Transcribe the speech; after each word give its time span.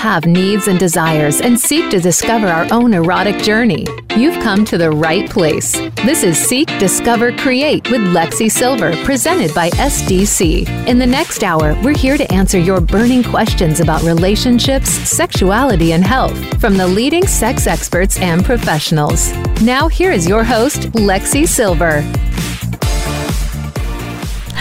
have 0.00 0.24
needs 0.24 0.66
and 0.66 0.78
desires 0.78 1.42
and 1.42 1.60
seek 1.60 1.90
to 1.90 2.00
discover 2.00 2.46
our 2.46 2.66
own 2.72 2.94
erotic 2.94 3.36
journey, 3.42 3.86
you've 4.16 4.42
come 4.42 4.64
to 4.64 4.78
the 4.78 4.90
right 4.90 5.28
place. 5.28 5.72
This 6.06 6.22
is 6.22 6.38
Seek, 6.38 6.68
Discover, 6.78 7.36
Create 7.36 7.90
with 7.90 8.00
Lexi 8.00 8.50
Sylver, 8.50 8.96
presented 9.04 9.54
by 9.54 9.68
SDC. 9.72 10.86
In 10.88 10.98
the 10.98 11.06
next 11.06 11.44
hour, 11.44 11.78
we're 11.82 11.94
here 11.94 12.16
to 12.16 12.32
answer 12.32 12.58
your 12.58 12.80
burning 12.80 13.22
questions 13.22 13.80
about 13.80 14.02
relationships, 14.02 14.88
sexuality, 14.88 15.92
and 15.92 16.02
health 16.02 16.58
from 16.58 16.78
the 16.78 16.88
leading 16.88 17.26
sex 17.26 17.66
experts 17.66 18.18
and 18.20 18.42
professionals. 18.42 19.34
Now, 19.60 19.86
here 19.86 20.12
is 20.12 20.26
your 20.26 20.44
host, 20.44 20.92
Lexi 20.92 21.46
Sylver. 21.46 22.02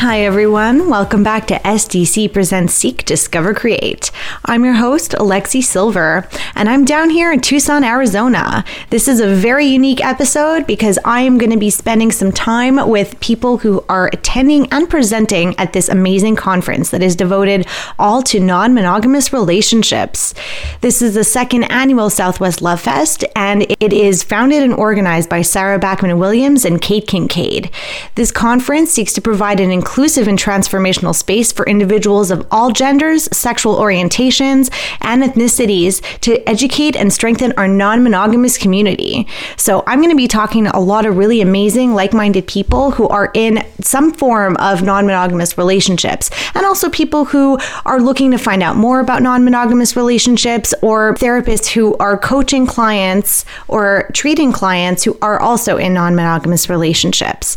Hi, 0.01 0.21
everyone. 0.21 0.89
Welcome 0.89 1.23
back 1.23 1.45
to 1.47 1.55
SDC 1.55 2.31
Presents 2.31 2.73
Seek, 2.73 3.03
Discover, 3.03 3.53
Create. 3.53 4.11
I'm 4.45 4.63
your 4.63 4.75
host, 4.75 5.11
Alexi 5.11 5.61
Sylver, 5.61 6.25
and 6.55 6.69
I'm 6.69 6.85
down 6.85 7.09
here 7.09 7.33
in 7.33 7.41
Tucson, 7.41 7.83
Arizona. 7.83 8.63
This 8.91 9.09
is 9.09 9.19
a 9.19 9.27
very 9.27 9.65
unique 9.65 10.01
episode 10.01 10.65
because 10.65 10.97
I 11.03 11.19
am 11.23 11.37
going 11.37 11.51
to 11.51 11.57
be 11.57 11.69
spending 11.69 12.13
some 12.13 12.31
time 12.31 12.87
with 12.87 13.19
people 13.19 13.57
who 13.57 13.83
are 13.89 14.09
attending 14.13 14.71
and 14.71 14.89
presenting 14.89 15.53
at 15.59 15.73
this 15.73 15.89
amazing 15.89 16.37
conference 16.37 16.91
that 16.91 17.03
is 17.03 17.17
devoted 17.17 17.67
all 17.99 18.23
to 18.23 18.39
non 18.39 18.73
monogamous 18.73 19.33
relationships. 19.33 20.33
This 20.79 21.01
is 21.01 21.15
the 21.15 21.25
second 21.25 21.65
annual 21.65 22.09
Southwest 22.09 22.61
Love 22.61 22.79
Fest, 22.79 23.25
and 23.35 23.63
it 23.81 23.91
is 23.91 24.23
founded 24.23 24.63
and 24.63 24.73
organized 24.73 25.27
by 25.27 25.41
Sarah 25.41 25.77
Bachman 25.77 26.17
Williams 26.19 26.63
and 26.63 26.81
Kate 26.81 27.05
Kincaid. 27.05 27.69
This 28.15 28.31
conference 28.31 28.91
seeks 28.91 29.11
to 29.11 29.21
provide 29.21 29.59
an 29.59 29.71
inclusive 29.89 30.27
and 30.27 30.37
transformational 30.37 31.15
space 31.15 31.51
for 31.51 31.65
individuals 31.65 32.29
of 32.29 32.45
all 32.51 32.69
genders, 32.69 33.27
sexual 33.35 33.75
orientations, 33.75 34.71
and 35.01 35.23
ethnicities 35.23 35.99
to 36.19 36.47
educate 36.47 36.95
and 36.95 37.11
strengthen 37.11 37.51
our 37.53 37.67
non 37.67 38.03
monogamous 38.03 38.55
community. 38.55 39.25
So, 39.57 39.83
I'm 39.87 39.97
going 39.97 40.11
to 40.11 40.15
be 40.15 40.27
talking 40.27 40.65
to 40.65 40.77
a 40.77 40.79
lot 40.79 41.07
of 41.07 41.17
really 41.17 41.41
amazing, 41.41 41.95
like 41.95 42.13
minded 42.13 42.45
people 42.45 42.91
who 42.91 43.07
are 43.07 43.31
in 43.33 43.65
some 43.81 44.13
form 44.13 44.55
of 44.57 44.83
non 44.83 45.07
monogamous 45.07 45.57
relationships, 45.57 46.29
and 46.53 46.67
also 46.67 46.91
people 46.91 47.25
who 47.25 47.57
are 47.83 47.99
looking 47.99 48.29
to 48.29 48.37
find 48.37 48.61
out 48.61 48.75
more 48.75 48.99
about 48.99 49.23
non 49.23 49.43
monogamous 49.43 49.95
relationships, 49.95 50.71
or 50.83 51.15
therapists 51.15 51.65
who 51.65 51.97
are 51.97 52.15
coaching 52.15 52.67
clients 52.67 53.43
or 53.67 54.07
treating 54.13 54.51
clients 54.51 55.03
who 55.03 55.17
are 55.23 55.39
also 55.39 55.77
in 55.77 55.95
non 55.95 56.13
monogamous 56.13 56.69
relationships. 56.69 57.55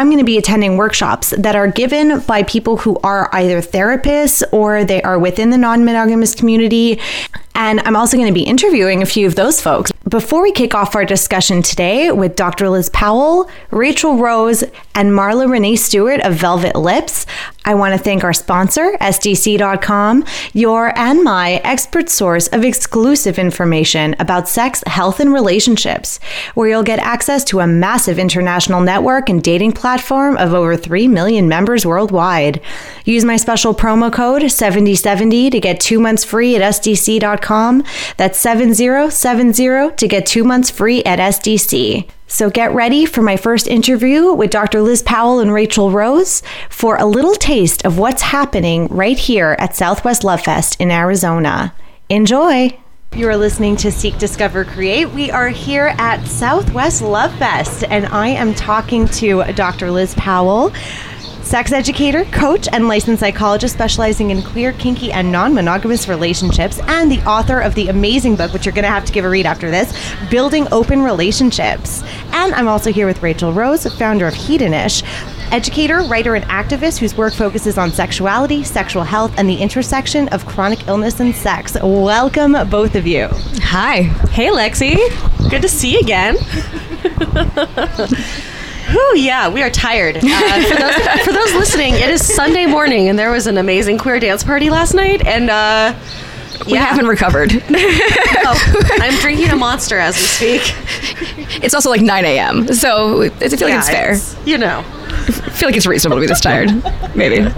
I'm 0.00 0.06
going 0.06 0.16
to 0.16 0.24
be 0.24 0.38
attending 0.38 0.78
workshops 0.78 1.34
that 1.36 1.54
are 1.54 1.66
given 1.66 2.20
by 2.20 2.42
people 2.44 2.78
who 2.78 2.98
are 3.04 3.28
either 3.34 3.60
therapists 3.60 4.42
or 4.50 4.82
they 4.82 5.02
are 5.02 5.18
within 5.18 5.50
the 5.50 5.58
non 5.58 5.84
monogamous 5.84 6.34
community. 6.34 6.98
And 7.54 7.80
I'm 7.80 7.96
also 7.96 8.16
going 8.16 8.28
to 8.28 8.32
be 8.32 8.44
interviewing 8.44 9.02
a 9.02 9.06
few 9.06 9.26
of 9.26 9.34
those 9.34 9.60
folks. 9.60 9.92
Before 10.08 10.40
we 10.42 10.50
kick 10.52 10.74
off 10.74 10.96
our 10.96 11.04
discussion 11.04 11.62
today 11.62 12.10
with 12.10 12.34
Dr. 12.34 12.70
Liz 12.70 12.88
Powell, 12.88 13.50
Rachel 13.70 14.16
Rose, 14.16 14.64
and 14.94 15.10
Marla 15.10 15.48
Renee 15.48 15.76
Stewart 15.76 16.20
of 16.22 16.34
Velvet 16.34 16.74
Lips, 16.74 17.26
I 17.66 17.74
want 17.74 17.92
to 17.92 18.02
thank 18.02 18.24
our 18.24 18.32
sponsor, 18.32 18.96
SDC.com, 19.00 20.24
your 20.54 20.98
and 20.98 21.22
my 21.22 21.60
expert 21.62 22.08
source 22.08 22.48
of 22.48 22.64
exclusive 22.64 23.38
information 23.38 24.16
about 24.18 24.48
sex, 24.48 24.82
health, 24.86 25.20
and 25.20 25.32
relationships, 25.32 26.18
where 26.54 26.68
you'll 26.68 26.82
get 26.82 26.98
access 26.98 27.44
to 27.44 27.60
a 27.60 27.66
massive 27.66 28.18
international 28.18 28.80
network 28.80 29.28
and 29.28 29.42
dating 29.42 29.72
platform 29.72 29.89
of 30.36 30.54
over 30.54 30.76
3 30.76 31.08
million 31.08 31.48
members 31.48 31.84
worldwide. 31.84 32.60
Use 33.04 33.24
my 33.24 33.36
special 33.36 33.74
promo 33.74 34.12
code 34.12 34.50
7070 34.50 35.50
to 35.50 35.60
get 35.60 35.80
two 35.80 35.98
months 35.98 36.24
free 36.24 36.54
at 36.54 36.62
SDC.com. 36.62 37.82
That's 38.16 38.38
7070 38.38 39.96
to 39.96 40.08
get 40.08 40.26
two 40.26 40.44
months 40.44 40.70
free 40.70 41.02
at 41.04 41.18
SDC. 41.18 42.08
So 42.26 42.48
get 42.48 42.72
ready 42.72 43.06
for 43.06 43.22
my 43.22 43.36
first 43.36 43.66
interview 43.66 44.32
with 44.32 44.50
Dr. 44.50 44.82
Liz 44.82 45.02
Powell 45.02 45.40
and 45.40 45.52
Rachel 45.52 45.90
Rose 45.90 46.42
for 46.68 46.96
a 46.96 47.04
little 47.04 47.34
taste 47.34 47.84
of 47.84 47.98
what's 47.98 48.22
happening 48.22 48.86
right 48.86 49.18
here 49.18 49.56
at 49.58 49.74
Southwest 49.74 50.22
Love 50.22 50.42
Fest 50.42 50.80
in 50.80 50.92
Arizona. 50.92 51.74
Enjoy! 52.08 52.78
You 53.16 53.28
are 53.28 53.36
listening 53.36 53.74
to 53.78 53.90
Seek, 53.90 54.18
Discover, 54.18 54.66
Create. 54.66 55.10
We 55.10 55.32
are 55.32 55.48
here 55.48 55.96
at 55.98 56.24
Southwest 56.26 57.02
Love 57.02 57.34
Fest, 57.38 57.82
and 57.90 58.06
I 58.06 58.28
am 58.28 58.54
talking 58.54 59.08
to 59.08 59.42
Dr. 59.52 59.90
Liz 59.90 60.14
Powell 60.14 60.72
sex 61.42 61.72
educator, 61.72 62.24
coach, 62.26 62.68
and 62.72 62.86
licensed 62.86 63.18
psychologist 63.18 63.74
specializing 63.74 64.30
in 64.30 64.40
queer, 64.40 64.72
kinky, 64.74 65.10
and 65.10 65.32
non 65.32 65.52
monogamous 65.52 66.06
relationships, 66.06 66.78
and 66.86 67.10
the 67.10 67.20
author 67.28 67.58
of 67.58 67.74
the 67.74 67.88
amazing 67.88 68.36
book, 68.36 68.52
which 68.52 68.64
you're 68.64 68.72
going 68.72 68.84
to 68.84 68.88
have 68.88 69.04
to 69.04 69.12
give 69.12 69.24
a 69.24 69.28
read 69.28 69.44
after 69.44 69.68
this 69.68 69.92
Building 70.30 70.68
Open 70.70 71.02
Relationships. 71.02 72.04
And 72.30 72.54
I'm 72.54 72.68
also 72.68 72.92
here 72.92 73.08
with 73.08 73.20
Rachel 73.24 73.52
Rose, 73.52 73.92
founder 73.96 74.28
of 74.28 74.34
Hedonish. 74.34 75.02
Educator, 75.52 76.02
writer, 76.02 76.36
and 76.36 76.44
activist 76.44 76.98
whose 76.98 77.16
work 77.16 77.34
focuses 77.34 77.76
on 77.76 77.90
sexuality, 77.90 78.62
sexual 78.62 79.02
health, 79.02 79.34
and 79.36 79.48
the 79.48 79.56
intersection 79.56 80.28
of 80.28 80.46
chronic 80.46 80.86
illness 80.86 81.18
and 81.18 81.34
sex. 81.34 81.76
Welcome, 81.82 82.56
both 82.70 82.94
of 82.94 83.04
you. 83.04 83.28
Hi. 83.62 84.02
Hey, 84.30 84.46
Lexi. 84.46 84.96
Good 85.50 85.62
to 85.62 85.68
see 85.68 85.94
you 85.94 86.00
again. 86.00 86.36
Whew, 88.90 89.14
yeah, 89.16 89.48
we 89.48 89.62
are 89.64 89.70
tired. 89.70 90.18
Uh, 90.22 90.62
for, 90.68 90.76
those, 90.76 90.94
for 91.24 91.32
those 91.32 91.52
listening, 91.54 91.94
it 91.94 92.10
is 92.10 92.24
Sunday 92.24 92.66
morning, 92.66 93.08
and 93.08 93.18
there 93.18 93.32
was 93.32 93.48
an 93.48 93.58
amazing 93.58 93.98
queer 93.98 94.20
dance 94.20 94.44
party 94.44 94.70
last 94.70 94.94
night, 94.94 95.26
and 95.26 95.50
uh, 95.50 95.98
we 96.66 96.74
yeah. 96.74 96.84
haven't 96.84 97.06
recovered. 97.06 97.50
oh, 97.70 98.98
I'm 99.00 99.20
drinking 99.20 99.50
a 99.50 99.56
monster 99.56 99.98
as 99.98 100.16
we 100.16 100.22
speak. 100.22 100.62
It's 101.62 101.74
also 101.74 101.90
like 101.90 102.02
9 102.02 102.24
a.m., 102.24 102.68
so 102.72 103.22
I 103.22 103.28
feel 103.30 103.50
like 103.50 103.60
yeah, 103.60 103.78
it's 103.78 103.88
fair. 103.88 104.12
It's, 104.12 104.36
you 104.46 104.56
know, 104.56 104.84
I 105.10 105.30
feel 105.50 105.68
like 105.68 105.76
it's 105.76 105.86
reasonable 105.86 106.16
to 106.16 106.20
be 106.20 106.26
this 106.26 106.40
tired. 106.40 106.70
Maybe. 107.14 107.40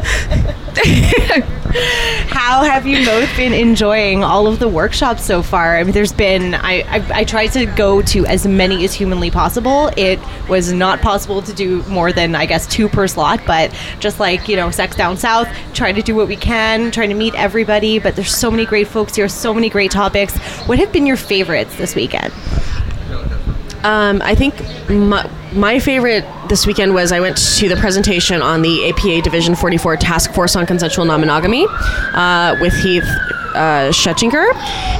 How 2.28 2.64
have 2.64 2.86
you 2.86 3.04
both 3.04 3.34
been 3.36 3.52
enjoying 3.52 4.24
all 4.24 4.46
of 4.46 4.58
the 4.58 4.68
workshops 4.68 5.24
so 5.24 5.42
far? 5.42 5.76
I 5.76 5.84
mean, 5.84 5.92
there's 5.92 6.12
been 6.12 6.54
I, 6.54 6.82
I, 6.88 7.20
I 7.20 7.24
tried 7.24 7.48
to 7.48 7.66
go 7.66 8.02
to 8.02 8.26
as 8.26 8.46
many 8.46 8.84
as 8.84 8.92
humanly 8.92 9.30
possible. 9.30 9.90
It 9.96 10.18
was 10.48 10.72
not 10.72 11.00
possible 11.00 11.40
to 11.42 11.52
do 11.52 11.82
more 11.84 12.12
than 12.12 12.34
I 12.34 12.46
guess 12.46 12.66
two 12.66 12.88
per 12.88 13.06
slot, 13.06 13.40
but 13.46 13.74
just 14.00 14.18
like 14.20 14.48
you 14.48 14.56
know, 14.56 14.70
Sex 14.70 14.96
Down 14.96 15.16
South, 15.16 15.48
trying 15.72 15.94
to 15.94 16.02
do 16.02 16.14
what 16.14 16.28
we 16.28 16.36
can, 16.36 16.90
trying 16.90 17.10
to 17.10 17.14
meet 17.14 17.34
everybody. 17.34 17.98
But 17.98 18.16
there's 18.16 18.34
so 18.34 18.50
many 18.50 18.66
great 18.66 18.88
folks 18.88 19.14
here, 19.14 19.28
so 19.28 19.54
many 19.54 19.68
great 19.68 19.90
topics. 19.90 20.36
What 20.66 20.78
have 20.78 20.92
been 20.92 21.06
your 21.06 21.16
favorites 21.16 21.76
this 21.76 21.94
weekend? 21.94 22.32
Um, 23.84 24.22
I 24.22 24.34
think 24.34 24.54
my, 24.88 25.28
my, 25.52 25.78
favorite 25.80 26.24
this 26.48 26.66
weekend 26.66 26.94
was 26.94 27.10
I 27.10 27.18
went 27.18 27.36
to 27.58 27.68
the 27.68 27.74
presentation 27.76 28.40
on 28.40 28.62
the 28.62 28.88
APA 28.90 29.22
Division 29.22 29.56
44 29.56 29.96
Task 29.96 30.32
Force 30.32 30.54
on 30.54 30.66
Consensual 30.66 31.04
Non 31.04 31.20
Monogamy 31.20 31.66
uh, 31.68 32.56
with 32.60 32.72
Heath 32.74 33.08
uh. 33.54 33.92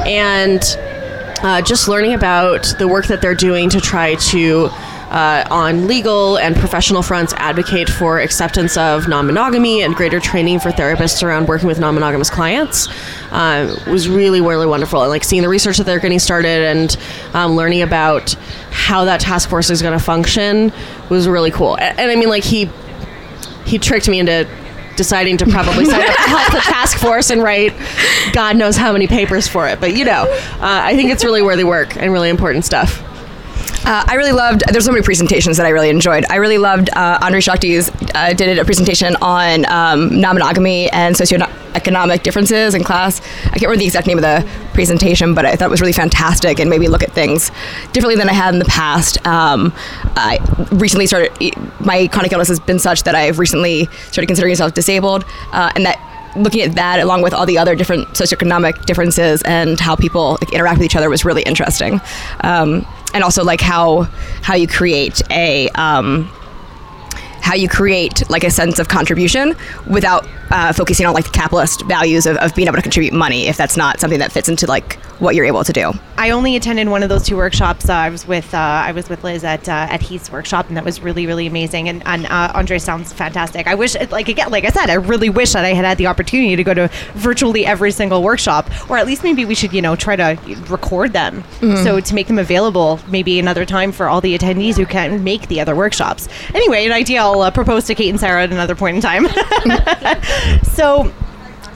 And 0.05 0.63
uh, 1.43 1.63
just 1.63 1.89
learning 1.89 2.15
about 2.15 2.75
the 2.79 2.89
work 2.89 3.07
that 3.07 3.21
they're 3.21 3.35
doing 3.35 3.71
to 3.71 3.81
try 3.81 4.15
to 4.17 4.69
uh, 5.13 5.45
on 5.51 5.87
legal 5.87 6.39
and 6.39 6.57
professional 6.57 7.03
fronts 7.03 7.35
advocate 7.37 7.89
for 7.89 8.19
acceptance 8.19 8.77
of 8.79 9.07
non-monogamy 9.09 9.83
and 9.83 9.95
greater 9.95 10.19
training 10.19 10.59
for 10.59 10.71
therapists 10.71 11.23
around 11.23 11.47
working 11.47 11.69
with 11.69 11.79
non-monogamous 11.79 12.31
clients 12.31 12.89
uh, 13.31 13.77
was 13.87 14.09
really 14.09 14.41
really 14.41 14.67
wonderful 14.67 15.03
and 15.03 15.11
like 15.11 15.23
seeing 15.23 15.43
the 15.43 15.49
research 15.49 15.77
that 15.77 15.85
they're 15.85 16.01
getting 16.01 16.19
started 16.19 16.63
and 16.63 16.97
um, 17.35 17.53
learning 17.53 17.83
about 17.83 18.33
how 18.71 19.05
that 19.05 19.21
task 19.21 19.49
force 19.49 19.69
is 19.69 19.83
going 19.83 19.97
to 19.97 20.03
function 20.03 20.73
was 21.11 21.29
really 21.29 21.51
cool 21.51 21.77
and, 21.79 21.99
and 22.01 22.11
i 22.11 22.17
mean 22.17 22.31
like 22.31 22.43
he 22.43 22.71
he 23.67 23.79
tricked 23.79 24.09
me 24.09 24.19
into 24.19 24.49
deciding 24.97 25.37
to 25.37 25.47
probably 25.47 25.85
sign 25.85 26.01
up 26.01 26.17
help 26.17 26.53
the 26.53 26.59
task 26.59 26.99
force 26.99 27.31
and 27.31 27.43
write 27.43 27.75
God 28.33 28.57
knows 28.57 28.77
how 28.77 28.93
many 28.93 29.07
papers 29.07 29.49
for 29.49 29.67
it. 29.69 29.81
But 29.81 29.95
you 29.97 30.05
know, 30.05 30.25
uh, 30.25 30.57
I 30.61 30.95
think 30.97 31.11
it's 31.11 31.25
really 31.25 31.43
worthy 31.43 31.65
work 31.65 31.97
and 31.97 32.13
really 32.13 32.29
important 32.29 32.65
stuff. 32.65 33.03
Uh, 33.85 34.05
I 34.07 34.15
really 34.15 34.31
loved. 34.31 34.63
There's 34.71 34.85
so 34.85 34.93
many 34.93 35.03
presentations 35.03 35.57
that 35.57 35.67
I 35.67 35.71
really 35.71 35.91
enjoyed. 35.91 36.25
I 36.31 36.37
really 36.37 36.59
loved 36.59 36.89
uh, 36.91 37.19
Andre 37.21 37.41
Shakti's 37.41 37.91
uh, 38.15 38.33
did 38.33 38.57
a 38.57 38.65
presentation 38.65 39.17
on 39.21 39.67
um, 39.67 40.21
non-monogamy 40.21 40.89
and 40.93 41.17
socioeconomic 41.17 42.23
differences 42.23 42.77
in 42.77 42.85
class. 42.85 43.21
I 43.21 43.59
can't 43.59 43.63
remember 43.63 43.79
the 43.79 43.87
exact 43.87 44.07
name 44.07 44.19
of 44.19 44.23
the 44.23 44.49
presentation, 44.73 45.35
but 45.35 45.45
I 45.45 45.57
thought 45.57 45.67
it 45.67 45.71
was 45.71 45.81
really 45.81 45.93
fantastic 45.93 46.61
and 46.61 46.71
made 46.71 46.81
me 46.81 46.87
look 46.87 47.03
at 47.03 47.11
things 47.11 47.51
differently 47.93 48.15
than 48.15 48.29
I 48.29 48.35
had 48.35 48.55
in 48.55 48.61
the 48.61 48.67
past. 48.67 49.25
Um, 49.27 49.73
I 50.15 50.39
recently 50.71 51.09
started. 51.09 51.33
My 51.81 52.07
chronic 52.07 52.31
illness 52.31 52.49
has 52.49 52.61
been 52.61 52.79
such 52.79 53.03
that 53.03 53.17
I've 53.17 53.41
recently 53.41 53.87
started 54.11 54.29
considering 54.29 54.53
myself 54.53 54.75
disabled, 54.75 55.25
uh, 55.51 55.73
and 55.75 55.87
that 55.87 55.99
looking 56.37 56.63
at 56.63 56.75
that 56.75 57.01
along 57.01 57.23
with 57.23 57.35
all 57.35 57.47
the 57.47 57.59
other 57.59 57.75
different 57.75 58.09
socioeconomic 58.09 58.85
differences 58.87 59.43
and 59.43 59.79
how 59.79 59.97
people 59.97 60.39
like, 60.41 60.53
interact 60.53 60.79
with 60.79 60.87
each 60.87 60.97
other 60.97 61.11
was 61.11 61.25
really 61.25 61.43
interesting. 61.43 62.01
Um, 62.41 62.87
and 63.15 63.23
also 63.23 63.45
like 63.45 63.61
how 63.61 64.03
how 64.43 64.55
you 64.55 64.67
create 64.67 65.21
a 65.31 65.69
um, 65.71 66.31
how 67.43 67.55
you 67.55 67.69
create 67.69 68.29
like 68.31 68.45
a 68.45 68.51
sense 68.51 68.79
of 68.79 68.89
contribution 68.89 69.55
without 69.87 70.27
uh, 70.51 70.73
focusing 70.73 71.07
on 71.07 71.15
like 71.15 71.25
the 71.25 71.31
capitalist 71.31 71.85
values 71.87 72.27
of, 72.27 72.37
of 72.37 72.55
being 72.55 72.69
able 72.69 72.77
to 72.77 72.83
contribute 72.83 73.13
money 73.13 73.49
if 73.49 73.57
that's 73.57 73.77
not 73.77 73.99
something 74.01 74.19
that 74.19 74.31
fits 74.31 74.49
into 74.49 74.67
like 74.67 74.95
what 75.19 75.35
you're 75.35 75.47
able 75.47 75.65
to 75.65 75.73
do. 75.73 75.93
I 76.19 76.31
only 76.31 76.57
attended 76.57 76.89
one 76.89 77.03
of 77.03 77.09
those 77.09 77.25
two 77.25 77.37
workshops. 77.37 77.89
Uh, 77.89 77.95
I 77.95 78.11
was 78.11 78.27
with 78.27 78.53
uh, 78.53 78.59
I 78.59 78.93
was 78.93 79.09
with 79.09 79.25
Liz 79.25 79.45
at 79.45 79.69
uh, 79.69 79.87
at 79.91 80.03
Heath's 80.03 80.31
workshop, 80.31 80.69
and 80.69 80.77
that 80.77 80.85
was 80.85 81.01
really 81.01 81.27
really 81.27 81.47
amazing. 81.47 81.89
And, 81.89 82.03
and 82.07 82.27
uh, 82.27 82.53
Andre 82.55 82.79
sounds 82.79 83.13
fantastic. 83.13 83.67
I 83.67 83.75
wish, 83.75 83.97
like 84.11 84.29
again, 84.29 84.51
like 84.51 84.65
I 84.65 84.71
said, 84.71 84.91
I 84.91 84.95
really 84.95 85.31
wish 85.31 85.53
that 85.53 85.65
I 85.65 85.73
had 85.73 85.85
had 85.85 85.99
the 85.99 86.07
opportunity 86.07 86.57
to 86.57 86.65
go 86.65 86.75
to 86.75 86.91
virtually 87.15 87.65
every 87.65 87.93
single 87.93 88.23
workshop, 88.23 88.71
or 88.91 88.99
at 88.99 89.07
least 89.07 89.23
maybe 89.23 89.45
we 89.45 89.55
should 89.55 89.73
you 89.73 89.83
know 89.83 89.97
try 89.97 90.17
to 90.17 90.39
record 90.69 91.13
them 91.13 91.45
so 91.83 92.01
to 92.01 92.15
make 92.15 92.27
them 92.27 92.39
available 92.39 92.99
maybe 93.09 93.39
another 93.39 93.65
time 93.65 93.93
for 93.93 94.09
all 94.09 94.21
the 94.21 94.37
attendees 94.37 94.77
who 94.77 94.87
can't 94.87 95.23
make 95.23 95.49
the 95.49 95.61
other 95.61 95.75
workshops. 95.75 96.29
Anyway, 96.55 96.85
an 96.85 96.93
idea 96.93 97.23
I'll 97.33 97.41
uh, 97.41 97.51
propose 97.51 97.85
to 97.87 97.95
Kate 97.95 98.11
and 98.11 98.21
Sarah 98.21 98.43
at 98.43 98.53
another 98.53 98.75
point 98.75 98.97
in 98.97 99.03
time. 99.03 99.27
so 100.65 101.11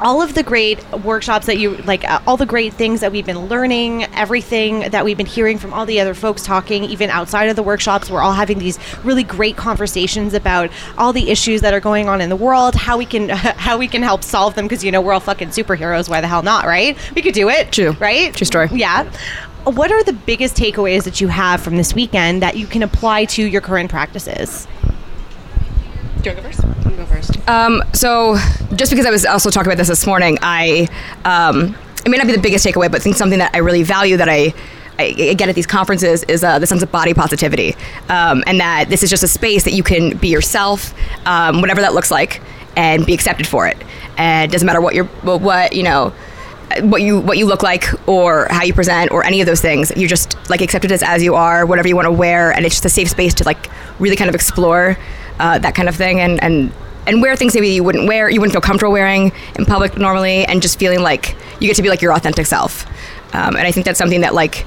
all 0.00 0.20
of 0.20 0.34
the 0.34 0.42
great 0.42 0.84
workshops 0.92 1.46
that 1.46 1.56
you 1.56 1.74
like 1.78 2.04
uh, 2.04 2.20
all 2.26 2.36
the 2.36 2.44
great 2.44 2.74
things 2.74 3.00
that 3.00 3.10
we've 3.10 3.24
been 3.24 3.46
learning 3.46 4.04
everything 4.14 4.80
that 4.90 5.02
we've 5.02 5.16
been 5.16 5.24
hearing 5.24 5.56
from 5.56 5.72
all 5.72 5.86
the 5.86 5.98
other 5.98 6.12
folks 6.12 6.42
talking 6.42 6.84
even 6.84 7.08
outside 7.08 7.48
of 7.48 7.56
the 7.56 7.62
workshops 7.62 8.10
we're 8.10 8.20
all 8.20 8.34
having 8.34 8.58
these 8.58 8.78
really 9.04 9.24
great 9.24 9.56
conversations 9.56 10.34
about 10.34 10.68
all 10.98 11.14
the 11.14 11.30
issues 11.30 11.62
that 11.62 11.72
are 11.72 11.80
going 11.80 12.10
on 12.10 12.20
in 12.20 12.28
the 12.28 12.36
world 12.36 12.74
how 12.74 12.98
we 12.98 13.06
can 13.06 13.28
how 13.30 13.78
we 13.78 13.88
can 13.88 14.02
help 14.02 14.22
solve 14.22 14.54
them 14.54 14.66
because 14.66 14.84
you 14.84 14.92
know 14.92 15.00
we're 15.00 15.14
all 15.14 15.20
fucking 15.20 15.48
superheroes 15.48 16.10
why 16.10 16.20
the 16.20 16.28
hell 16.28 16.42
not 16.42 16.66
right 16.66 16.98
we 17.14 17.22
could 17.22 17.32
do 17.32 17.48
it 17.48 17.72
True. 17.72 17.92
right 17.92 18.34
True 18.34 18.44
story. 18.44 18.68
yeah 18.72 19.10
what 19.64 19.90
are 19.90 20.04
the 20.04 20.12
biggest 20.12 20.56
takeaways 20.56 21.04
that 21.04 21.22
you 21.22 21.28
have 21.28 21.62
from 21.62 21.76
this 21.76 21.94
weekend 21.94 22.42
that 22.42 22.56
you 22.56 22.66
can 22.66 22.82
apply 22.82 23.24
to 23.24 23.42
your 23.42 23.60
current 23.60 23.90
practices 23.90 24.68
Do 26.26 26.32
you 26.32 26.38
want 26.38 26.56
to 26.56 26.60
go 26.60 26.70
first? 26.72 26.84
You 26.90 26.96
go 26.96 27.06
first. 27.06 27.48
Um, 27.48 27.82
so 27.92 28.36
just 28.74 28.90
because 28.90 29.06
I 29.06 29.10
was 29.10 29.24
also 29.24 29.48
talking 29.48 29.68
about 29.70 29.78
this 29.78 29.86
this 29.86 30.08
morning, 30.08 30.38
I 30.42 30.88
um, 31.24 31.76
it 32.04 32.08
may 32.08 32.16
not 32.16 32.26
be 32.26 32.32
the 32.32 32.40
biggest 32.40 32.66
takeaway, 32.66 32.90
but 32.90 32.96
I 32.96 32.98
think 32.98 33.14
something 33.14 33.38
that 33.38 33.54
I 33.54 33.58
really 33.58 33.84
value 33.84 34.16
that 34.16 34.28
I. 34.28 34.52
I 34.98 35.34
get 35.34 35.50
at 35.50 35.54
these 35.54 35.66
conferences 35.66 36.22
is 36.24 36.42
uh, 36.42 36.58
the 36.58 36.66
sense 36.66 36.82
of 36.82 36.90
body 36.90 37.12
positivity, 37.12 37.76
um, 38.08 38.42
and 38.46 38.58
that 38.60 38.88
this 38.88 39.02
is 39.02 39.10
just 39.10 39.22
a 39.22 39.28
space 39.28 39.64
that 39.64 39.74
you 39.74 39.82
can 39.82 40.16
be 40.16 40.28
yourself, 40.28 40.94
um, 41.26 41.60
whatever 41.60 41.82
that 41.82 41.92
looks 41.92 42.10
like, 42.10 42.40
and 42.78 43.04
be 43.04 43.12
accepted 43.12 43.46
for 43.46 43.66
it. 43.66 43.76
And 44.16 44.50
it 44.50 44.52
doesn't 44.52 44.64
matter 44.64 44.80
what 44.80 44.94
you're, 44.94 45.04
what 45.04 45.74
you 45.74 45.82
know, 45.82 46.14
what 46.80 47.02
you 47.02 47.20
what 47.20 47.36
you 47.36 47.44
look 47.44 47.62
like 47.62 47.84
or 48.08 48.46
how 48.50 48.64
you 48.64 48.72
present 48.72 49.12
or 49.12 49.22
any 49.22 49.42
of 49.42 49.46
those 49.46 49.60
things. 49.60 49.92
You're 49.94 50.08
just 50.08 50.34
like 50.48 50.62
accepted 50.62 50.90
as 50.90 51.02
as 51.02 51.22
you 51.22 51.34
are, 51.34 51.66
whatever 51.66 51.88
you 51.88 51.94
want 51.94 52.06
to 52.06 52.12
wear, 52.12 52.50
and 52.50 52.64
it's 52.64 52.76
just 52.76 52.86
a 52.86 52.88
safe 52.88 53.10
space 53.10 53.34
to 53.34 53.44
like 53.44 53.68
really 54.00 54.16
kind 54.16 54.30
of 54.30 54.34
explore 54.34 54.96
uh, 55.38 55.58
that 55.58 55.74
kind 55.74 55.88
of 55.88 55.96
thing 55.96 56.20
and 56.20 56.42
and 56.42 56.72
and 57.06 57.22
wear 57.22 57.36
things 57.36 57.54
maybe 57.54 57.68
you 57.68 57.84
wouldn't 57.84 58.08
wear, 58.08 58.28
you 58.28 58.40
wouldn't 58.40 58.52
feel 58.52 58.60
comfortable 58.60 58.92
wearing 58.92 59.32
in 59.56 59.64
public 59.64 59.96
normally, 59.96 60.44
and 60.44 60.60
just 60.60 60.78
feeling 60.78 61.00
like 61.00 61.36
you 61.60 61.68
get 61.68 61.76
to 61.76 61.82
be 61.82 61.88
like 61.88 62.02
your 62.02 62.12
authentic 62.12 62.46
self. 62.46 62.84
Um, 63.32 63.56
and 63.56 63.66
I 63.66 63.70
think 63.70 63.86
that's 63.86 63.98
something 63.98 64.22
that 64.22 64.34
like 64.34 64.66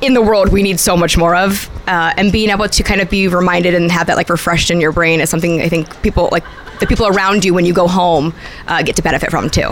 in 0.00 0.14
the 0.14 0.22
world 0.22 0.50
we 0.50 0.62
need 0.62 0.80
so 0.80 0.96
much 0.96 1.16
more 1.16 1.34
of 1.34 1.70
uh, 1.86 2.12
and 2.16 2.32
being 2.32 2.50
able 2.50 2.68
to 2.68 2.82
kind 2.82 3.00
of 3.00 3.08
be 3.08 3.28
reminded 3.28 3.74
and 3.74 3.90
have 3.90 4.08
that 4.08 4.16
like 4.16 4.28
refreshed 4.28 4.70
in 4.70 4.80
your 4.80 4.90
brain 4.90 5.20
is 5.20 5.30
something 5.30 5.62
i 5.62 5.68
think 5.68 6.02
people 6.02 6.28
like 6.32 6.42
the 6.80 6.86
people 6.88 7.06
around 7.06 7.44
you 7.44 7.54
when 7.54 7.64
you 7.64 7.72
go 7.72 7.86
home 7.86 8.34
uh, 8.66 8.82
get 8.82 8.96
to 8.96 9.02
benefit 9.02 9.30
from 9.30 9.48
too 9.48 9.68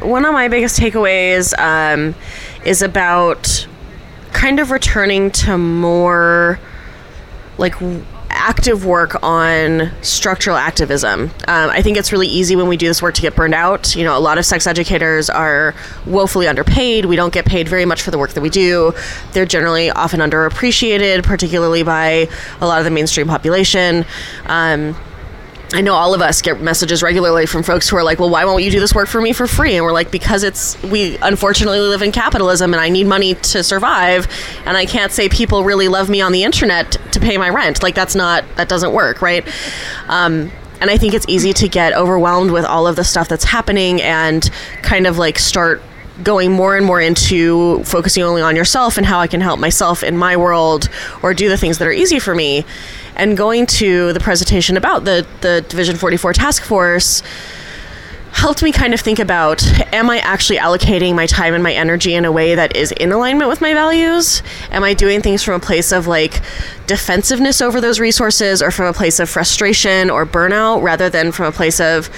one 0.00 0.24
of 0.24 0.32
my 0.32 0.48
biggest 0.48 0.78
takeaways 0.78 1.56
um, 1.58 2.14
is 2.64 2.82
about 2.82 3.66
kind 4.32 4.58
of 4.58 4.72
returning 4.72 5.30
to 5.30 5.56
more 5.56 6.58
like 7.56 7.74
active 8.38 8.86
work 8.86 9.22
on 9.22 9.90
structural 10.02 10.56
activism. 10.56 11.24
Um, 11.48 11.70
I 11.70 11.82
think 11.82 11.96
it's 11.96 12.12
really 12.12 12.28
easy 12.28 12.56
when 12.56 12.68
we 12.68 12.76
do 12.76 12.86
this 12.86 13.02
work 13.02 13.14
to 13.16 13.22
get 13.22 13.34
burned 13.36 13.54
out. 13.54 13.94
You 13.94 14.04
know, 14.04 14.16
a 14.16 14.20
lot 14.20 14.38
of 14.38 14.46
sex 14.46 14.66
educators 14.66 15.28
are 15.28 15.74
woefully 16.06 16.46
underpaid. 16.46 17.04
We 17.04 17.16
don't 17.16 17.32
get 17.32 17.44
paid 17.44 17.68
very 17.68 17.84
much 17.84 18.02
for 18.02 18.10
the 18.10 18.18
work 18.18 18.30
that 18.30 18.40
we 18.40 18.50
do. 18.50 18.94
They're 19.32 19.46
generally 19.46 19.90
often 19.90 20.20
underappreciated, 20.20 21.24
particularly 21.24 21.82
by 21.82 22.28
a 22.60 22.66
lot 22.66 22.78
of 22.78 22.84
the 22.84 22.90
mainstream 22.90 23.26
population. 23.26 24.06
Um, 24.46 24.96
I 25.74 25.82
know 25.82 25.92
all 25.92 26.14
of 26.14 26.22
us 26.22 26.40
get 26.40 26.62
messages 26.62 27.02
regularly 27.02 27.44
from 27.44 27.62
folks 27.62 27.88
who 27.88 27.96
are 27.96 28.02
like, 28.02 28.18
"Well, 28.18 28.30
why 28.30 28.44
won't 28.46 28.62
you 28.62 28.70
do 28.70 28.80
this 28.80 28.94
work 28.94 29.06
for 29.06 29.20
me 29.20 29.34
for 29.34 29.46
free?" 29.46 29.76
And 29.76 29.84
we're 29.84 29.92
like, 29.92 30.10
"Because 30.10 30.42
it's 30.42 30.82
we 30.82 31.18
unfortunately 31.20 31.80
live 31.80 32.00
in 32.00 32.10
capitalism, 32.10 32.72
and 32.72 32.80
I 32.80 32.88
need 32.88 33.06
money 33.06 33.34
to 33.34 33.62
survive, 33.62 34.26
and 34.64 34.78
I 34.78 34.86
can't 34.86 35.12
say 35.12 35.28
people 35.28 35.64
really 35.64 35.88
love 35.88 36.08
me 36.08 36.22
on 36.22 36.32
the 36.32 36.42
internet 36.42 36.96
to 37.12 37.20
pay 37.20 37.36
my 37.36 37.50
rent. 37.50 37.82
Like 37.82 37.94
that's 37.94 38.14
not 38.14 38.44
that 38.56 38.68
doesn't 38.68 38.92
work, 38.92 39.20
right?" 39.20 39.46
Um, 40.08 40.50
and 40.80 40.90
I 40.90 40.96
think 40.96 41.12
it's 41.12 41.26
easy 41.28 41.52
to 41.52 41.68
get 41.68 41.92
overwhelmed 41.92 42.50
with 42.50 42.64
all 42.64 42.86
of 42.86 42.96
the 42.96 43.04
stuff 43.04 43.28
that's 43.28 43.44
happening 43.44 44.00
and 44.00 44.48
kind 44.82 45.06
of 45.06 45.18
like 45.18 45.38
start 45.38 45.82
going 46.22 46.52
more 46.52 46.76
and 46.76 46.84
more 46.84 47.00
into 47.00 47.82
focusing 47.84 48.22
only 48.22 48.42
on 48.42 48.56
yourself 48.56 48.96
and 48.96 49.06
how 49.06 49.20
I 49.20 49.26
can 49.26 49.40
help 49.40 49.60
myself 49.60 50.02
in 50.02 50.16
my 50.16 50.36
world 50.36 50.88
or 51.22 51.32
do 51.32 51.48
the 51.48 51.56
things 51.56 51.78
that 51.78 51.86
are 51.86 51.92
easy 51.92 52.18
for 52.18 52.34
me. 52.34 52.64
And 53.18 53.36
going 53.36 53.66
to 53.66 54.12
the 54.12 54.20
presentation 54.20 54.76
about 54.76 55.04
the, 55.04 55.26
the 55.40 55.64
Division 55.68 55.96
44 55.96 56.32
task 56.32 56.62
force 56.62 57.22
helped 58.30 58.62
me 58.62 58.70
kind 58.70 58.94
of 58.94 59.00
think 59.00 59.18
about 59.18 59.66
am 59.92 60.08
I 60.08 60.18
actually 60.18 60.58
allocating 60.58 61.16
my 61.16 61.26
time 61.26 61.54
and 61.54 61.62
my 61.62 61.72
energy 61.72 62.14
in 62.14 62.24
a 62.24 62.30
way 62.30 62.54
that 62.54 62.76
is 62.76 62.92
in 62.92 63.10
alignment 63.10 63.48
with 63.48 63.60
my 63.60 63.74
values? 63.74 64.44
Am 64.70 64.84
I 64.84 64.94
doing 64.94 65.20
things 65.20 65.42
from 65.42 65.54
a 65.54 65.58
place 65.58 65.90
of 65.90 66.06
like 66.06 66.40
defensiveness 66.86 67.60
over 67.60 67.80
those 67.80 67.98
resources 67.98 68.62
or 68.62 68.70
from 68.70 68.86
a 68.86 68.92
place 68.92 69.18
of 69.18 69.28
frustration 69.28 70.08
or 70.08 70.24
burnout 70.24 70.82
rather 70.82 71.10
than 71.10 71.32
from 71.32 71.46
a 71.46 71.52
place 71.52 71.80
of 71.80 72.08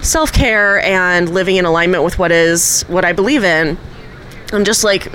self 0.00 0.32
care 0.32 0.80
and 0.80 1.28
living 1.28 1.56
in 1.56 1.66
alignment 1.66 2.04
with 2.04 2.18
what 2.18 2.32
is 2.32 2.82
what 2.84 3.04
I 3.04 3.12
believe 3.12 3.44
in? 3.44 3.76
I'm 4.52 4.64
just 4.64 4.82
like 4.82 5.12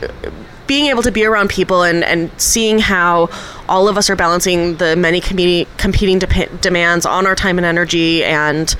being 0.67 0.85
able 0.87 1.03
to 1.03 1.11
be 1.11 1.25
around 1.25 1.49
people 1.49 1.83
and, 1.83 2.03
and 2.03 2.29
seeing 2.39 2.79
how 2.79 3.29
all 3.71 3.87
of 3.87 3.97
us 3.97 4.09
are 4.09 4.17
balancing 4.17 4.75
the 4.75 4.97
many 4.97 5.21
competing, 5.21 5.65
competing 5.77 6.19
de- 6.19 6.49
demands 6.57 7.05
on 7.05 7.25
our 7.25 7.35
time 7.35 7.57
and 7.57 7.65
energy 7.65 8.21
and 8.21 8.75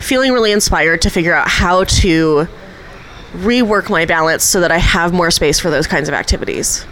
feeling 0.00 0.32
really 0.32 0.50
inspired 0.50 1.02
to 1.02 1.10
figure 1.10 1.34
out 1.34 1.46
how 1.46 1.84
to 1.84 2.48
rework 3.34 3.90
my 3.90 4.06
balance 4.06 4.44
so 4.44 4.60
that 4.60 4.72
I 4.72 4.78
have 4.78 5.12
more 5.12 5.30
space 5.30 5.60
for 5.60 5.68
those 5.68 5.86
kinds 5.86 6.08
of 6.08 6.14
activities. 6.14 6.86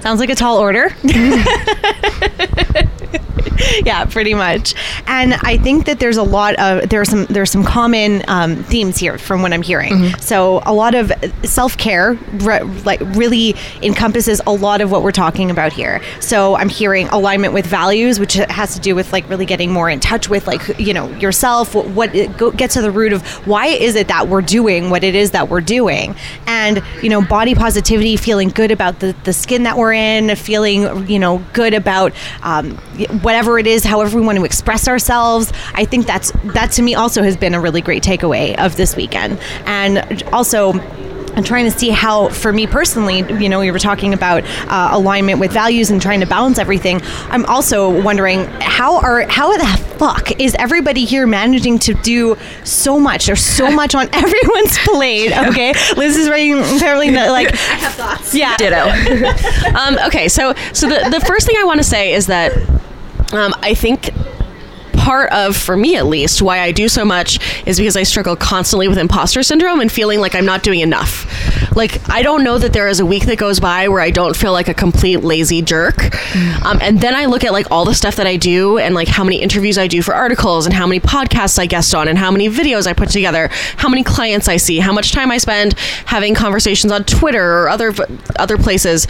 Sounds 0.00 0.18
like 0.18 0.30
a 0.30 0.34
tall 0.34 0.58
order. 0.58 0.92
yeah, 3.84 4.04
pretty 4.04 4.34
much. 4.34 4.74
And 5.06 5.34
I 5.34 5.56
think 5.58 5.86
that 5.86 6.00
there's 6.00 6.16
a 6.16 6.22
lot 6.22 6.54
of 6.56 6.88
there's 6.88 7.08
some 7.08 7.26
there's 7.26 7.50
some 7.50 7.64
common 7.64 8.22
um, 8.28 8.62
themes 8.64 8.98
here 8.98 9.18
from 9.18 9.42
what 9.42 9.52
I'm 9.52 9.62
hearing. 9.62 10.10
So 10.18 10.62
a 10.64 10.72
lot 10.72 10.94
of 10.94 11.12
self 11.44 11.76
care, 11.76 12.14
re- 12.34 12.62
like 12.84 13.00
really 13.00 13.54
encompasses 13.82 14.40
a 14.46 14.52
lot 14.52 14.80
of 14.80 14.90
what 14.90 15.02
we're 15.02 15.12
talking 15.12 15.50
about 15.50 15.72
here. 15.72 16.00
So 16.20 16.56
I'm 16.56 16.68
hearing 16.68 17.08
alignment 17.08 17.52
with 17.54 17.66
values, 17.66 18.18
which 18.20 18.34
has 18.34 18.74
to 18.74 18.80
do 18.80 18.94
with 18.94 19.12
like 19.12 19.28
really 19.28 19.46
getting 19.46 19.70
more 19.72 19.88
in 19.90 20.00
touch 20.00 20.28
with 20.28 20.46
like 20.46 20.78
you 20.78 20.94
know 20.94 21.08
yourself. 21.16 21.74
What, 21.74 21.88
what 21.88 22.12
go, 22.36 22.50
get 22.50 22.70
to 22.72 22.82
the 22.82 22.90
root 22.90 23.12
of 23.12 23.22
why 23.46 23.66
is 23.66 23.94
it 23.94 24.08
that 24.08 24.28
we're 24.28 24.42
doing 24.42 24.90
what 24.90 25.04
it 25.04 25.14
is 25.14 25.32
that 25.32 25.48
we're 25.48 25.60
doing, 25.60 26.14
and 26.46 26.82
you 27.02 27.08
know 27.08 27.22
body 27.22 27.54
positivity, 27.54 28.16
feeling 28.16 28.48
good 28.48 28.70
about 28.70 29.00
the 29.00 29.14
the 29.24 29.32
skin 29.32 29.64
that 29.64 29.76
we're 29.76 29.92
in, 29.92 30.34
feeling 30.36 31.06
you 31.08 31.18
know 31.18 31.44
good 31.52 31.74
about 31.74 32.12
um, 32.42 32.78
whatever 33.32 33.58
it 33.58 33.66
is, 33.66 33.82
however 33.82 34.20
we 34.20 34.26
want 34.26 34.36
to 34.36 34.44
express 34.44 34.86
ourselves. 34.86 35.54
I 35.72 35.86
think 35.86 36.06
that's 36.06 36.32
that 36.52 36.72
to 36.72 36.82
me 36.82 36.94
also 36.94 37.22
has 37.22 37.34
been 37.34 37.54
a 37.54 37.60
really 37.60 37.80
great 37.80 38.02
takeaway 38.02 38.54
of 38.58 38.76
this 38.76 38.94
weekend, 38.94 39.40
and 39.64 40.22
also. 40.34 40.74
I'm 41.34 41.44
trying 41.44 41.64
to 41.64 41.70
see 41.70 41.88
how, 41.88 42.28
for 42.28 42.52
me 42.52 42.66
personally, 42.66 43.20
you 43.42 43.48
know, 43.48 43.60
we 43.60 43.70
were 43.70 43.78
talking 43.78 44.12
about 44.12 44.44
uh, 44.68 44.90
alignment 44.92 45.40
with 45.40 45.50
values 45.50 45.90
and 45.90 46.02
trying 46.02 46.20
to 46.20 46.26
balance 46.26 46.58
everything. 46.58 47.00
I'm 47.30 47.46
also 47.46 48.02
wondering 48.02 48.44
how 48.60 48.98
are 48.98 49.22
how 49.22 49.56
the 49.56 49.64
fuck 49.96 50.38
is 50.38 50.54
everybody 50.58 51.06
here 51.06 51.26
managing 51.26 51.78
to 51.78 51.94
do 51.94 52.36
so 52.64 53.00
much? 53.00 53.24
There's 53.24 53.40
so 53.40 53.70
much 53.74 53.94
on 53.94 54.10
everyone's 54.12 54.76
plate. 54.80 55.32
Okay, 55.32 55.72
Liz 55.96 56.18
is 56.18 56.28
writing 56.28 56.58
apparently 56.58 57.10
like 57.12 57.54
I 57.54 57.56
have 57.56 57.94
thoughts. 57.94 58.34
Yeah, 58.34 58.54
ditto 58.58 58.90
um, 59.74 59.96
okay, 60.08 60.28
so 60.28 60.52
so 60.74 60.86
the, 60.86 61.08
the 61.08 61.24
first 61.24 61.46
thing 61.46 61.56
I 61.58 61.64
want 61.64 61.78
to 61.78 61.84
say 61.84 62.12
is 62.12 62.26
that 62.26 62.52
um, 63.32 63.54
I 63.60 63.74
think 63.74 64.10
part 65.02 65.32
of, 65.32 65.56
for 65.56 65.76
me 65.76 65.96
at 65.96 66.06
least, 66.06 66.40
why 66.42 66.60
I 66.60 66.70
do 66.70 66.88
so 66.88 67.04
much 67.04 67.40
is 67.66 67.76
because 67.76 67.96
I 67.96 68.04
struggle 68.04 68.36
constantly 68.36 68.86
with 68.86 68.98
imposter 68.98 69.42
syndrome 69.42 69.80
and 69.80 69.90
feeling 69.90 70.20
like 70.20 70.36
I'm 70.36 70.44
not 70.44 70.62
doing 70.62 70.78
enough. 70.78 71.26
Like, 71.74 72.08
I 72.08 72.22
don't 72.22 72.44
know 72.44 72.56
that 72.58 72.72
there 72.72 72.86
is 72.86 73.00
a 73.00 73.06
week 73.06 73.26
that 73.26 73.36
goes 73.36 73.58
by 73.58 73.88
where 73.88 74.00
I 74.00 74.10
don't 74.10 74.36
feel 74.36 74.52
like 74.52 74.68
a 74.68 74.74
complete 74.74 75.18
lazy 75.18 75.60
jerk. 75.60 76.14
Um, 76.64 76.78
and 76.80 77.00
then 77.00 77.14
I 77.16 77.24
look 77.24 77.42
at 77.42 77.52
like 77.52 77.70
all 77.70 77.84
the 77.84 77.94
stuff 77.94 78.16
that 78.16 78.26
I 78.28 78.36
do 78.36 78.78
and 78.78 78.94
like 78.94 79.08
how 79.08 79.24
many 79.24 79.42
interviews 79.42 79.76
I 79.76 79.88
do 79.88 80.02
for 80.02 80.14
articles 80.14 80.66
and 80.66 80.74
how 80.74 80.86
many 80.86 81.00
podcasts 81.00 81.58
I 81.58 81.66
guest 81.66 81.94
on 81.94 82.06
and 82.06 82.16
how 82.16 82.30
many 82.30 82.48
videos 82.48 82.86
I 82.86 82.92
put 82.92 83.08
together, 83.08 83.48
how 83.78 83.88
many 83.88 84.04
clients 84.04 84.48
I 84.48 84.56
see, 84.56 84.78
how 84.78 84.92
much 84.92 85.10
time 85.10 85.32
I 85.32 85.38
spend 85.38 85.76
having 86.06 86.34
conversations 86.34 86.92
on 86.92 87.04
Twitter 87.04 87.62
or 87.62 87.68
other 87.68 87.92
other 88.36 88.56
places. 88.56 89.08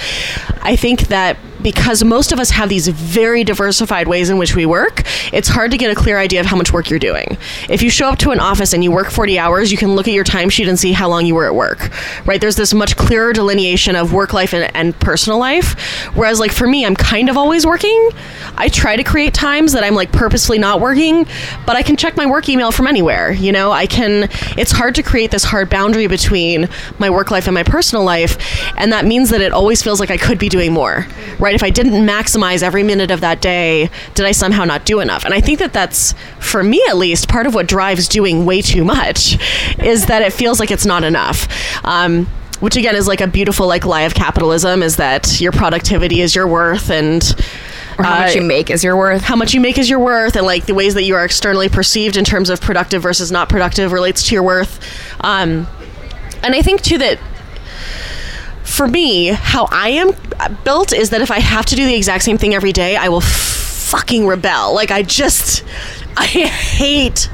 I 0.63 0.77
think 0.77 1.09
that 1.09 1.37
because 1.63 2.03
most 2.05 2.33
of 2.33 2.39
us 2.39 2.51
have 2.51 2.69
these 2.69 2.89
very 2.89 3.45
diversified 3.45 4.09
ways 4.09 4.31
in 4.31 4.39
which 4.39 4.55
we 4.55 4.67
work, 4.67 5.03
it's 5.33 5.49
hard 5.49 5.71
to 5.71 5.77
get 5.77 5.91
a 5.91 5.95
clear 5.95 6.19
idea 6.19 6.41
of 6.41 6.47
how 6.47 6.57
much 6.57 6.73
work 6.73 6.91
you're 6.91 6.99
doing. 6.99 7.37
If 7.69 7.83
you 7.83 7.91
show 7.91 8.09
up 8.09 8.19
to 8.21 8.31
an 8.31 8.41
office 8.41 8.73
and 8.73 8.83
you 8.83 8.91
work 8.91 9.11
40 9.11 9.39
hours, 9.39 9.71
you 9.71 9.79
can 9.79 9.95
look 9.95 10.09
at 10.09 10.15
your 10.15 10.25
timesheet 10.25 10.69
and 10.69 10.79
see 10.79 10.93
how 10.93 11.09
long 11.09 11.27
you 11.27 11.35
were 11.35 11.47
at 11.47 11.55
work, 11.55 11.91
right? 12.27 12.41
There's 12.41 12.57
this 12.57 12.75
much 12.75 12.97
clearer 12.97 13.33
delineation 13.33 13.97
of 13.97 14.13
work 14.13 14.33
life 14.33 14.53
and, 14.53 14.75
and 14.75 14.99
personal 15.01 15.39
life. 15.39 15.79
Whereas, 16.15 16.41
like, 16.41 16.53
for 16.53 16.67
me, 16.67 16.85
I'm 16.85 16.97
kind 16.97 17.29
of 17.29 17.37
always 17.37 17.67
working. 17.67 18.11
I 18.57 18.69
try 18.69 18.97
to 18.97 19.05
create 19.05 19.35
times 19.35 19.73
that 19.73 19.85
I'm 19.85 19.95
like 19.95 20.13
purposefully 20.13 20.59
not 20.59 20.81
working, 20.81 21.27
but 21.67 21.77
I 21.77 21.83
can 21.83 21.97
check 21.97 22.17
my 22.17 22.27
work 22.27 22.49
email 22.49 22.71
from 22.71 22.87
anywhere. 22.87 23.33
You 23.33 23.53
know, 23.53 23.73
I 23.73 23.87
can, 23.87 24.29
it's 24.57 24.73
hard 24.73 24.95
to 24.97 25.03
create 25.03 25.31
this 25.31 25.45
hard 25.45 25.71
boundary 25.71 26.07
between 26.07 26.69
my 26.99 27.11
work 27.11 27.31
life 27.31 27.47
and 27.47 27.55
my 27.55 27.63
personal 27.63 28.05
life. 28.05 28.37
And 28.77 28.93
that 28.93 29.05
means 29.05 29.31
that 29.31 29.41
it 29.41 29.53
always 29.53 29.83
feels 29.83 30.01
like 30.01 30.11
I 30.11 30.17
could 30.17 30.39
be 30.39 30.49
doing 30.49 30.73
more, 30.73 31.07
right? 31.39 31.52
If 31.55 31.63
I 31.63 31.71
didn't 31.71 32.05
maximize 32.07 32.63
every 32.63 32.83
minute 32.83 33.11
of 33.11 33.21
that 33.21 33.41
day, 33.41 33.91
did 34.15 34.27
I 34.27 34.33
somehow 34.33 34.65
not 34.65 34.85
do 34.85 35.01
enough? 35.01 35.25
And 35.25 35.35
I 35.35 35.41
think 35.41 35.59
that 35.59 35.73
that's, 35.73 36.15
for 36.41 36.63
me 36.63 36.83
at 36.89 36.97
least, 36.97 37.29
part 37.29 37.47
of 37.47 37.55
what 37.55 37.67
drives 37.67 38.09
doing 38.09 38.45
way 38.45 38.63
too 38.63 38.85
much 38.85 39.39
is 39.79 40.07
that 40.07 40.23
it 40.23 40.33
feels 40.33 40.61
like 40.61 40.71
it's 40.71 40.87
not 40.87 41.05
enough. 41.05 41.49
Um, 41.85 42.27
which 42.61 42.77
again 42.77 42.95
is 42.95 43.09
like 43.09 43.21
a 43.21 43.27
beautiful 43.27 43.67
like 43.67 43.85
lie 43.85 44.03
of 44.03 44.15
capitalism 44.15 44.85
is 44.85 44.95
that 44.95 45.41
your 45.41 45.51
productivity 45.51 46.21
is 46.21 46.33
your 46.33 46.47
worth 46.47 46.91
and 46.91 47.35
or 47.99 48.05
how 48.05 48.21
much 48.21 48.37
uh, 48.37 48.41
you 48.41 48.47
make 48.47 48.71
is 48.71 48.85
your 48.85 48.97
worth. 48.97 49.23
how 49.23 49.35
much 49.35 49.53
you 49.53 49.61
make 49.61 49.79
is 49.79 49.91
your 49.91 49.99
worth 49.99 50.37
and 50.37 50.47
like 50.47 50.67
the 50.67 50.75
ways 50.75 50.95
that 50.95 51.03
you 51.03 51.17
are 51.17 51.25
externally 51.25 51.69
perceived 51.69 52.17
in 52.17 52.25
terms 52.25 52.49
of 52.51 52.61
productive 52.61 53.03
versus 53.03 53.33
not 53.33 53.49
productive 53.49 53.91
relates 53.91 54.29
to 54.29 54.35
your 54.37 54.45
worth 54.45 54.79
um, 55.23 55.67
and 56.45 56.55
i 56.55 56.63
think 56.63 56.81
too 56.83 56.99
that 56.99 57.19
for 58.73 58.89
me 58.89 59.27
how 59.27 59.69
i 59.71 59.89
am 59.89 60.11
built 60.65 60.93
is 60.93 61.11
that 61.11 61.21
if 61.21 61.31
i 61.31 61.39
have 61.39 61.67
to 61.67 61.77
do 61.77 61.87
the 61.87 61.95
exact 61.95 62.25
same 62.25 62.39
thing 62.39 62.55
every 62.55 62.73
day 62.73 62.97
i 62.97 63.09
will 63.09 63.21
fucking 63.21 64.27
rebel 64.27 64.75
like 64.75 64.91
i 64.91 65.03
just 65.03 65.63
i 66.17 66.25
hate 66.27 67.29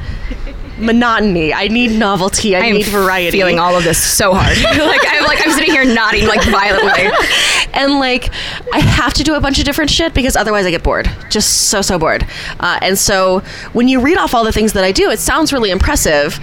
monotony 0.78 1.52
i 1.52 1.68
need 1.68 1.97
novelty 1.99 2.57
i 2.57 2.61
I'm 2.61 2.75
need 2.75 2.87
variety 2.87 3.38
Feeling 3.38 3.59
all 3.59 3.76
of 3.76 3.85
this 3.85 4.02
so 4.02 4.33
hard. 4.35 4.57
like 4.87 5.00
I'm 5.07 5.25
like 5.25 5.45
I'm 5.47 5.52
sitting 5.52 5.71
here 5.71 5.85
nodding 5.85 6.26
like 6.26 6.45
violently. 6.45 7.11
and 7.73 7.95
like 7.99 8.30
I 8.73 8.78
have 8.80 9.12
to 9.14 9.25
do 9.25 9.35
a 9.35 9.40
bunch 9.40 9.59
of 9.59 9.64
different 9.64 9.90
shit 9.90 10.14
because 10.14 10.37
otherwise 10.37 10.66
I 10.66 10.71
get 10.71 10.83
bored, 10.83 11.11
just 11.30 11.68
so 11.68 11.83
so 11.83 11.99
bored. 11.99 12.26
Uh, 12.61 12.78
and 12.83 12.99
so 12.99 13.40
when 13.73 13.88
you 13.88 14.00
read 14.00 14.18
off 14.18 14.35
all 14.35 14.45
the 14.45 14.52
things 14.52 14.73
that 14.75 14.85
I 14.85 14.92
do, 14.92 15.11
it 15.11 15.18
sounds 15.18 15.52
really 15.52 15.71
impressive, 15.71 16.38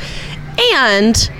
and 0.73 1.31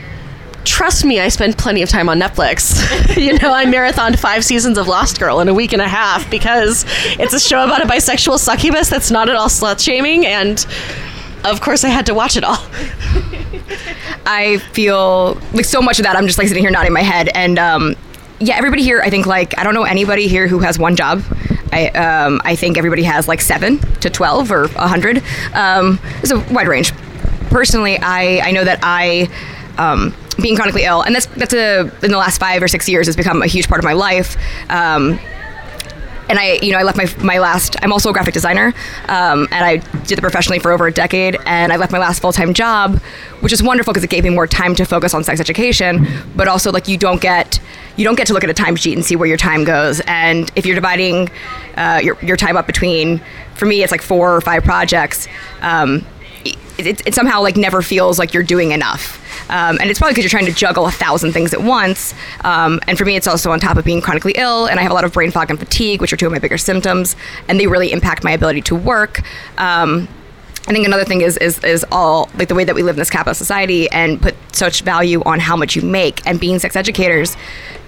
trust 0.66 1.06
me, 1.06 1.20
I 1.20 1.30
spend 1.30 1.58
plenty 1.58 1.82
of 1.82 1.90
time 1.90 2.10
on 2.10 2.20
Netflix. 2.20 2.76
you 3.22 3.38
know, 3.40 3.54
I 3.54 3.66
marathoned 3.66 4.20
five 4.20 4.44
seasons 4.44 4.78
of 4.78 4.88
Lost 4.88 5.20
Girl 5.20 5.40
in 5.40 5.48
a 5.48 5.54
week 5.54 5.74
and 5.74 5.82
a 5.82 5.88
half 5.88 6.30
because 6.30 6.86
it's 7.20 7.34
a 7.34 7.40
show 7.40 7.64
about 7.64 7.84
a 7.84 7.86
bisexual 7.86 8.40
succubus 8.40 8.90
that's 8.90 9.12
not 9.12 9.30
at 9.30 9.36
all 9.36 9.50
slut 9.50 9.84
shaming 9.84 10.26
and. 10.26 10.66
Of 11.44 11.62
course, 11.62 11.84
I 11.84 11.90
had 11.90 12.08
to 12.08 12.16
watch 12.16 12.38
it 12.38 12.44
all. 12.44 12.58
I 14.26 14.58
feel 14.74 15.36
like 15.54 15.66
so 15.66 15.80
much 15.80 16.00
of 16.00 16.06
that. 16.06 16.16
I'm 16.16 16.26
just 16.26 16.40
like 16.40 16.48
sitting 16.48 16.64
here 16.64 16.72
nodding 16.72 16.92
my 16.92 17.04
head, 17.04 17.30
and 17.36 17.60
um, 17.60 17.96
yeah, 18.40 18.56
everybody 18.56 18.82
here. 18.82 19.00
I 19.02 19.12
think 19.12 19.28
like 19.28 19.56
I 19.58 19.64
don't 19.64 19.76
know 19.76 19.84
anybody 19.84 20.28
here 20.28 20.48
who 20.48 20.58
has 20.60 20.80
one 20.80 20.96
job. 20.96 21.22
I 21.72 21.90
um, 21.90 22.42
I 22.44 22.56
think 22.56 22.78
everybody 22.80 23.04
has 23.04 23.28
like 23.28 23.42
seven 23.42 23.78
to 24.00 24.10
twelve 24.10 24.52
or 24.52 24.64
a 24.64 24.88
hundred. 24.88 25.22
Um, 25.54 26.00
it's 26.24 26.32
a 26.32 26.40
wide 26.52 26.68
range. 26.68 26.94
Personally, 27.50 28.00
I 28.02 28.40
I 28.44 28.52
know 28.52 28.64
that 28.64 28.80
I. 28.82 29.30
Um, 29.78 30.16
being 30.42 30.56
chronically 30.56 30.84
ill, 30.84 31.02
and 31.02 31.16
that's 31.16 31.28
that's 31.28 31.54
a 31.54 31.82
in 32.04 32.12
the 32.12 32.18
last 32.18 32.40
five 32.40 32.62
or 32.62 32.68
six 32.68 32.90
years 32.90 33.08
has 33.08 33.16
become 33.16 33.42
a 33.42 33.48
huge 33.48 33.68
part 33.68 33.80
of 33.80 33.86
my 33.86 33.94
life. 33.94 34.38
Um, 34.70 35.20
and 36.30 36.40
I, 36.40 36.54
you 36.62 36.72
know, 36.72 36.78
I 36.78 36.84
left 36.84 36.98
my 36.98 37.08
my 37.24 37.40
last. 37.40 37.76
I'm 37.82 37.92
also 37.92 38.10
a 38.10 38.14
graphic 38.14 38.34
designer, 38.34 38.74
um, 39.08 39.48
and 39.52 39.66
I 39.66 39.78
did 40.06 40.18
it 40.18 40.22
professionally 40.22 40.60
for 40.60 40.72
over 40.72 40.88
a 40.88 40.92
decade. 40.92 41.38
And 41.46 41.72
I 41.72 41.78
left 41.78 41.92
my 41.92 42.00
last 42.00 42.22
full 42.22 42.34
time 42.34 42.54
job, 42.54 43.00
which 43.42 43.54
is 43.54 43.62
wonderful 43.62 43.94
because 43.94 44.04
it 44.04 44.10
gave 44.10 44.24
me 44.24 44.30
more 44.30 44.48
time 44.48 44.76
to 44.76 44.86
focus 44.86 45.14
on 45.14 45.24
sex 45.24 45.40
education. 45.40 46.08
But 46.36 46.48
also, 46.48 46.72
like, 46.72 46.88
you 46.88 46.98
don't 46.98 47.22
get 47.22 47.60
you 47.98 48.04
don't 48.04 48.16
get 48.16 48.28
to 48.28 48.34
look 48.34 48.44
at 48.44 48.50
a 48.50 48.54
timesheet 48.54 48.94
and 48.94 49.06
see 49.06 49.16
where 49.16 49.28
your 49.28 49.38
time 49.38 49.64
goes. 49.64 50.02
And 50.08 50.52
if 50.56 50.66
you're 50.66 50.76
dividing 50.76 51.30
uh, 51.78 52.02
your 52.04 52.18
your 52.22 52.38
time 52.38 52.58
up 52.58 52.66
between, 52.66 53.22
for 53.54 53.66
me, 53.66 53.84
it's 53.84 53.92
like 53.92 54.02
four 54.02 54.36
or 54.36 54.42
five 54.42 54.64
projects. 54.64 55.28
Um, 55.62 56.06
it, 56.78 57.08
it, 57.08 57.16
somehow 57.16 57.42
like 57.42 57.58
never 57.58 57.82
feels 57.82 58.20
like 58.20 58.34
you're 58.34 58.44
doing 58.44 58.72
enough. 58.72 59.22
Um, 59.50 59.78
and 59.80 59.90
it's 59.90 60.00
probably 60.00 60.14
because 60.14 60.24
you're 60.24 60.40
trying 60.40 60.52
to 60.52 60.58
juggle 60.58 60.88
a 60.88 60.92
thousand 60.92 61.32
things 61.32 61.54
at 61.54 61.62
once. 61.62 62.14
Um, 62.44 62.80
and 62.88 62.98
for 62.98 63.06
me, 63.06 63.16
it's 63.16 63.28
also 63.28 63.52
on 63.52 63.60
top 63.60 63.78
of 63.78 63.86
being 63.86 64.02
chronically 64.02 64.34
ill, 64.36 64.66
and 64.66 64.80
I 64.80 64.84
have 64.84 64.92
a 64.92 64.96
lot 64.96 65.04
of 65.04 65.14
brain 65.14 65.32
fog 65.32 65.50
and 65.50 65.60
fatigue, 65.60 66.02
which 66.02 66.12
are 66.12 66.18
two 66.18 66.26
of 66.26 66.32
my 66.32 66.40
bigger 66.40 66.58
symptoms, 66.58 67.16
and 67.48 67.60
they 67.60 67.68
really 67.68 67.92
impact 67.92 68.24
my 68.24 68.32
ability 68.32 68.62
to 68.62 68.76
work. 68.76 69.22
Um, 69.60 70.08
I 70.68 70.72
think 70.72 70.88
another 70.88 71.06
thing 71.06 71.22
is, 71.22 71.38
is 71.38 71.64
is 71.64 71.86
all 71.92 72.30
like 72.38 72.48
the 72.48 72.56
way 72.56 72.64
that 72.64 72.74
we 72.74 72.82
live 72.82 72.96
in 72.96 73.00
this 73.00 73.12
capitalist 73.12 73.38
society 73.38 73.88
and 73.92 74.20
put 74.20 74.36
such 74.52 74.82
value 74.82 75.22
on 75.24 75.40
how 75.40 75.56
much 75.56 75.76
you 75.76 75.84
make 75.84 76.26
and 76.26 76.40
being 76.40 76.58
sex 76.58 76.76
educators. 76.76 77.38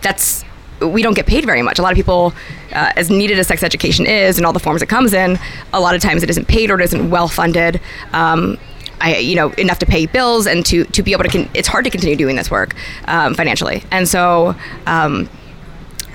That's 0.02 0.46
we 0.80 1.02
don't 1.02 1.16
get 1.16 1.26
paid 1.26 1.44
very 1.44 1.64
much. 1.64 1.80
A 1.80 1.82
lot 1.82 1.92
of 1.92 1.96
people, 1.96 2.34
uh, 2.72 2.92
as 2.96 3.10
needed 3.10 3.40
as 3.40 3.48
sex 3.48 3.64
education 3.64 4.06
is 4.06 4.38
and 4.38 4.46
all 4.46 4.54
the 4.54 4.60
forms 4.60 4.84
it 4.84 4.90
comes 4.90 5.12
in, 5.12 5.40
a 5.74 5.80
lot 5.80 5.96
of 5.96 6.02
times 6.02 6.22
it 6.22 6.30
isn't 6.30 6.48
paid 6.48 6.70
or 6.70 6.80
it 6.80 6.84
isn't 6.84 7.10
well 7.10 7.28
funded. 7.28 7.82
Um, 8.14 8.60
I, 9.00 9.18
you 9.18 9.36
know, 9.36 9.50
enough 9.54 9.80
to 9.80 9.86
pay 9.86 10.06
bills 10.08 10.48
and 10.48 10.66
to, 10.66 10.84
to 10.86 11.04
be 11.04 11.12
able 11.12 11.24
to, 11.24 11.30
con- 11.30 11.50
it's 11.54 11.68
hard 11.68 11.86
to 11.86 11.92
continue 11.92 12.16
doing 12.16 12.36
this 12.36 12.50
work 12.50 12.76
um, 13.06 13.36
financially. 13.36 13.84
And 13.92 14.08
so 14.08 14.56
um, 14.86 15.30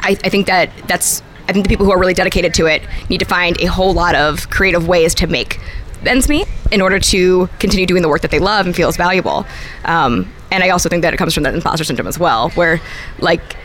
I, 0.00 0.10
I 0.24 0.28
think 0.28 0.46
that 0.48 0.70
that's, 0.88 1.22
I 1.48 1.52
think 1.52 1.64
the 1.64 1.68
people 1.68 1.86
who 1.86 1.92
are 1.92 1.98
really 1.98 2.14
dedicated 2.14 2.54
to 2.54 2.66
it 2.66 2.82
need 3.08 3.18
to 3.18 3.24
find 3.24 3.60
a 3.60 3.66
whole 3.66 3.92
lot 3.94 4.14
of 4.14 4.50
creative 4.50 4.88
ways 4.88 5.14
to 5.16 5.26
make 5.26 5.60
ends 6.04 6.28
meet 6.28 6.48
in 6.72 6.80
order 6.80 6.98
to 6.98 7.48
continue 7.60 7.86
doing 7.86 8.02
the 8.02 8.08
work 8.08 8.22
that 8.22 8.32
they 8.32 8.40
love 8.40 8.66
and 8.66 8.74
feel 8.74 8.88
is 8.88 8.96
valuable. 8.96 9.46
Um, 9.84 10.32
and 10.50 10.64
I 10.64 10.70
also 10.70 10.88
think 10.88 11.02
that 11.02 11.14
it 11.14 11.16
comes 11.16 11.34
from 11.34 11.44
that 11.44 11.54
imposter 11.54 11.84
syndrome 11.84 12.08
as 12.08 12.18
well, 12.18 12.50
where 12.50 12.80
like, 13.20 13.56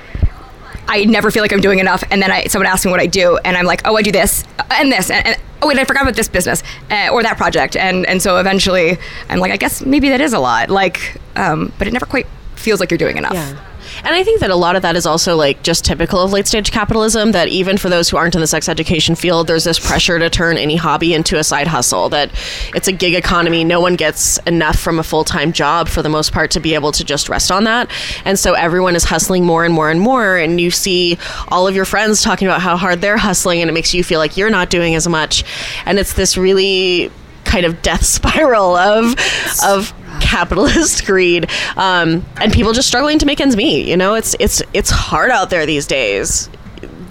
I 0.88 1.06
never 1.06 1.32
feel 1.32 1.44
like 1.44 1.52
I'm 1.54 1.62
doing 1.62 1.80
enough, 1.80 2.04
and 2.12 2.22
then 2.22 2.32
I, 2.32 2.46
someone 2.46 2.68
asks 2.68 2.86
me 2.86 2.92
what 2.92 3.00
I 3.00 3.08
do, 3.08 3.38
and 3.44 3.58
I'm 3.58 3.66
like, 3.66 3.82
oh, 3.86 3.96
I 3.98 4.02
do 4.02 4.12
this 4.12 4.44
and 4.72 4.92
this, 4.92 5.10
and, 5.10 5.26
and 5.26 5.42
oh 5.62 5.68
wait, 5.68 5.78
I 5.78 5.84
forgot 5.86 6.04
about 6.04 6.16
this 6.16 6.28
business 6.30 6.64
uh, 6.92 7.10
or 7.12 7.24
that 7.24 7.38
project, 7.38 7.76
and 7.76 8.06
and 8.06 8.22
so 8.22 8.38
eventually 8.38 8.98
I'm 9.30 9.40
like, 9.40 9.52
I 9.52 9.58
guess 9.58 9.86
maybe 9.86 10.10
that 10.10 10.22
is 10.22 10.34
a 10.34 10.40
lot, 10.40 10.70
like, 10.70 11.18
um, 11.36 11.74
but 11.78 11.88
it 11.88 11.94
never 11.94 12.06
quite 12.06 12.28
feels 12.56 12.80
like 12.80 12.90
you're 12.92 12.98
doing 12.98 13.18
enough. 13.18 13.34
Yeah. 13.34 13.60
And 14.04 14.16
I 14.16 14.24
think 14.24 14.40
that 14.42 14.50
a 14.50 14.56
lot 14.56 14.76
of 14.76 14.82
that 14.82 14.96
is 14.96 15.06
also 15.06 15.36
like 15.36 15.64
just 15.64 15.86
typical 15.86 16.20
of 16.20 16.32
late 16.32 16.48
stage 16.48 16.72
capitalism 16.72 17.32
that 17.32 17.48
even 17.48 17.78
for 17.78 17.90
those 17.90 18.10
who 18.10 18.18
aren't 18.18 18.36
in 18.36 18.42
the 18.42 18.48
sex 18.48 18.70
education 18.70 19.16
field, 19.16 19.48
there's 19.48 19.64
this 19.64 19.80
pressure 19.80 20.20
to 20.20 20.30
turn 20.30 20.58
any 20.58 20.76
hobby 20.76 21.14
into 21.14 21.38
a 21.38 21.44
side 21.44 21.68
hustle, 21.68 22.10
that 22.10 22.32
it's 22.74 22.88
a 22.88 22.92
gig 22.92 23.14
economy. 23.14 23.64
No 23.64 23.82
one 23.82 23.96
gets 23.96 24.38
enough 24.40 24.80
from 24.80 25.00
a 25.00 25.04
full 25.04 25.24
time 25.24 25.52
job 25.52 25.88
for 25.88 26.02
the 26.02 26.10
most 26.10 26.32
part 26.32 26.52
to 26.52 26.60
be 26.60 26.74
able 26.74 26.92
to 26.94 27.04
just 27.04 27.30
rest 27.30 27.52
on 27.52 27.64
that. 27.66 27.92
And 28.26 28.38
so 28.38 28.54
everyone 28.54 28.96
is 28.96 29.04
hustling 29.04 29.46
more 29.46 29.66
and 29.66 29.74
more 29.74 29.90
and 29.90 30.00
more. 30.00 30.38
And 30.38 30.60
you 30.60 30.72
see 30.72 31.18
all 31.48 31.68
of 31.68 31.76
your 31.76 31.86
friends 31.86 32.22
talking 32.22 32.48
about 32.48 32.62
how 32.62 32.78
hard 32.78 33.02
they're 33.02 33.18
hustling, 33.18 33.62
and 33.62 33.70
it 33.70 33.74
makes 33.74 33.94
you 33.94 34.04
feel 34.04 34.20
like 34.20 34.38
you're 34.38 34.50
not 34.50 34.70
doing 34.70 34.96
as 34.96 35.08
much. 35.08 35.44
And 35.86 36.00
it's 36.00 36.14
this 36.14 36.38
really 36.38 37.12
kind 37.48 37.66
of 37.66 37.82
death 37.82 38.04
spiral 38.18 38.76
of 38.76 39.16
of 39.64 39.94
capitalist 40.20 41.06
greed 41.08 41.50
um, 41.76 42.26
and 42.42 42.54
people 42.54 42.74
just 42.74 42.88
struggling 42.88 43.20
to 43.20 43.26
make 43.26 43.40
ends 43.40 43.56
meet 43.56 43.88
you 43.88 43.98
know? 43.98 44.16
It's 44.16 44.36
it's 44.40 44.62
it's 44.74 44.90
hard 44.90 45.32
out 45.32 45.50
there 45.50 45.66
these 45.66 45.86
days. 45.88 46.50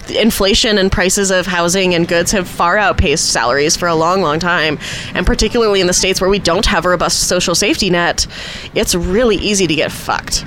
Inflation 0.09 0.77
and 0.77 0.89
prices 0.89 1.31
of 1.31 1.45
housing 1.45 1.93
and 1.93 2.07
goods 2.07 2.31
have 2.31 2.47
far 2.47 2.77
outpaced 2.77 3.29
salaries 3.31 3.75
for 3.75 3.87
a 3.87 3.95
long 3.95 4.21
long 4.21 4.39
time. 4.39 4.79
And 5.13 5.25
particularly 5.25 5.81
in 5.81 5.87
the 5.87 5.93
states 5.93 6.21
where 6.21 6.29
we 6.29 6.39
don't 6.39 6.65
have 6.65 6.85
a 6.85 6.89
robust 6.89 7.27
social 7.27 7.55
safety 7.55 7.89
net 7.89 8.25
it's 8.73 8.95
really 8.95 9.35
easy 9.37 9.67
to 9.67 9.75
get 9.75 9.91
fucked. 9.91 10.45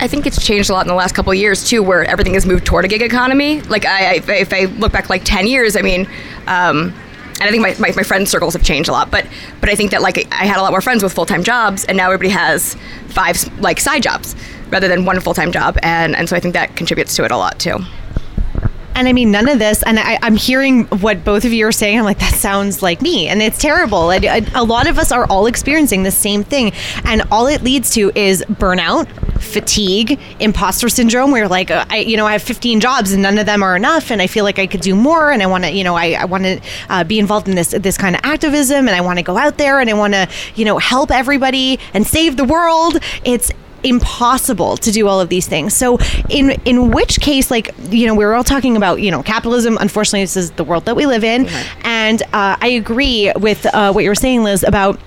I 0.00 0.08
think 0.08 0.26
it's 0.26 0.44
changed 0.44 0.70
a 0.70 0.72
lot 0.72 0.84
in 0.84 0.88
the 0.88 0.94
last 0.94 1.14
couple 1.14 1.32
of 1.32 1.38
years 1.38 1.68
too, 1.68 1.82
where 1.82 2.04
everything 2.04 2.34
has 2.34 2.44
moved 2.44 2.66
toward 2.66 2.84
a 2.84 2.88
gig 2.88 3.00
economy. 3.00 3.62
Like 3.62 3.86
I, 3.86 4.16
I 4.16 4.22
if 4.32 4.52
I 4.52 4.64
look 4.64 4.92
back 4.92 5.08
like 5.08 5.22
ten 5.24 5.46
years, 5.46 5.76
I 5.76 5.82
mean, 5.82 6.08
um, 6.46 6.92
and 7.40 7.48
I 7.48 7.50
think 7.50 7.62
my, 7.62 7.74
my, 7.78 7.94
my 7.96 8.02
friend 8.02 8.28
circles 8.28 8.54
have 8.54 8.62
changed 8.62 8.88
a 8.88 8.92
lot. 8.92 9.10
But 9.10 9.26
but 9.60 9.68
I 9.68 9.74
think 9.74 9.90
that 9.90 10.02
like 10.02 10.32
I 10.32 10.44
had 10.44 10.58
a 10.58 10.62
lot 10.62 10.70
more 10.70 10.80
friends 10.80 11.02
with 11.02 11.12
full 11.12 11.26
time 11.26 11.42
jobs, 11.42 11.84
and 11.84 11.96
now 11.96 12.06
everybody 12.06 12.30
has 12.30 12.76
five 13.08 13.36
like 13.60 13.80
side 13.80 14.02
jobs 14.02 14.34
rather 14.70 14.88
than 14.88 15.04
one 15.04 15.18
full 15.20 15.34
time 15.34 15.52
job, 15.52 15.78
and 15.82 16.14
and 16.16 16.28
so 16.28 16.36
I 16.36 16.40
think 16.40 16.54
that 16.54 16.76
contributes 16.76 17.14
to 17.16 17.24
it 17.24 17.30
a 17.30 17.36
lot 17.36 17.58
too. 17.58 17.78
And 18.94 19.08
I 19.08 19.12
mean, 19.12 19.30
none 19.30 19.48
of 19.48 19.58
this, 19.58 19.82
and 19.82 19.98
I, 19.98 20.18
I'm 20.22 20.36
hearing 20.36 20.84
what 20.86 21.24
both 21.24 21.44
of 21.44 21.52
you 21.52 21.66
are 21.66 21.72
saying. 21.72 21.98
I'm 21.98 22.04
like, 22.04 22.20
that 22.20 22.34
sounds 22.34 22.82
like 22.82 23.02
me, 23.02 23.28
and 23.28 23.42
it's 23.42 23.58
terrible. 23.58 24.10
And 24.10 24.24
a, 24.24 24.60
a 24.60 24.62
lot 24.62 24.86
of 24.86 24.98
us 24.98 25.10
are 25.10 25.26
all 25.26 25.46
experiencing 25.46 26.04
the 26.04 26.10
same 26.10 26.44
thing, 26.44 26.72
and 27.04 27.22
all 27.30 27.46
it 27.46 27.62
leads 27.62 27.90
to 27.94 28.12
is 28.14 28.44
burnout, 28.48 29.08
fatigue, 29.40 30.20
imposter 30.38 30.88
syndrome. 30.88 31.32
Where 31.32 31.48
like, 31.48 31.70
uh, 31.70 31.84
I, 31.90 31.98
you 31.98 32.16
know, 32.16 32.26
I 32.26 32.32
have 32.32 32.42
15 32.42 32.80
jobs 32.80 33.12
and 33.12 33.22
none 33.22 33.38
of 33.38 33.46
them 33.46 33.62
are 33.62 33.74
enough, 33.74 34.10
and 34.10 34.22
I 34.22 34.26
feel 34.26 34.44
like 34.44 34.58
I 34.58 34.66
could 34.66 34.80
do 34.80 34.94
more, 34.94 35.32
and 35.32 35.42
I 35.42 35.46
want 35.46 35.64
to, 35.64 35.72
you 35.72 35.82
know, 35.82 35.96
I, 35.96 36.12
I 36.12 36.24
want 36.24 36.44
to 36.44 36.60
uh, 36.88 37.04
be 37.04 37.18
involved 37.18 37.48
in 37.48 37.56
this 37.56 37.70
this 37.70 37.98
kind 37.98 38.14
of 38.14 38.20
activism, 38.24 38.86
and 38.86 38.96
I 38.96 39.00
want 39.00 39.18
to 39.18 39.24
go 39.24 39.36
out 39.36 39.58
there 39.58 39.80
and 39.80 39.90
I 39.90 39.94
want 39.94 40.14
to, 40.14 40.28
you 40.54 40.64
know, 40.64 40.78
help 40.78 41.10
everybody 41.10 41.80
and 41.92 42.06
save 42.06 42.36
the 42.36 42.44
world. 42.44 42.98
It's 43.24 43.50
impossible 43.84 44.76
to 44.78 44.90
do 44.90 45.06
all 45.08 45.20
of 45.20 45.28
these 45.28 45.46
things. 45.46 45.74
So 45.74 45.98
in 46.28 46.50
in 46.64 46.90
which 46.90 47.20
case, 47.20 47.50
like 47.50 47.70
you 47.90 48.06
know, 48.06 48.14
we 48.14 48.24
are 48.24 48.34
all 48.34 48.44
talking 48.44 48.76
about 48.76 49.00
you 49.00 49.10
know 49.10 49.22
capitalism. 49.22 49.78
Unfortunately, 49.80 50.22
this 50.22 50.36
is 50.36 50.50
the 50.52 50.64
world 50.64 50.84
that 50.86 50.96
we 50.96 51.06
live 51.06 51.24
in, 51.24 51.46
and 51.82 52.22
uh, 52.32 52.56
I 52.60 52.68
agree 52.68 53.32
with 53.36 53.66
uh, 53.66 53.92
what 53.92 54.04
you 54.04 54.10
were 54.10 54.14
saying, 54.14 54.42
Liz, 54.42 54.62
about 54.62 54.98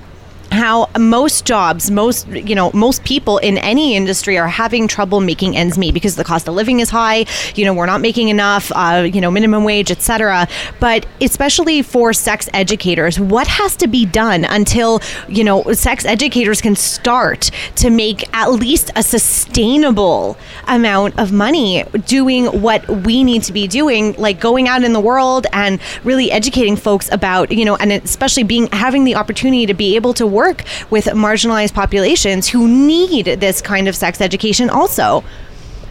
how 0.58 0.90
most 0.98 1.46
jobs 1.46 1.90
most 1.92 2.28
you 2.28 2.56
know 2.56 2.72
most 2.74 3.04
people 3.04 3.38
in 3.38 3.58
any 3.60 3.96
industry 3.96 4.38
are 4.38 4.48
having 4.48 4.88
trouble 4.88 5.22
making 5.22 5.56
ends 5.56 5.78
meet 5.78 5.94
because 5.94 6.16
the 6.16 6.24
cost 6.24 6.48
of 6.48 6.56
living 6.56 6.80
is 6.80 6.90
high 6.90 7.26
you 7.56 7.64
know 7.64 7.74
we're 7.74 7.86
not 7.86 8.02
making 8.02 8.30
enough 8.30 8.72
uh, 8.76 9.08
you 9.14 9.22
know 9.22 9.32
minimum 9.32 9.64
wage 9.64 9.92
etc 9.92 10.48
but 10.80 11.06
especially 11.22 11.82
for 11.82 12.12
sex 12.12 12.50
educators 12.54 13.20
what 13.20 13.48
has 13.48 13.76
to 13.76 13.88
be 13.88 14.06
done 14.06 14.44
until 14.46 15.00
you 15.30 15.44
know 15.44 15.64
sex 15.74 16.04
educators 16.06 16.60
can 16.60 16.76
start 16.76 17.52
to 17.76 17.90
make 17.90 18.28
at 18.36 18.52
least 18.52 18.92
a 18.96 19.04
sustainable 19.04 20.38
amount 20.68 21.18
of 21.20 21.32
money 21.32 21.84
doing 22.06 22.46
what 22.62 22.88
we 23.06 23.24
need 23.24 23.44
to 23.44 23.54
be 23.54 23.68
doing 23.68 24.14
like 24.14 24.40
going 24.40 24.68
out 24.68 24.84
in 24.84 24.94
the 24.94 25.00
world 25.00 25.46
and 25.54 25.80
really 26.04 26.32
educating 26.32 26.76
folks 26.76 27.12
about 27.12 27.52
you 27.52 27.64
know 27.64 27.76
and 27.76 27.92
especially 27.92 28.44
being 28.44 28.68
having 28.72 29.04
the 29.04 29.16
opportunity 29.16 29.66
to 29.66 29.74
be 29.74 29.96
able 29.96 30.14
to 30.14 30.26
work 30.26 30.47
with 30.90 31.06
marginalized 31.06 31.74
populations 31.74 32.48
who 32.48 32.68
need 32.68 33.26
this 33.26 33.62
kind 33.62 33.88
of 33.88 33.96
sex 33.96 34.22
education 34.22 34.70
also. 34.70 35.24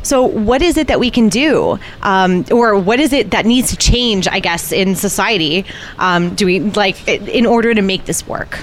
So, 0.02 0.22
what 0.22 0.62
is 0.62 0.76
it 0.76 0.86
that 0.86 1.00
we 1.00 1.10
can 1.10 1.28
do, 1.28 1.80
um, 2.02 2.44
or 2.52 2.78
what 2.78 3.00
is 3.00 3.12
it 3.12 3.32
that 3.32 3.44
needs 3.44 3.70
to 3.70 3.76
change? 3.76 4.28
I 4.28 4.38
guess 4.38 4.70
in 4.70 4.94
society, 4.94 5.64
um, 5.98 6.34
do 6.36 6.46
we 6.46 6.60
like 6.60 7.08
in 7.08 7.44
order 7.44 7.74
to 7.74 7.82
make 7.82 8.04
this 8.04 8.24
work? 8.26 8.60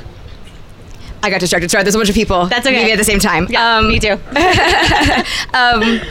I 1.21 1.29
got 1.29 1.41
distracted. 1.41 1.69
Sorry, 1.69 1.83
there's 1.83 1.95
a 1.95 1.97
bunch 1.97 2.09
of 2.09 2.15
people. 2.15 2.47
That's 2.47 2.65
okay. 2.65 2.75
Maybe 2.75 2.91
at 2.91 2.97
the 2.97 3.03
same 3.03 3.19
time. 3.19 3.47
Yeah, 3.49 3.77
Um, 3.77 3.89
me 3.89 3.99
too. 3.99 4.11
um, 5.53 6.01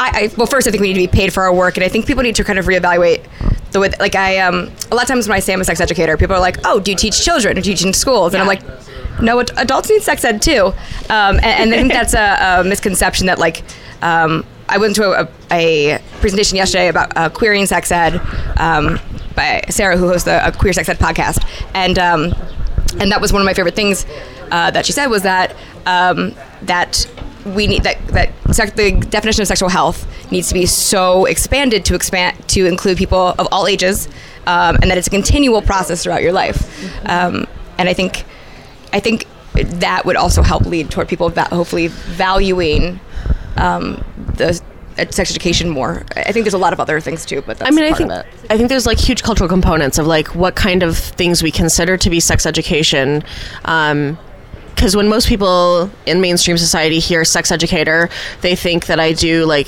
I, 0.00 0.30
I 0.30 0.30
well, 0.36 0.46
first 0.46 0.66
I 0.66 0.70
think 0.70 0.80
we 0.80 0.88
need 0.88 1.06
to 1.06 1.10
be 1.12 1.18
paid 1.18 1.32
for 1.32 1.42
our 1.42 1.52
work, 1.52 1.76
and 1.76 1.84
I 1.84 1.88
think 1.88 2.06
people 2.06 2.22
need 2.22 2.36
to 2.36 2.44
kind 2.44 2.58
of 2.58 2.66
reevaluate 2.66 3.24
the 3.72 3.80
way. 3.80 3.90
Like 3.98 4.14
I, 4.14 4.38
um, 4.38 4.70
a 4.90 4.94
lot 4.94 5.02
of 5.02 5.08
times 5.08 5.28
when 5.28 5.36
I 5.36 5.40
say 5.40 5.52
I'm 5.52 5.60
a 5.60 5.64
sex 5.64 5.80
educator, 5.80 6.16
people 6.16 6.36
are 6.36 6.40
like, 6.40 6.58
"Oh, 6.64 6.80
do 6.80 6.90
you 6.90 6.96
teach 6.96 7.22
children? 7.22 7.56
Or 7.58 7.60
do 7.60 7.70
you 7.70 7.76
teach 7.76 7.84
in 7.86 7.92
schools?" 7.92 8.34
And 8.34 8.40
I'm 8.40 8.46
like, 8.46 8.62
"No, 9.20 9.40
ad- 9.40 9.50
adults 9.56 9.90
need 9.90 10.02
sex 10.02 10.24
ed 10.24 10.42
too." 10.42 10.66
Um, 11.10 11.36
and, 11.36 11.44
and 11.44 11.74
I 11.74 11.76
think 11.76 11.92
that's 11.92 12.14
a, 12.14 12.60
a 12.60 12.64
misconception 12.64 13.26
that 13.26 13.38
like. 13.38 13.62
Um, 14.02 14.44
I 14.70 14.76
went 14.76 14.96
to 14.96 15.12
a, 15.12 15.28
a 15.50 15.98
presentation 16.20 16.56
yesterday 16.56 16.88
about 16.88 17.16
uh, 17.16 17.30
queering 17.30 17.64
sex 17.64 17.90
ed 17.90 18.20
um, 18.58 19.00
by 19.34 19.62
Sarah, 19.70 19.96
who 19.96 20.08
hosts 20.08 20.28
a 20.28 20.52
queer 20.52 20.74
sex 20.74 20.90
ed 20.90 20.98
podcast, 20.98 21.42
and 21.74 21.98
um, 21.98 22.34
and 23.00 23.10
that 23.10 23.20
was 23.20 23.32
one 23.32 23.40
of 23.40 23.46
my 23.46 23.54
favorite 23.54 23.74
things 23.74 24.04
uh, 24.50 24.70
that 24.70 24.84
she 24.84 24.92
said 24.92 25.06
was 25.06 25.22
that 25.22 25.56
um, 25.86 26.34
that 26.62 27.10
we 27.44 27.66
need 27.66 27.82
that 27.84 28.04
that 28.08 28.30
sec- 28.52 28.74
the 28.76 28.92
definition 28.92 29.42
of 29.42 29.48
sexual 29.48 29.68
health 29.68 30.06
needs 30.30 30.48
to 30.48 30.54
be 30.54 30.66
so 30.66 31.24
expanded 31.24 31.84
to 31.86 31.94
expand 31.94 32.48
to 32.48 32.66
include 32.66 32.98
people 32.98 33.34
of 33.38 33.48
all 33.52 33.66
ages, 33.66 34.08
um, 34.46 34.76
and 34.82 34.90
that 34.90 34.98
it's 34.98 35.06
a 35.06 35.10
continual 35.10 35.62
process 35.62 36.02
throughout 36.02 36.22
your 36.22 36.32
life. 36.32 36.84
Um, 37.06 37.46
and 37.78 37.88
I 37.88 37.94
think 37.94 38.24
I 38.92 39.00
think 39.00 39.26
that 39.54 40.04
would 40.04 40.16
also 40.16 40.42
help 40.42 40.66
lead 40.66 40.90
toward 40.90 41.08
people 41.08 41.28
va- 41.30 41.48
hopefully 41.54 41.88
valuing 41.88 43.00
um, 43.56 44.04
the 44.36 44.60
uh, 44.98 45.10
sex 45.10 45.30
education 45.30 45.68
more. 45.68 46.04
I 46.16 46.32
think 46.32 46.44
there's 46.44 46.54
a 46.54 46.58
lot 46.58 46.72
of 46.72 46.80
other 46.80 47.00
things 47.00 47.24
too, 47.24 47.42
but 47.42 47.58
that's 47.58 47.70
I 47.70 47.74
mean, 47.74 47.84
I 47.84 47.96
think 47.96 48.10
of 48.10 48.18
it. 48.18 48.26
I 48.50 48.56
think 48.56 48.68
there's 48.68 48.86
like 48.86 48.98
huge 48.98 49.22
cultural 49.22 49.48
components 49.48 49.98
of 49.98 50.06
like 50.06 50.34
what 50.34 50.54
kind 50.54 50.82
of 50.82 50.96
things 50.96 51.42
we 51.42 51.50
consider 51.50 51.96
to 51.96 52.10
be 52.10 52.20
sex 52.20 52.46
education. 52.46 53.22
Because 54.78 54.94
when 54.94 55.08
most 55.08 55.26
people 55.26 55.90
in 56.06 56.20
mainstream 56.20 56.56
society 56.56 57.00
hear 57.00 57.24
sex 57.24 57.50
educator, 57.50 58.08
they 58.42 58.54
think 58.54 58.86
that 58.86 59.00
I 59.00 59.12
do 59.12 59.44
like 59.44 59.66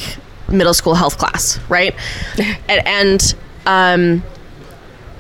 middle 0.48 0.72
school 0.72 0.94
health 0.94 1.18
class, 1.18 1.58
right? 1.68 1.96
and 2.68 2.86
and 2.86 3.34
um, 3.66 4.22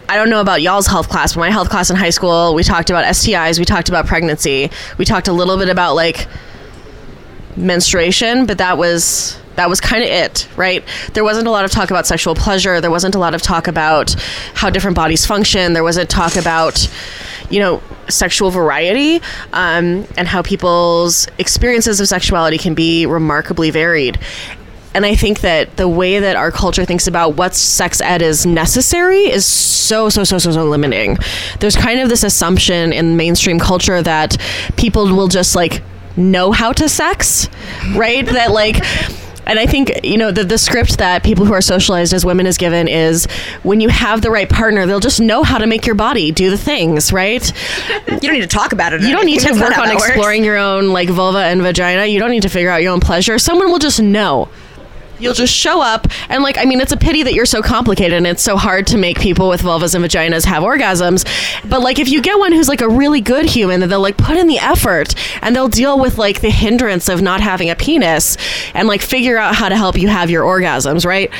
I 0.08 0.14
don't 0.14 0.30
know 0.30 0.40
about 0.40 0.62
y'all's 0.62 0.86
health 0.86 1.08
class, 1.08 1.34
but 1.34 1.40
my 1.40 1.50
health 1.50 1.70
class 1.70 1.90
in 1.90 1.96
high 1.96 2.10
school, 2.10 2.54
we 2.54 2.62
talked 2.62 2.88
about 2.88 3.04
STIs, 3.04 3.58
we 3.58 3.64
talked 3.64 3.88
about 3.88 4.06
pregnancy, 4.06 4.70
we 4.96 5.04
talked 5.04 5.26
a 5.26 5.32
little 5.32 5.56
bit 5.56 5.68
about 5.68 5.96
like 5.96 6.28
menstruation, 7.56 8.46
but 8.46 8.58
that 8.58 8.78
was 8.78 9.40
that 9.60 9.68
was 9.68 9.78
kind 9.78 10.02
of 10.02 10.08
it, 10.08 10.48
right? 10.56 10.82
There 11.12 11.22
wasn't 11.22 11.46
a 11.46 11.50
lot 11.50 11.66
of 11.66 11.70
talk 11.70 11.90
about 11.90 12.06
sexual 12.06 12.34
pleasure. 12.34 12.80
There 12.80 12.90
wasn't 12.90 13.14
a 13.14 13.18
lot 13.18 13.34
of 13.34 13.42
talk 13.42 13.68
about 13.68 14.14
how 14.54 14.70
different 14.70 14.96
bodies 14.96 15.26
function. 15.26 15.74
There 15.74 15.84
wasn't 15.84 16.08
talk 16.08 16.36
about, 16.36 16.90
you 17.50 17.60
know, 17.60 17.82
sexual 18.08 18.50
variety 18.50 19.16
um, 19.52 20.06
and 20.16 20.26
how 20.26 20.40
people's 20.40 21.28
experiences 21.36 22.00
of 22.00 22.08
sexuality 22.08 22.56
can 22.56 22.72
be 22.72 23.04
remarkably 23.04 23.70
varied. 23.70 24.18
And 24.94 25.04
I 25.04 25.14
think 25.14 25.40
that 25.40 25.76
the 25.76 25.86
way 25.86 26.20
that 26.20 26.36
our 26.36 26.50
culture 26.50 26.86
thinks 26.86 27.06
about 27.06 27.36
what 27.36 27.54
sex 27.54 28.00
ed 28.00 28.22
is 28.22 28.46
necessary 28.46 29.24
is 29.30 29.44
so, 29.44 30.08
so, 30.08 30.24
so, 30.24 30.38
so, 30.38 30.52
so 30.52 30.64
limiting. 30.64 31.18
There's 31.60 31.76
kind 31.76 32.00
of 32.00 32.08
this 32.08 32.24
assumption 32.24 32.94
in 32.94 33.18
mainstream 33.18 33.58
culture 33.58 34.00
that 34.00 34.38
people 34.78 35.04
will 35.14 35.28
just 35.28 35.54
like 35.54 35.82
know 36.16 36.52
how 36.52 36.72
to 36.72 36.88
sex, 36.88 37.48
right? 37.94 38.26
that 38.26 38.50
like, 38.50 38.76
and 39.46 39.58
I 39.58 39.66
think 39.66 40.04
you 40.04 40.16
know 40.16 40.30
the 40.30 40.44
the 40.44 40.58
script 40.58 40.98
that 40.98 41.22
people 41.22 41.44
who 41.44 41.52
are 41.52 41.60
socialized 41.60 42.12
as 42.12 42.24
women 42.24 42.46
is 42.46 42.56
given 42.56 42.88
is 42.88 43.26
when 43.62 43.80
you 43.80 43.88
have 43.88 44.22
the 44.22 44.30
right 44.30 44.48
partner, 44.48 44.86
they'll 44.86 45.00
just 45.00 45.20
know 45.20 45.42
how 45.42 45.58
to 45.58 45.66
make 45.66 45.86
your 45.86 45.94
body 45.94 46.30
do 46.32 46.50
the 46.50 46.58
things, 46.58 47.12
right? 47.12 47.52
You 48.08 48.18
don't 48.20 48.34
need 48.34 48.40
to 48.42 48.46
talk 48.46 48.72
about 48.72 48.92
it. 48.92 49.02
You 49.02 49.12
don't 49.12 49.26
need 49.26 49.40
to 49.40 49.52
work 49.52 49.76
on 49.78 49.86
that 49.86 49.94
works. 49.96 50.08
exploring 50.08 50.44
your 50.44 50.56
own 50.56 50.88
like 50.92 51.08
vulva 51.08 51.38
and 51.44 51.62
vagina. 51.62 52.06
You 52.06 52.18
don't 52.18 52.30
need 52.30 52.42
to 52.42 52.48
figure 52.48 52.70
out 52.70 52.82
your 52.82 52.92
own 52.92 53.00
pleasure. 53.00 53.38
Someone 53.38 53.70
will 53.70 53.78
just 53.78 54.00
know. 54.00 54.48
You'll 55.20 55.34
just 55.34 55.54
show 55.54 55.80
up 55.80 56.06
and 56.28 56.42
like 56.42 56.58
I 56.58 56.64
mean 56.64 56.80
it's 56.80 56.92
a 56.92 56.96
pity 56.96 57.22
that 57.22 57.34
you're 57.34 57.46
so 57.46 57.62
complicated 57.62 58.14
and 58.14 58.26
it's 58.26 58.42
so 58.42 58.56
hard 58.56 58.86
to 58.88 58.98
make 58.98 59.20
people 59.20 59.48
with 59.48 59.62
vulvas 59.62 59.94
and 59.94 60.04
vaginas 60.04 60.44
have 60.44 60.62
orgasms. 60.62 61.24
But 61.68 61.80
like 61.82 61.98
if 61.98 62.08
you 62.08 62.20
get 62.22 62.38
one 62.38 62.52
who's 62.52 62.68
like 62.68 62.80
a 62.80 62.88
really 62.88 63.20
good 63.20 63.46
human, 63.46 63.80
that 63.80 63.88
they'll 63.88 64.00
like 64.00 64.16
put 64.16 64.36
in 64.36 64.46
the 64.46 64.58
effort 64.58 65.14
and 65.42 65.54
they'll 65.54 65.68
deal 65.68 65.98
with 65.98 66.18
like 66.18 66.40
the 66.40 66.50
hindrance 66.50 67.08
of 67.08 67.22
not 67.22 67.40
having 67.40 67.70
a 67.70 67.76
penis 67.76 68.36
and 68.74 68.88
like 68.88 69.02
figure 69.02 69.38
out 69.38 69.54
how 69.54 69.68
to 69.68 69.76
help 69.76 69.96
you 69.96 70.08
have 70.08 70.30
your 70.30 70.44
orgasms, 70.44 71.04
right? 71.04 71.30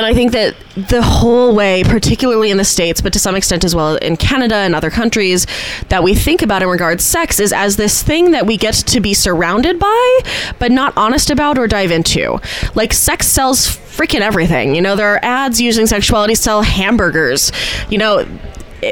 And 0.00 0.06
I 0.06 0.14
think 0.14 0.32
that 0.32 0.54
the 0.88 1.02
whole 1.02 1.54
way, 1.54 1.84
particularly 1.84 2.50
in 2.50 2.56
the 2.56 2.64
States, 2.64 3.02
but 3.02 3.12
to 3.12 3.18
some 3.18 3.36
extent 3.36 3.64
as 3.64 3.74
well 3.74 3.96
in 3.96 4.16
Canada 4.16 4.54
and 4.54 4.74
other 4.74 4.88
countries, 4.88 5.46
that 5.90 6.02
we 6.02 6.14
think 6.14 6.40
about 6.40 6.62
in 6.62 6.70
regards 6.70 7.04
sex 7.04 7.38
is 7.38 7.52
as 7.52 7.76
this 7.76 8.02
thing 8.02 8.30
that 8.30 8.46
we 8.46 8.56
get 8.56 8.72
to 8.76 8.98
be 8.98 9.12
surrounded 9.12 9.78
by, 9.78 10.20
but 10.58 10.72
not 10.72 10.96
honest 10.96 11.28
about 11.28 11.58
or 11.58 11.68
dive 11.68 11.90
into. 11.90 12.40
Like 12.74 12.94
sex 12.94 13.26
sells 13.26 13.66
freaking 13.68 14.20
everything. 14.20 14.74
You 14.74 14.80
know, 14.80 14.96
there 14.96 15.12
are 15.12 15.20
ads 15.22 15.60
using 15.60 15.86
sexuality 15.86 16.34
sell 16.34 16.62
hamburgers. 16.62 17.52
You 17.90 17.98
know, 17.98 18.26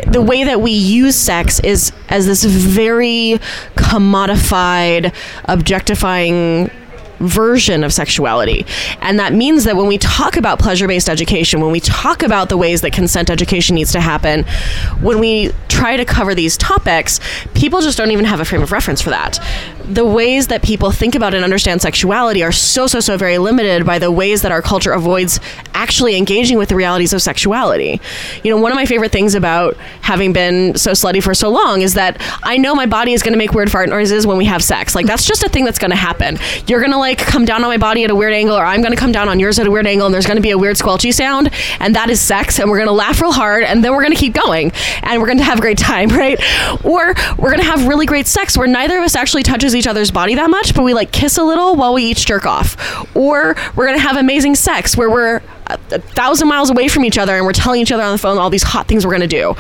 the 0.09 0.21
way 0.21 0.45
that 0.45 0.61
we 0.61 0.73
use 0.73 1.17
sex 1.17 1.59
is 1.61 1.91
as 2.11 2.27
this 2.27 2.45
very 2.45 3.39
commodified, 3.77 5.15
objectifying 5.47 6.71
version 7.19 7.85
of 7.85 7.93
sexuality. 7.93 8.67
And 9.01 9.19
that 9.19 9.33
means 9.33 9.65
that 9.65 9.77
when 9.77 9.87
we 9.87 9.99
talk 9.99 10.37
about 10.37 10.59
pleasure 10.59 10.87
based 10.87 11.09
education, 11.09 11.61
when 11.61 11.73
we 11.73 11.81
talk 11.81 12.23
about 12.23 12.49
the 12.49 12.57
ways 12.57 12.81
that 12.83 12.93
consent 12.93 13.31
education 13.31 13.75
needs 13.75 13.93
to 13.93 14.01
happen, 14.01 14.45
when 15.01 15.19
we 15.19 15.53
try 15.69 15.97
to 15.97 16.05
cover 16.05 16.35
these 16.35 16.57
topics, 16.57 17.21
people 17.55 17.81
just 17.81 17.97
don't 17.97 18.11
even 18.11 18.25
have 18.25 18.41
a 18.41 18.45
frame 18.45 18.63
of 18.63 18.73
reference 18.73 19.01
for 19.01 19.11
that. 19.11 19.39
The 19.85 20.05
ways 20.05 20.49
that 20.49 20.63
people 20.63 20.91
think 20.91 21.15
about 21.15 21.35
and 21.35 21.45
understand 21.45 21.81
sexuality 21.81 22.43
are 22.43 22.53
so, 22.53 22.87
so, 22.87 23.01
so 23.01 23.17
very 23.17 23.39
limited 23.39 23.87
by 23.87 23.99
the 23.99 24.11
ways 24.11 24.43
that 24.43 24.53
our 24.53 24.61
culture 24.61 24.93
avoids 24.93 25.41
actually 25.73 26.17
engaging 26.17 26.59
with 26.59 26.69
the 26.69 26.77
realities 26.77 27.13
of 27.13 27.23
sexuality. 27.23 28.01
You 28.45 28.51
know, 28.51 28.61
one 28.61 28.71
of 28.71 28.77
my 28.77 28.85
favorite 28.85 29.13
things 29.13 29.35
about 29.35 29.77
having 30.03 30.33
been 30.33 30.77
so 30.77 30.93
slutty 30.93 31.23
for 31.23 31.33
so 31.33 31.49
long 31.49 31.81
is 31.81 31.95
that 31.95 32.21
I 32.43 32.59
know 32.59 32.75
my 32.75 32.87
body 32.87 33.13
is 33.13 33.23
going 33.23 33.33
to 33.33 33.39
make 33.39 33.53
weird 33.53 33.71
fart 33.71 33.89
noises 33.89 34.27
when 34.27 34.37
we 34.37 34.45
have 34.45 34.63
sex. 34.63 34.95
Like, 34.95 35.07
that's 35.07 35.25
just 35.25 35.43
a 35.43 35.49
thing 35.49 35.65
that's 35.65 35.79
going 35.79 35.91
to 35.91 35.97
happen. 35.97 36.39
You're 36.67 36.81
going 36.81 36.93
to 36.93 36.99
like 36.99 37.08
come 37.15 37.45
down 37.45 37.65
on 37.65 37.71
my 37.71 37.77
body 37.77 38.05
at 38.05 38.11
a 38.11 38.15
weird 38.15 38.33
angle, 38.33 38.57
or 38.57 38.65
I'm 38.65 38.81
going 38.81 38.93
to 38.93 38.99
come 38.99 39.13
down 39.13 39.29
on 39.29 39.39
yours 39.39 39.59
at 39.59 39.67
a 39.67 39.71
weird 39.71 39.87
angle, 39.87 40.07
and 40.07 40.15
there's 40.15 40.27
going 40.27 40.37
to 40.37 40.43
be 40.43 40.51
a 40.51 40.59
weird 40.59 40.77
squelchy 40.77 41.13
sound, 41.13 41.51
and 41.81 41.95
that 41.95 42.11
is 42.11 42.21
sex, 42.21 42.59
and 42.59 42.71
we're 42.71 42.79
going 42.79 42.89
to 42.89 42.93
laugh 42.93 43.21
real 43.21 43.33
hard, 43.33 43.65
and 43.65 43.85
then 43.85 43.93
we're 43.93 44.03
going 44.03 44.13
to 44.13 44.19
keep 44.19 44.35
going, 44.35 44.73
and 45.03 45.21
we're 45.21 45.27
going 45.27 45.39
to 45.39 45.45
have 45.45 45.59
a 45.59 45.61
great 45.61 45.79
time, 45.79 46.09
right? 46.17 46.39
Or 46.85 47.15
we're 47.39 47.51
going 47.51 47.61
to 47.61 47.67
have 47.67 47.87
really 47.87 48.07
great 48.07 48.27
sex 48.27 48.57
where 48.57 48.69
neither 48.69 48.99
of 48.99 49.05
us 49.05 49.15
actually 49.15 49.43
touches 49.43 49.75
each 49.75 49.87
other's 49.87 50.11
body 50.11 50.35
that 50.35 50.51
much, 50.51 50.75
but 50.75 50.83
we 50.83 50.95
like 50.95 51.13
kiss 51.13 51.39
a 51.39 51.45
little 51.45 51.77
while 51.77 51.95
we 51.95 52.05
each 52.05 52.27
jerk 52.27 52.47
off. 52.47 52.77
Or 53.17 53.57
we're 53.75 53.87
going 53.87 53.99
to 53.99 54.03
have 54.03 54.17
amazing 54.17 54.55
sex 54.55 54.97
where 54.97 55.11
we're 55.11 55.41
a, 55.69 55.79
a 55.93 55.99
thousand 55.99 56.49
miles 56.49 56.71
away 56.71 56.89
from 56.89 57.05
each 57.05 57.19
other 57.19 57.37
and 57.37 57.45
we're 57.45 57.53
telling 57.53 57.81
each 57.81 57.93
other 57.93 58.03
on 58.03 58.13
the 58.13 58.19
phone 58.19 58.39
all 58.39 58.51
these 58.51 58.63
hot 58.63 58.89
things 58.89 59.05
we're 59.05 59.17
going 59.17 59.21
to 59.21 59.27
do. 59.27 59.55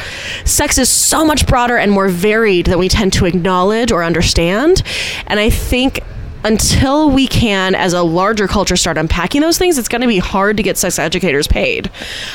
Sex 0.45 0.79
is 0.79 0.89
so 0.89 1.25
much 1.25 1.47
broader 1.47 1.77
and 1.77 1.93
more 1.93 2.09
varied 2.09 2.67
than 2.67 2.79
we 2.79 2.89
tend 2.89 3.13
to 3.15 3.27
acknowledge 3.27 3.93
or 3.93 4.03
understand. 4.03 4.83
And 5.27 5.39
I 5.39 5.51
think 5.51 6.01
until 6.44 7.11
we 7.11 7.27
can, 7.27 7.74
as 7.74 7.92
a 7.92 8.03
larger 8.03 8.46
culture, 8.46 8.77
start 8.77 8.96
unpacking 8.96 9.40
those 9.40 9.59
things, 9.59 9.79
it's 9.79 9.88
going 9.88 10.03
to 10.03 10.09
be 10.09 10.18
hard 10.18 10.57
to 10.57 10.62
get 10.62 10.77
sex 10.77 10.98
educators 10.98 11.46
paid. 11.46 11.90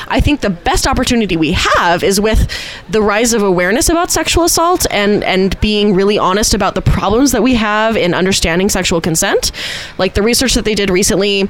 I 0.07 0.19
think 0.19 0.41
the 0.41 0.49
best 0.49 0.87
opportunity 0.87 1.37
we 1.37 1.53
have 1.53 2.03
is 2.03 2.19
with 2.19 2.51
the 2.89 3.01
rise 3.01 3.33
of 3.33 3.41
awareness 3.41 3.89
about 3.89 4.11
sexual 4.11 4.43
assault 4.43 4.85
and, 4.91 5.23
and 5.23 5.59
being 5.61 5.93
really 5.93 6.17
honest 6.17 6.53
about 6.53 6.75
the 6.75 6.81
problems 6.81 7.31
that 7.31 7.43
we 7.43 7.55
have 7.55 7.95
in 7.95 8.13
understanding 8.13 8.69
sexual 8.69 9.01
consent. 9.01 9.51
Like 9.97 10.13
the 10.13 10.21
research 10.21 10.53
that 10.55 10.65
they 10.65 10.75
did 10.75 10.89
recently 10.89 11.49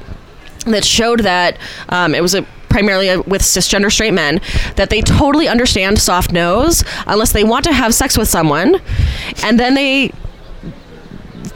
that 0.66 0.84
showed 0.84 1.20
that 1.20 1.58
um, 1.88 2.14
it 2.14 2.22
was 2.22 2.34
a 2.34 2.46
primarily 2.68 3.16
with 3.18 3.40
cisgender 3.40 3.92
straight 3.92 4.12
men 4.12 4.40
that 4.74 4.90
they 4.90 5.00
totally 5.00 5.46
understand 5.46 5.96
soft 5.96 6.32
no's 6.32 6.82
unless 7.06 7.30
they 7.30 7.44
want 7.44 7.64
to 7.64 7.72
have 7.72 7.94
sex 7.94 8.18
with 8.18 8.28
someone 8.28 8.80
and 9.44 9.60
then 9.60 9.74
they 9.74 10.12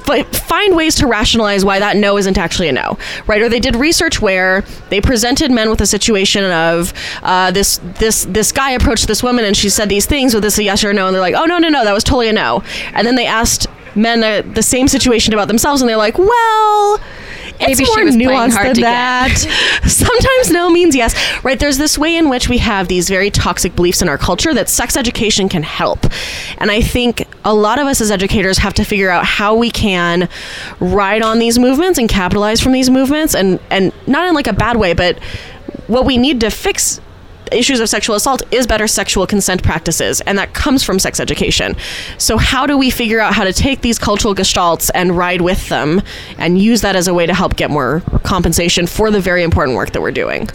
f- 0.09 0.37
find 0.37 0.77
ways 0.77 0.95
to 0.97 1.07
rationalize 1.07 1.65
why 1.65 1.79
that 1.79 1.97
no 1.97 2.17
isn't 2.19 2.39
actually 2.39 2.69
a 2.69 2.73
no, 2.73 2.99
right? 3.27 3.41
Or 3.43 3.49
they 3.49 3.61
did 3.61 3.77
research 3.77 4.21
where 4.21 4.65
they 4.91 5.01
presented 5.01 5.51
men 5.51 5.71
with 5.71 5.81
a 5.81 5.87
situation 5.87 6.45
of 6.45 6.93
uh, 7.23 7.51
this 7.51 7.81
this 7.99 8.25
this 8.27 8.53
guy 8.53 8.71
approached 8.73 9.07
this 9.07 9.23
woman 9.23 9.45
and 9.45 9.57
she 9.57 9.69
said 9.69 9.89
these 9.89 10.07
things 10.07 10.35
with 10.35 10.43
this 10.43 10.59
a 10.59 10.63
yes 10.63 10.85
or 10.85 10.91
a 10.91 10.95
no, 10.95 11.07
and 11.07 11.15
they're 11.15 11.21
like, 11.21 11.35
oh 11.35 11.45
no 11.45 11.59
no 11.59 11.69
no, 11.69 11.85
that 11.85 11.93
was 11.93 12.05
totally 12.05 12.29
a 12.29 12.33
no, 12.33 12.63
and 12.95 13.07
then 13.07 13.15
they 13.15 13.27
asked 13.27 13.67
men 13.95 14.23
uh, 14.23 14.43
the 14.55 14.63
same 14.63 14.89
situation 14.89 15.33
about 15.35 15.49
themselves, 15.49 15.83
and 15.83 15.89
they're 15.89 15.97
like, 15.97 16.19
well 16.19 17.01
it's 17.61 17.79
Maybe 17.79 17.85
she 17.85 17.97
more 17.97 18.05
was 18.05 18.17
nuanced 18.17 18.53
hard 18.53 18.69
than 18.69 18.75
to 18.77 18.81
that. 18.83 19.83
Sometimes 19.87 20.51
no 20.51 20.71
means 20.71 20.95
yes, 20.95 21.15
right? 21.45 21.59
There's 21.59 21.79
this 21.79 21.99
way 21.99 22.17
in 22.17 22.29
which 22.29 22.49
we 22.49 22.59
have 22.59 22.89
these 22.89 23.09
very 23.09 23.31
toxic 23.31 23.75
beliefs 23.75 24.03
in 24.03 24.09
our 24.09 24.19
culture 24.19 24.55
that 24.55 24.69
sex 24.69 24.97
education 24.97 25.49
can 25.49 25.63
help, 25.63 26.07
and 26.59 26.71
I 26.71 26.81
think 26.81 27.27
a 27.45 27.55
lot 27.55 27.79
of 27.79 27.87
us 27.87 28.01
as 28.01 28.11
educators 28.11 28.59
have 28.59 28.75
to 28.75 28.85
figure 28.85 29.11
out 29.11 29.25
how 29.25 29.55
we 29.55 29.71
can 29.71 30.29
ride 30.81 31.23
on 31.23 31.39
these 31.39 31.59
movements 31.59 31.99
and 31.99 32.09
capitalize 32.09 32.61
from 32.61 32.73
these 32.73 32.91
movements, 32.91 33.35
and 33.35 33.61
and 33.71 33.93
not 34.07 34.29
in 34.29 34.35
like 34.35 34.47
a 34.47 34.53
bad 34.53 34.77
way, 34.77 34.93
but 34.93 35.19
what 35.87 36.05
we 36.05 36.17
need 36.17 36.41
to 36.41 36.51
fix 36.51 37.01
issues 37.53 37.81
of 37.81 37.89
sexual 37.89 38.17
assault 38.17 38.43
is 38.53 38.67
better 38.67 38.87
sexual 38.87 39.27
consent 39.27 39.63
practices, 39.63 40.21
and 40.23 40.39
that 40.39 40.55
comes 40.55 40.83
from 40.83 40.99
sex 40.99 41.21
education. 41.21 41.77
So, 42.19 42.37
how 42.37 42.67
do 42.67 42.77
we 42.77 42.91
figure 42.91 43.21
out 43.21 43.35
how 43.35 43.45
to 43.45 43.53
take 43.53 43.81
these 43.81 43.99
cultural 43.99 44.35
gestalts 44.35 44.91
and 44.95 45.17
ride 45.17 45.41
with 45.41 45.69
them 45.69 46.03
and 46.39 46.59
use 46.59 46.81
that 46.83 46.97
as 46.97 47.09
a 47.09 47.15
way 47.15 47.27
to 47.27 47.35
help 47.35 47.57
get 47.57 47.71
more 47.71 48.03
compensation 48.23 48.87
for 48.87 49.11
the 49.11 49.21
very 49.21 49.43
important 49.43 49.77
work 49.77 49.93
that 49.93 50.03
we're 50.03 50.11
doing? 50.11 50.49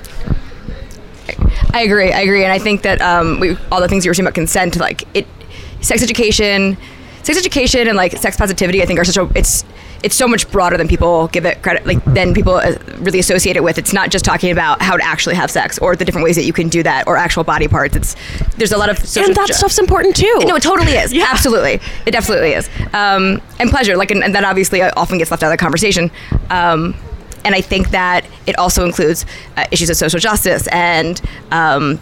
I 1.73 1.82
agree. 1.82 2.12
I 2.12 2.21
agree, 2.21 2.43
and 2.43 2.51
I 2.51 2.60
think 2.60 2.84
that 2.84 3.01
um, 3.01 3.39
we, 3.39 3.58
all 3.71 3.82
the 3.82 3.88
things 3.88 4.06
you 4.06 4.10
were 4.10 4.13
saying 4.13 4.27
about 4.27 4.36
consent, 4.36 4.77
like 4.77 5.03
it, 5.15 5.25
sex 5.82 6.03
education, 6.03 6.77
sex 7.24 7.38
education, 7.38 7.88
and 7.88 7.98
like 7.98 8.14
sex 8.18 8.38
positivity, 8.38 8.82
I 8.82 8.86
think 8.86 9.00
are 9.00 9.06
such 9.06 9.18
a 9.18 9.30
it's 9.36 9.66
it's 10.04 10.16
so 10.16 10.28
much 10.28 10.52
broader 10.52 10.76
than 10.76 10.88
people 10.90 11.28
give 11.30 11.46
it 11.46 11.62
credit 11.64 11.86
like 11.86 12.04
than 12.06 12.34
people 12.34 12.56
uh, 12.56 12.76
really 13.00 13.20
associate 13.20 13.56
it 13.56 13.64
with. 13.64 13.78
It's 13.78 13.94
not 13.94 14.10
just 14.10 14.26
talking 14.26 14.52
about 14.52 14.82
how 14.82 14.98
to 14.98 15.04
actually 15.04 15.36
have 15.36 15.50
sex 15.50 15.80
or 15.80 15.96
the 15.96 16.04
different 16.04 16.26
ways 16.26 16.36
that 16.36 16.44
you 16.44 16.52
can 16.54 16.68
do 16.70 16.84
that 16.84 17.08
or 17.08 17.16
actual 17.16 17.44
body 17.46 17.68
parts. 17.70 17.96
It's 17.96 18.16
there's 18.58 18.74
a 18.74 18.78
lot 18.78 18.90
of 18.90 18.98
social 19.00 19.28
and 19.30 19.36
that 19.36 19.48
ju- 19.48 19.54
stuff's 19.54 19.80
important 19.80 20.16
too. 20.16 20.40
no, 20.46 20.56
it 20.56 20.64
totally 20.64 20.94
is. 20.94 21.14
Yeah. 21.24 21.28
Absolutely. 21.32 21.80
It 22.06 22.12
definitely 22.12 22.52
is. 22.54 22.70
Um, 22.94 23.42
and 23.60 23.70
pleasure, 23.70 23.96
like, 23.96 24.12
and, 24.12 24.24
and 24.24 24.36
that 24.36 24.44
obviously 24.44 24.82
uh, 24.82 24.92
often 24.98 25.18
gets 25.20 25.32
left 25.32 25.42
out 25.44 25.48
of 25.48 25.58
the 25.58 25.58
conversation. 25.58 26.12
Um, 26.50 26.96
and 27.46 27.54
I 27.56 27.62
think 27.62 27.92
that 27.92 28.26
it 28.48 28.58
also 28.58 28.86
includes 28.86 29.26
uh, 29.58 29.66
issues 29.72 29.90
of 29.90 29.96
social 29.98 30.20
justice 30.20 30.68
and 30.68 31.22
um, 31.52 32.00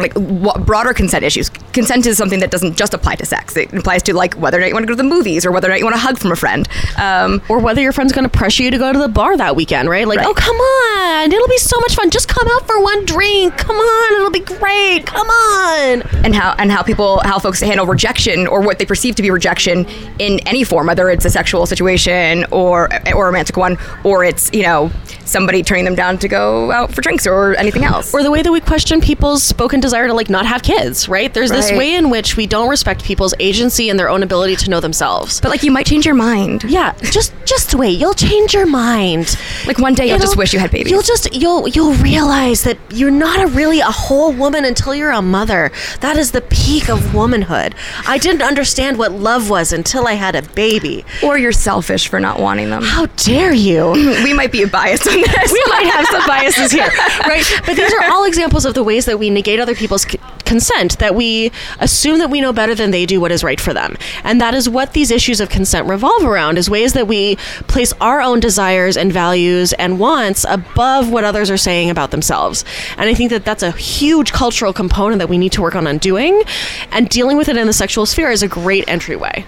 like 0.00 0.14
what 0.14 0.64
broader 0.66 0.92
consent 0.92 1.24
issues. 1.24 1.48
Consent 1.72 2.06
is 2.06 2.16
something 2.18 2.40
that 2.40 2.50
doesn't 2.50 2.76
just 2.76 2.94
apply 2.94 3.14
to 3.16 3.26
sex. 3.26 3.56
It 3.56 3.72
applies 3.72 4.02
to 4.04 4.14
like 4.14 4.34
whether 4.34 4.58
or 4.58 4.60
not 4.60 4.68
you 4.68 4.74
want 4.74 4.84
to 4.84 4.88
go 4.88 4.92
to 4.94 5.02
the 5.02 5.08
movies 5.08 5.44
or 5.46 5.52
whether 5.52 5.68
or 5.68 5.70
not 5.70 5.78
you 5.78 5.84
want 5.84 5.94
to 5.96 6.00
hug 6.00 6.18
from 6.18 6.32
a 6.32 6.36
friend. 6.36 6.68
Um, 6.96 7.42
or 7.48 7.58
whether 7.58 7.80
your 7.80 7.92
friend's 7.92 8.12
going 8.12 8.24
to 8.28 8.30
pressure 8.30 8.62
you 8.62 8.70
to 8.70 8.78
go 8.78 8.92
to 8.92 8.98
the 8.98 9.08
bar 9.08 9.36
that 9.36 9.56
weekend, 9.56 9.88
right? 9.88 10.06
Like, 10.06 10.18
Right. 10.18 10.26
oh, 10.28 10.34
come 10.34 10.56
on, 10.56 11.32
it'll 11.32 11.48
be 11.48 11.58
so 11.58 11.78
much 11.80 11.94
fun. 11.94 12.10
Just 12.10 12.28
come 12.28 12.46
out 12.50 12.66
for 12.66 12.80
one 12.82 13.04
drink. 13.04 13.56
Come 13.56 13.76
on, 13.76 14.14
it'll 14.16 14.30
be 14.30 14.40
great. 14.40 15.06
Come 15.06 15.28
on. 15.28 16.02
and 16.24 16.34
how 16.34 16.54
and 16.58 16.70
how 16.70 16.82
people 16.82 17.20
how 17.24 17.38
folks 17.38 17.60
handle 17.60 17.86
rejection 17.86 18.46
or 18.46 18.60
what 18.60 18.78
they 18.78 18.84
perceive 18.86 19.14
to 19.16 19.22
be 19.22 19.30
rejection 19.30 19.86
in 20.18 20.40
any 20.46 20.64
form, 20.64 20.86
whether 20.86 21.08
it's 21.10 21.24
a 21.24 21.30
sexual 21.30 21.66
situation 21.66 22.44
or 22.50 22.88
or 23.14 23.22
a 23.24 23.26
romantic 23.26 23.56
one, 23.56 23.78
or 24.04 24.24
it's 24.24 24.50
you 24.52 24.62
know 24.62 24.90
somebody 25.24 25.62
turning 25.62 25.84
them 25.84 25.94
down 25.94 26.18
to 26.18 26.28
go 26.28 26.70
out 26.72 26.92
for 26.92 27.00
drinks 27.02 27.26
or 27.26 27.54
anything 27.56 27.84
else. 27.84 28.12
or 28.12 28.22
the 28.22 28.30
way 28.30 28.42
that 28.42 28.50
we 28.50 28.60
question 28.60 29.00
people's 29.00 29.42
spoken 29.42 29.80
desire 29.90 30.06
to 30.06 30.14
like 30.14 30.30
not 30.30 30.46
have 30.46 30.62
kids 30.62 31.08
right 31.08 31.34
there's 31.34 31.50
this 31.50 31.70
way 31.72 31.94
in 31.94 32.10
which 32.10 32.36
we 32.36 32.46
don't 32.46 32.68
respect 32.68 33.04
people's 33.04 33.34
agency 33.40 33.88
and 33.90 33.98
their 33.98 34.08
own 34.08 34.22
ability 34.22 34.54
to 34.54 34.70
know 34.70 34.78
themselves 34.80 35.40
but 35.40 35.50
like 35.50 35.62
you 35.64 35.70
might 35.72 35.84
change 35.86 36.06
your 36.06 36.14
mind. 36.14 36.62
yeah 36.64 36.92
just 37.16 37.32
just 37.44 37.74
wait 37.74 37.98
you'll 37.98 38.14
change 38.14 38.54
your 38.54 38.66
mind 38.66 39.36
Like 39.66 39.78
one 39.78 39.94
day 39.94 40.06
you'll 40.08 40.18
just 40.18 40.32
It'll- 40.32 40.38
wish 40.38 40.52
you 40.54 40.60
had 40.60 40.70
babies. 40.70 40.90
You'll 40.92 41.02
just 41.02 41.34
you'll 41.34 41.66
you'll 41.68 41.94
realize 41.94 42.62
that 42.64 42.78
you're 42.90 43.10
not 43.10 43.42
a 43.42 43.46
really 43.48 43.80
a 43.80 43.90
whole 43.90 44.32
woman 44.32 44.64
until 44.64 44.94
you're 44.94 45.10
a 45.10 45.20
mother. 45.22 45.70
That 46.00 46.16
is 46.16 46.30
the 46.32 46.40
peak 46.42 46.88
of 46.88 47.14
womanhood. 47.14 47.74
I 48.06 48.18
didn't 48.18 48.42
understand 48.42 48.96
what 48.98 49.12
love 49.12 49.50
was 49.50 49.72
until 49.72 50.06
I 50.06 50.14
had 50.14 50.34
a 50.36 50.42
baby. 50.54 51.04
or 51.22 51.36
you're 51.38 51.52
selfish 51.52 52.08
for 52.08 52.20
not 52.20 52.38
wanting 52.40 52.70
them. 52.70 52.82
How 52.82 53.06
dare 53.16 53.52
you? 53.52 53.90
we 54.24 54.32
might 54.32 54.52
be 54.52 54.64
biased 54.64 55.06
on 55.08 55.20
this. 55.20 55.52
we 55.52 55.62
might 55.68 55.86
have 55.92 56.06
some 56.06 56.26
biases 56.26 56.70
here, 56.72 56.88
right? 57.26 57.44
But 57.66 57.76
these 57.76 57.92
are 57.94 58.04
all 58.12 58.24
examples 58.24 58.64
of 58.64 58.74
the 58.74 58.82
ways 58.84 59.04
that 59.06 59.18
we 59.18 59.28
negate 59.30 59.60
other 59.60 59.74
people's 59.80 60.02
c- 60.02 60.18
consent, 60.44 60.98
that 60.98 61.14
we 61.14 61.50
assume 61.80 62.18
that 62.18 62.30
we 62.30 62.40
know 62.40 62.52
better 62.52 62.74
than 62.74 62.90
they 62.90 63.06
do 63.06 63.20
what 63.20 63.32
is 63.32 63.42
right 63.42 63.60
for 63.60 63.72
them. 63.72 63.96
And 64.22 64.40
that 64.40 64.54
is 64.54 64.68
what 64.68 64.92
these 64.92 65.10
issues 65.10 65.40
of 65.40 65.48
consent 65.48 65.88
revolve 65.88 66.24
around, 66.24 66.58
is 66.58 66.70
ways 66.70 66.92
that 66.92 67.08
we 67.08 67.36
place 67.66 67.92
our 68.00 68.20
own 68.20 68.40
desires 68.40 68.96
and 68.96 69.12
values 69.12 69.72
and 69.74 69.98
wants 69.98 70.44
above 70.48 71.10
what 71.10 71.24
others 71.24 71.50
are 71.50 71.56
saying 71.56 71.90
about 71.90 72.10
themselves. 72.10 72.64
And 72.96 73.08
I 73.08 73.14
think 73.14 73.30
that 73.30 73.44
that's 73.44 73.62
a 73.62 73.72
huge 73.72 74.32
cultural 74.32 74.72
component 74.72 75.18
that 75.18 75.28
we 75.28 75.38
need 75.38 75.52
to 75.52 75.62
work 75.62 75.74
on 75.74 75.86
undoing, 75.86 76.42
and 76.90 77.08
dealing 77.08 77.36
with 77.36 77.48
it 77.48 77.56
in 77.56 77.66
the 77.66 77.72
sexual 77.72 78.06
sphere 78.06 78.30
is 78.30 78.42
a 78.42 78.48
great 78.48 78.84
entryway. 78.88 79.44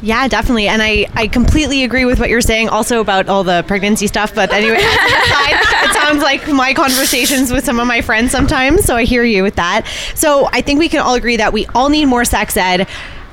Yeah, 0.00 0.28
definitely. 0.28 0.68
And 0.68 0.80
I, 0.80 1.06
I 1.14 1.26
completely 1.26 1.82
agree 1.82 2.04
with 2.04 2.20
what 2.20 2.28
you're 2.28 2.40
saying 2.40 2.68
also 2.68 3.00
about 3.00 3.28
all 3.28 3.42
the 3.42 3.64
pregnancy 3.66 4.06
stuff. 4.06 4.34
But 4.34 4.52
anyway, 4.52 4.76
it 4.80 5.92
sounds 5.92 6.22
like 6.22 6.46
my 6.48 6.72
conversations 6.72 7.52
with 7.52 7.64
some 7.64 7.80
of 7.80 7.86
my 7.86 8.00
friends 8.00 8.30
sometimes. 8.30 8.84
So 8.84 8.94
I 8.94 9.04
hear 9.04 9.24
you 9.24 9.42
with 9.42 9.56
that. 9.56 9.86
So 10.14 10.48
I 10.52 10.60
think 10.60 10.78
we 10.78 10.88
can 10.88 11.00
all 11.00 11.14
agree 11.14 11.36
that 11.36 11.52
we 11.52 11.66
all 11.74 11.88
need 11.88 12.06
more 12.06 12.24
sex 12.24 12.56
ed. 12.56 12.86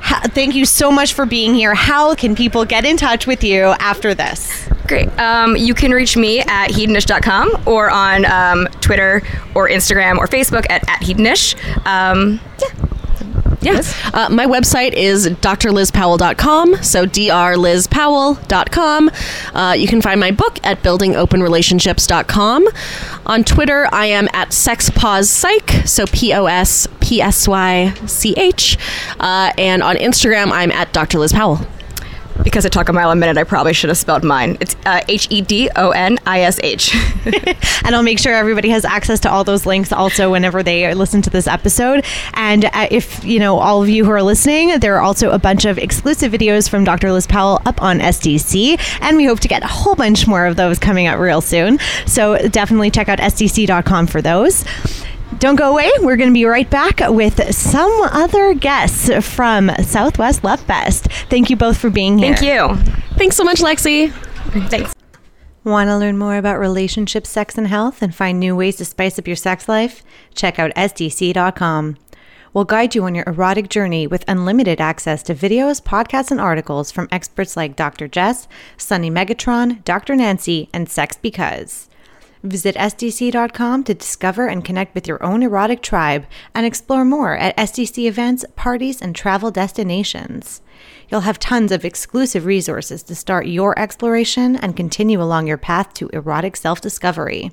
Thank 0.05 0.53
you 0.53 0.65
so 0.65 0.91
much 0.91 1.13
for 1.13 1.25
being 1.25 1.55
here. 1.55 1.73
How 1.73 2.13
can 2.13 2.35
people 2.35 2.63
get 2.63 2.85
in 2.85 2.95
touch 2.95 3.25
with 3.25 3.43
you 3.43 3.73
after 3.79 4.13
this? 4.13 4.67
Great. 4.87 5.07
Um, 5.19 5.55
you 5.55 5.73
can 5.73 5.91
reach 5.91 6.15
me 6.15 6.41
at 6.41 6.69
hedonish.com 6.69 7.63
or 7.65 7.89
on 7.89 8.25
um, 8.25 8.67
Twitter 8.81 9.23
or 9.55 9.67
Instagram 9.67 10.17
or 10.17 10.27
Facebook 10.27 10.65
at, 10.69 10.87
at 10.87 11.01
hedonish. 11.01 11.55
Um, 11.87 12.39
yeah. 12.61 12.84
Yes. 13.61 13.93
Uh, 14.13 14.29
my 14.29 14.45
website 14.45 14.93
is 14.93 15.27
drlizpowell.com. 15.27 16.83
So 16.83 17.05
drlizpowell.com. 17.05 19.11
Uh, 19.53 19.73
you 19.73 19.87
can 19.87 20.01
find 20.01 20.19
my 20.19 20.31
book 20.31 20.59
at 20.63 20.83
buildingopenrelationships.com. 20.83 22.67
On 23.25 23.43
Twitter, 23.43 23.87
I 23.91 24.05
am 24.07 24.27
at 24.33 24.49
sexpospsych. 24.49 25.87
So 25.87 26.05
P 26.05 26.33
O 26.33 26.45
S 26.45 26.87
P 26.99 27.21
S 27.21 27.47
Y 27.47 27.93
C 28.05 28.33
H. 28.37 28.77
Uh, 29.19 29.51
and 29.57 29.81
on 29.81 29.95
Instagram, 29.95 30.51
I'm 30.51 30.71
at 30.71 30.93
Dr. 30.93 31.17
Because 32.43 32.65
I 32.65 32.69
talk 32.69 32.89
a 32.89 32.93
mile 32.93 33.11
a 33.11 33.15
minute, 33.15 33.37
I 33.37 33.43
probably 33.43 33.73
should 33.73 33.89
have 33.89 33.97
spelled 33.97 34.23
mine. 34.23 34.57
It's 34.59 34.75
uh, 34.85 35.01
H 35.07 35.27
E 35.29 35.41
D 35.41 35.69
O 35.75 35.91
N 35.91 36.17
I 36.25 36.41
S 36.41 36.59
H. 36.63 36.95
And 37.85 37.93
I'll 37.95 38.01
make 38.01 38.17
sure 38.17 38.33
everybody 38.33 38.69
has 38.69 38.83
access 38.83 39.19
to 39.21 39.31
all 39.31 39.43
those 39.43 39.67
links 39.67 39.91
also 39.91 40.31
whenever 40.31 40.63
they 40.63 40.91
listen 40.95 41.21
to 41.21 41.29
this 41.29 41.45
episode. 41.45 42.03
And 42.33 42.65
uh, 42.65 42.87
if, 42.89 43.23
you 43.23 43.37
know, 43.37 43.59
all 43.59 43.83
of 43.83 43.89
you 43.89 44.03
who 44.03 44.09
are 44.09 44.23
listening, 44.23 44.79
there 44.79 44.95
are 44.95 45.01
also 45.01 45.29
a 45.29 45.37
bunch 45.37 45.65
of 45.65 45.77
exclusive 45.77 46.31
videos 46.31 46.67
from 46.67 46.83
Dr. 46.83 47.11
Liz 47.11 47.27
Powell 47.27 47.61
up 47.63 47.83
on 47.83 47.99
SDC. 47.99 48.79
And 49.01 49.17
we 49.17 49.25
hope 49.25 49.39
to 49.41 49.47
get 49.47 49.63
a 49.63 49.67
whole 49.67 49.93
bunch 49.93 50.25
more 50.25 50.47
of 50.47 50.55
those 50.55 50.79
coming 50.79 51.05
up 51.05 51.19
real 51.19 51.41
soon. 51.41 51.77
So 52.07 52.39
definitely 52.47 52.89
check 52.89 53.07
out 53.07 53.19
SDC.com 53.19 54.07
for 54.07 54.23
those. 54.23 54.65
Don't 55.39 55.55
go 55.55 55.71
away. 55.71 55.91
We're 56.01 56.15
going 56.15 56.29
to 56.29 56.33
be 56.33 56.45
right 56.45 56.69
back 56.69 56.99
with 57.01 57.53
some 57.53 57.91
other 58.03 58.53
guests 58.53 59.09
from 59.35 59.69
Southwest 59.83 60.43
Love 60.43 60.61
Fest. 60.61 61.07
Thank 61.29 61.49
you 61.49 61.55
both 61.55 61.77
for 61.77 61.89
being 61.89 62.17
here. 62.17 62.35
Thank 62.35 62.81
you. 62.81 62.93
Thanks 63.17 63.35
so 63.35 63.43
much, 63.43 63.59
Lexi. 63.59 64.11
Thanks. 64.69 64.93
Want 65.63 65.87
to 65.89 65.97
learn 65.97 66.17
more 66.17 66.37
about 66.37 66.59
relationships, 66.59 67.29
sex, 67.29 67.57
and 67.57 67.67
health 67.67 68.01
and 68.01 68.13
find 68.13 68.39
new 68.39 68.55
ways 68.55 68.75
to 68.77 68.85
spice 68.85 69.17
up 69.17 69.27
your 69.27 69.35
sex 69.35 69.67
life? 69.67 70.03
Check 70.35 70.59
out 70.59 70.71
SDC.com. 70.75 71.97
We'll 72.53 72.63
guide 72.65 72.95
you 72.95 73.03
on 73.03 73.15
your 73.15 73.25
erotic 73.27 73.67
journey 73.67 74.07
with 74.07 74.23
unlimited 74.29 74.79
access 74.79 75.21
to 75.23 75.35
videos, 75.35 75.83
podcasts, 75.83 76.31
and 76.31 76.39
articles 76.39 76.91
from 76.91 77.09
experts 77.11 77.57
like 77.57 77.75
Dr. 77.75 78.07
Jess, 78.07 78.47
Sunny 78.77 79.11
Megatron, 79.11 79.83
Dr. 79.83 80.15
Nancy, 80.15 80.69
and 80.71 80.87
Sex 80.87 81.17
Because. 81.17 81.89
Visit 82.45 82.75
SDC.com 82.75 83.85
to 83.85 83.95
discover 83.95 84.47
and 84.47 84.63
connect 84.63 84.93
with 84.93 85.07
your 85.07 85.21
own 85.23 85.41
erotic 85.41 85.81
tribe 85.81 86.27
and 86.53 86.63
explore 86.63 87.03
more 87.03 87.35
at 87.35 87.57
SDC 87.57 88.05
events, 88.07 88.45
parties, 88.55 89.01
and 89.01 89.15
travel 89.15 89.49
destinations. 89.49 90.61
You'll 91.09 91.21
have 91.21 91.39
tons 91.39 91.71
of 91.71 91.83
exclusive 91.83 92.45
resources 92.45 93.01
to 93.03 93.15
start 93.15 93.47
your 93.47 93.77
exploration 93.79 94.55
and 94.57 94.77
continue 94.77 95.19
along 95.19 95.47
your 95.47 95.57
path 95.57 95.91
to 95.95 96.09
erotic 96.09 96.55
self 96.55 96.81
discovery. 96.81 97.51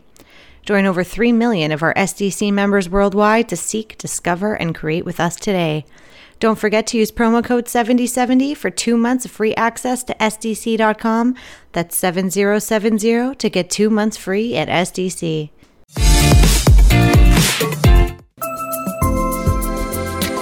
Join 0.67 0.85
over 0.85 1.03
3 1.03 1.33
million 1.33 1.73
of 1.73 1.83
our 1.83 1.95
SDC 1.95 2.53
members 2.53 2.91
worldwide 2.91 3.49
to 3.49 3.57
seek, 3.57 3.97
discover, 3.97 4.53
and 4.53 4.75
create 4.75 5.07
with 5.07 5.21
us 5.21 5.37
today. 5.37 5.87
Don't 6.43 6.59
forget 6.59 6.89
to 6.89 6.99
use 6.99 7.13
promo 7.13 7.45
code 7.45 7.69
7070 7.69 8.55
for 8.55 8.69
two 8.69 8.97
months 8.97 9.25
of 9.25 9.31
free 9.31 9.55
access 9.55 10.03
to 10.03 10.15
SDC.com. 10.15 11.37
That's 11.71 11.95
7070 11.95 13.37
to 13.37 13.49
get 13.49 13.71
two 13.71 13.89
months 13.89 14.17
free 14.17 14.57
at 14.57 14.67
SDC. 14.67 15.51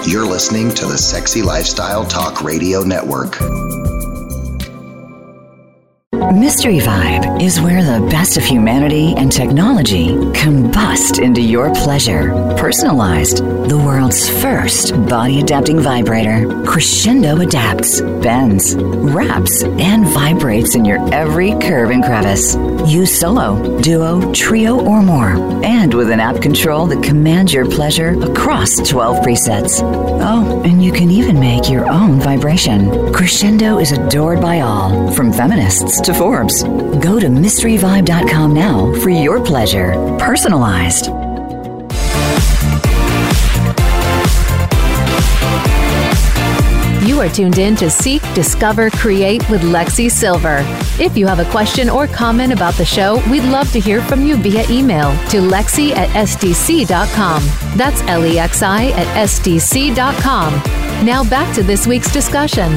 You're 0.07 0.25
listening 0.25 0.71
to 0.71 0.87
the 0.87 0.97
Sexy 0.97 1.43
Lifestyle 1.43 2.07
Talk 2.07 2.43
Radio 2.43 2.81
Network. 2.81 3.37
Mystery 6.33 6.79
Vibe 6.79 7.43
is 7.43 7.61
where 7.61 7.83
the 7.83 8.07
best 8.07 8.37
of 8.37 8.45
humanity 8.45 9.14
and 9.16 9.33
technology 9.33 10.11
combust 10.33 11.21
into 11.21 11.40
your 11.40 11.75
pleasure. 11.75 12.31
Personalized, 12.57 13.38
the 13.69 13.77
world's 13.77 14.29
first 14.40 14.93
body 15.09 15.40
adapting 15.40 15.81
vibrator. 15.81 16.47
Crescendo 16.64 17.40
adapts, 17.40 18.01
bends, 18.01 18.77
wraps, 18.77 19.64
and 19.64 20.07
vibrates 20.07 20.77
in 20.77 20.85
your 20.85 21.01
every 21.12 21.51
curve 21.59 21.90
and 21.90 22.05
crevice. 22.05 22.55
Use 22.87 23.19
solo, 23.19 23.81
duo, 23.81 24.33
trio, 24.33 24.81
or 24.87 25.03
more. 25.03 25.31
And 25.64 25.93
with 25.93 26.11
an 26.11 26.21
app 26.21 26.40
control 26.40 26.87
that 26.87 27.03
commands 27.03 27.53
your 27.53 27.69
pleasure 27.69 28.11
across 28.23 28.77
12 28.88 29.25
presets. 29.25 29.81
Oh, 29.83 30.62
and 30.64 30.83
you 30.83 30.93
can 30.93 31.11
even 31.11 31.40
make 31.40 31.69
your 31.69 31.88
own 31.90 32.21
vibration. 32.21 33.12
Crescendo 33.12 33.79
is 33.79 33.90
adored 33.90 34.40
by 34.40 34.61
all, 34.61 35.11
from 35.12 35.33
feminists 35.33 36.01
to 36.03 36.20
Forbes. 36.21 36.65
Go 36.65 37.19
to 37.19 37.29
mysteryvibe.com 37.29 38.53
now 38.53 38.93
for 39.01 39.09
your 39.09 39.43
pleasure, 39.43 39.93
personalized. 40.19 41.07
You 47.07 47.19
are 47.23 47.31
tuned 47.31 47.57
in 47.57 47.75
to 47.77 47.89
Seek, 47.89 48.21
Discover, 48.35 48.91
Create 48.91 49.49
with 49.49 49.63
Lexi 49.63 50.11
Sylver. 50.11 50.59
If 51.03 51.17
you 51.17 51.27
have 51.27 51.39
a 51.39 51.51
question 51.51 51.89
or 51.89 52.07
comment 52.07 52.53
about 52.53 52.75
the 52.75 52.85
show, 52.85 53.23
we'd 53.31 53.45
love 53.45 53.73
to 53.73 53.81
hear 53.81 54.03
from 54.03 54.23
you 54.23 54.37
via 54.37 54.69
email 54.69 55.13
to 55.31 55.39
lexi 55.39 55.93
at 55.93 56.11
sdc.com. 56.11 57.43
That's 57.79 58.03
L 58.03 58.27
E 58.27 58.39
X 58.39 58.63
I 58.63 58.91
at 58.91 59.27
sdc.com. 59.27 60.53
Now 61.07 61.25
back 61.31 61.55
to 61.55 61.63
this 61.63 61.87
week's 61.87 62.13
discussion. 62.13 62.77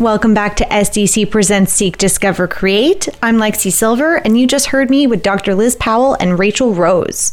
Welcome 0.00 0.34
back 0.34 0.56
to 0.56 0.64
SDC 0.64 1.30
Presents 1.30 1.72
Seek, 1.72 1.98
Discover, 1.98 2.48
Create. 2.48 3.08
I'm 3.22 3.36
Lexi 3.36 3.70
Sylver, 3.70 4.16
and 4.16 4.36
you 4.36 4.44
just 4.44 4.66
heard 4.66 4.90
me 4.90 5.06
with 5.06 5.22
Dr. 5.22 5.54
Liz 5.54 5.76
Powell 5.76 6.16
and 6.18 6.36
Rachel 6.36 6.74
Rose. 6.74 7.30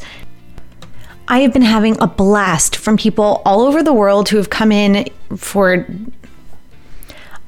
I 1.27 1.39
have 1.39 1.53
been 1.53 1.63
having 1.63 1.99
a 1.99 2.05
blast 2.05 2.75
from 2.75 2.97
people 2.97 3.41
all 3.45 3.61
over 3.61 3.81
the 3.81 3.93
world 3.93 4.29
who 4.29 4.37
have 4.37 4.51
come 4.51 4.71
in 4.71 5.07
for 5.35 5.87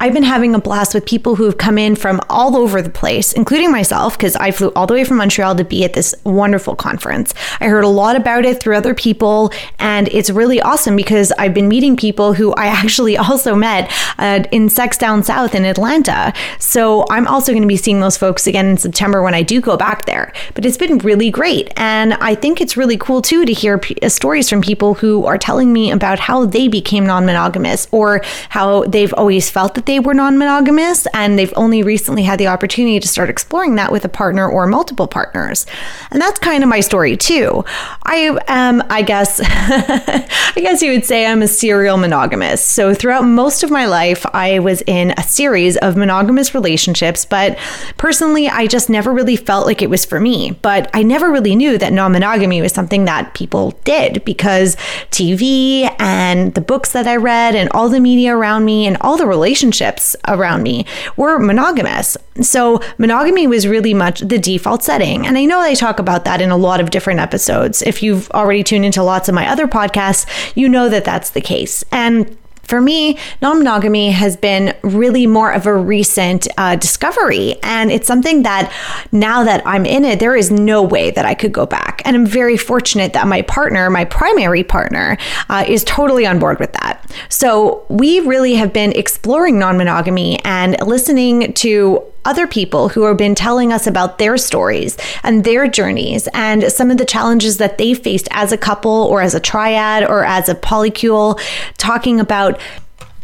I've 0.03 0.11
been 0.11 0.23
having 0.23 0.53
a 0.53 0.59
blast 0.59 0.93
with 0.93 1.05
people 1.05 1.37
who 1.37 1.45
have 1.45 1.57
come 1.57 1.77
in 1.77 1.95
from 1.95 2.19
all 2.29 2.57
over 2.57 2.81
the 2.81 2.89
place, 2.89 3.31
including 3.31 3.71
myself, 3.71 4.17
because 4.17 4.35
I 4.35 4.51
flew 4.51 4.73
all 4.75 4.85
the 4.85 4.93
way 4.93 5.05
from 5.05 5.15
Montreal 5.15 5.55
to 5.55 5.63
be 5.63 5.85
at 5.85 5.93
this 5.93 6.13
wonderful 6.25 6.75
conference. 6.75 7.33
I 7.61 7.67
heard 7.67 7.85
a 7.85 7.87
lot 7.87 8.17
about 8.17 8.43
it 8.43 8.59
through 8.59 8.75
other 8.75 8.93
people, 8.93 9.53
and 9.79 10.09
it's 10.09 10.29
really 10.29 10.59
awesome 10.59 10.97
because 10.97 11.31
I've 11.37 11.53
been 11.53 11.69
meeting 11.69 11.95
people 11.95 12.33
who 12.33 12.51
I 12.55 12.67
actually 12.83 13.15
also 13.15 13.55
met 13.55 13.89
uh, 14.17 14.43
in 14.51 14.67
Sex 14.67 14.97
Down 14.97 15.23
South 15.23 15.55
in 15.55 15.63
Atlanta. 15.63 16.33
So 16.59 17.05
I'm 17.09 17.25
also 17.25 17.53
going 17.53 17.61
to 17.61 17.67
be 17.69 17.77
seeing 17.77 18.01
those 18.01 18.17
folks 18.17 18.45
again 18.45 18.65
in 18.65 18.77
September 18.77 19.23
when 19.23 19.33
I 19.33 19.41
do 19.41 19.61
go 19.61 19.77
back 19.77 20.03
there. 20.03 20.33
But 20.53 20.65
it's 20.65 20.75
been 20.75 20.97
really 20.97 21.31
great. 21.31 21.71
And 21.77 22.15
I 22.15 22.35
think 22.35 22.59
it's 22.59 22.75
really 22.75 22.97
cool 22.97 23.21
too 23.21 23.45
to 23.45 23.53
hear 23.53 23.77
p- 23.77 23.95
stories 24.09 24.49
from 24.49 24.59
people 24.59 24.95
who 24.95 25.25
are 25.25 25.37
telling 25.37 25.71
me 25.71 25.91
about 25.91 26.19
how 26.19 26.45
they 26.45 26.67
became 26.67 27.05
non 27.05 27.25
monogamous 27.25 27.87
or 27.91 28.21
how 28.49 28.83
they've 28.83 29.13
always 29.13 29.49
felt 29.49 29.75
that 29.75 29.85
they 29.85 29.92
were 29.99 30.13
non 30.13 30.37
monogamous 30.37 31.07
and 31.13 31.37
they've 31.37 31.53
only 31.55 31.83
recently 31.83 32.23
had 32.23 32.39
the 32.39 32.47
opportunity 32.47 32.99
to 32.99 33.07
start 33.07 33.29
exploring 33.29 33.75
that 33.75 33.91
with 33.91 34.05
a 34.05 34.09
partner 34.09 34.47
or 34.47 34.65
multiple 34.67 35.07
partners. 35.07 35.65
And 36.11 36.21
that's 36.21 36.39
kind 36.39 36.63
of 36.63 36.69
my 36.69 36.79
story 36.79 37.17
too. 37.17 37.63
I 38.03 38.37
am, 38.47 38.83
I 38.89 39.01
guess, 39.01 39.39
I 39.43 40.53
guess 40.55 40.81
you 40.81 40.91
would 40.91 41.05
say 41.05 41.25
I'm 41.25 41.41
a 41.41 41.47
serial 41.47 41.97
monogamous. 41.97 42.65
So 42.65 42.93
throughout 42.93 43.25
most 43.25 43.63
of 43.63 43.71
my 43.71 43.85
life, 43.85 44.25
I 44.33 44.59
was 44.59 44.81
in 44.87 45.13
a 45.17 45.23
series 45.23 45.77
of 45.77 45.97
monogamous 45.97 46.53
relationships, 46.55 47.25
but 47.25 47.57
personally, 47.97 48.47
I 48.47 48.67
just 48.67 48.89
never 48.89 49.11
really 49.11 49.35
felt 49.35 49.65
like 49.65 49.81
it 49.81 49.89
was 49.89 50.05
for 50.05 50.19
me. 50.19 50.57
But 50.61 50.89
I 50.93 51.03
never 51.03 51.31
really 51.31 51.55
knew 51.55 51.77
that 51.77 51.93
non 51.93 52.11
monogamy 52.11 52.61
was 52.61 52.73
something 52.73 53.05
that 53.05 53.33
people 53.33 53.71
did 53.83 54.23
because 54.25 54.75
TV 55.11 55.93
and 55.99 56.53
the 56.53 56.61
books 56.61 56.91
that 56.93 57.07
I 57.07 57.17
read 57.17 57.55
and 57.55 57.69
all 57.71 57.89
the 57.89 57.99
media 57.99 58.35
around 58.35 58.65
me 58.65 58.87
and 58.87 58.97
all 59.01 59.17
the 59.17 59.27
relationships 59.27 59.82
around 60.27 60.63
me 60.63 60.85
were 61.17 61.39
monogamous. 61.39 62.17
So 62.41 62.81
monogamy 62.97 63.47
was 63.47 63.67
really 63.67 63.93
much 63.93 64.21
the 64.21 64.39
default 64.39 64.83
setting. 64.83 65.27
And 65.27 65.37
I 65.37 65.45
know 65.45 65.59
I 65.59 65.73
talk 65.73 65.99
about 65.99 66.25
that 66.25 66.41
in 66.41 66.49
a 66.49 66.57
lot 66.57 66.79
of 66.79 66.89
different 66.89 67.19
episodes. 67.19 67.81
If 67.81 68.01
you've 68.01 68.29
already 68.31 68.63
tuned 68.63 68.85
into 68.85 69.03
lots 69.03 69.29
of 69.29 69.35
my 69.35 69.47
other 69.47 69.67
podcasts, 69.67 70.25
you 70.55 70.67
know 70.67 70.89
that 70.89 71.05
that's 71.05 71.31
the 71.31 71.41
case. 71.41 71.83
And 71.91 72.37
for 72.63 72.79
me, 72.79 73.17
non 73.41 73.57
monogamy 73.57 74.11
has 74.11 74.37
been 74.37 74.75
really 74.83 75.27
more 75.27 75.51
of 75.51 75.65
a 75.65 75.75
recent 75.75 76.47
uh, 76.57 76.75
discovery. 76.75 77.55
And 77.61 77.91
it's 77.91 78.07
something 78.07 78.43
that 78.43 78.73
now 79.11 79.43
that 79.43 79.61
I'm 79.65 79.85
in 79.85 80.05
it, 80.05 80.19
there 80.19 80.35
is 80.35 80.49
no 80.49 80.81
way 80.81 81.11
that 81.11 81.25
I 81.25 81.33
could 81.33 81.51
go 81.51 81.65
back. 81.65 82.01
And 82.05 82.15
I'm 82.15 82.25
very 82.25 82.57
fortunate 82.57 83.13
that 83.13 83.27
my 83.27 83.41
partner, 83.43 83.89
my 83.89 84.05
primary 84.05 84.63
partner, 84.63 85.17
uh, 85.49 85.65
is 85.67 85.83
totally 85.83 86.25
on 86.25 86.39
board 86.39 86.59
with 86.59 86.71
that. 86.73 87.05
So 87.29 87.85
we 87.89 88.21
really 88.21 88.55
have 88.55 88.71
been 88.71 88.93
exploring 88.93 89.59
non 89.59 89.77
monogamy 89.77 90.39
and 90.45 90.77
listening 90.87 91.53
to 91.53 92.12
other 92.25 92.47
people 92.47 92.89
who 92.89 93.03
have 93.03 93.17
been 93.17 93.35
telling 93.35 93.71
us 93.73 93.87
about 93.87 94.17
their 94.17 94.37
stories 94.37 94.97
and 95.23 95.43
their 95.43 95.67
journeys 95.67 96.27
and 96.33 96.71
some 96.71 96.91
of 96.91 96.97
the 96.97 97.05
challenges 97.05 97.57
that 97.57 97.77
they 97.77 97.93
faced 97.93 98.27
as 98.31 98.51
a 98.51 98.57
couple 98.57 98.91
or 98.91 99.21
as 99.21 99.33
a 99.33 99.39
triad 99.39 100.03
or 100.03 100.23
as 100.23 100.49
a 100.49 100.55
polycule, 100.55 101.39
talking 101.77 102.19
about 102.19 102.59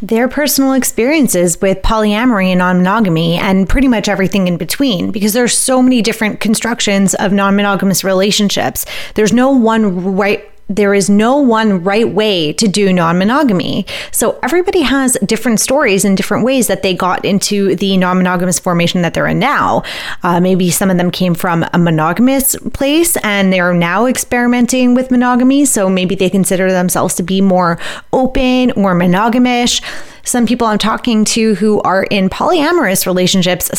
their 0.02 0.28
personal 0.28 0.72
experiences 0.72 1.60
with 1.60 1.82
polyamory 1.82 2.46
and 2.46 2.58
non-monogamy 2.58 3.36
and 3.36 3.68
pretty 3.68 3.86
much 3.86 4.08
everything 4.08 4.48
in 4.48 4.56
between. 4.56 5.10
Because 5.10 5.34
there's 5.34 5.56
so 5.56 5.82
many 5.82 6.00
different 6.00 6.40
constructions 6.40 7.14
of 7.14 7.32
non-monogamous 7.32 8.02
relationships. 8.02 8.86
There's 9.14 9.32
no 9.32 9.50
one 9.50 10.16
right 10.16 10.50
there 10.70 10.94
is 10.94 11.10
no 11.10 11.36
one 11.36 11.82
right 11.82 12.08
way 12.08 12.52
to 12.54 12.68
do 12.68 12.92
non 12.92 13.18
monogamy. 13.18 13.84
So 14.12 14.38
everybody 14.42 14.82
has 14.82 15.18
different 15.26 15.58
stories 15.58 16.04
and 16.04 16.16
different 16.16 16.44
ways 16.44 16.68
that 16.68 16.82
they 16.82 16.94
got 16.94 17.24
into 17.24 17.74
the 17.74 17.96
non 17.96 18.18
monogamous 18.18 18.60
formation 18.60 19.02
that 19.02 19.12
they're 19.12 19.26
in 19.26 19.40
now. 19.40 19.82
Uh, 20.22 20.40
maybe 20.40 20.70
some 20.70 20.88
of 20.88 20.96
them 20.96 21.10
came 21.10 21.34
from 21.34 21.66
a 21.74 21.78
monogamous 21.78 22.54
place 22.72 23.16
and 23.18 23.52
they're 23.52 23.74
now 23.74 24.06
experimenting 24.06 24.94
with 24.94 25.10
monogamy. 25.10 25.64
So 25.64 25.90
maybe 25.90 26.14
they 26.14 26.30
consider 26.30 26.70
themselves 26.70 27.16
to 27.16 27.24
be 27.24 27.40
more 27.40 27.76
open 28.12 28.70
or 28.72 28.94
monogamish 28.94 29.82
some 30.24 30.46
people 30.46 30.66
I'm 30.66 30.78
talking 30.78 31.24
to 31.26 31.54
who 31.56 31.80
are 31.82 32.04
in 32.04 32.28
polyamorous 32.28 33.06
relationships, 33.06 33.70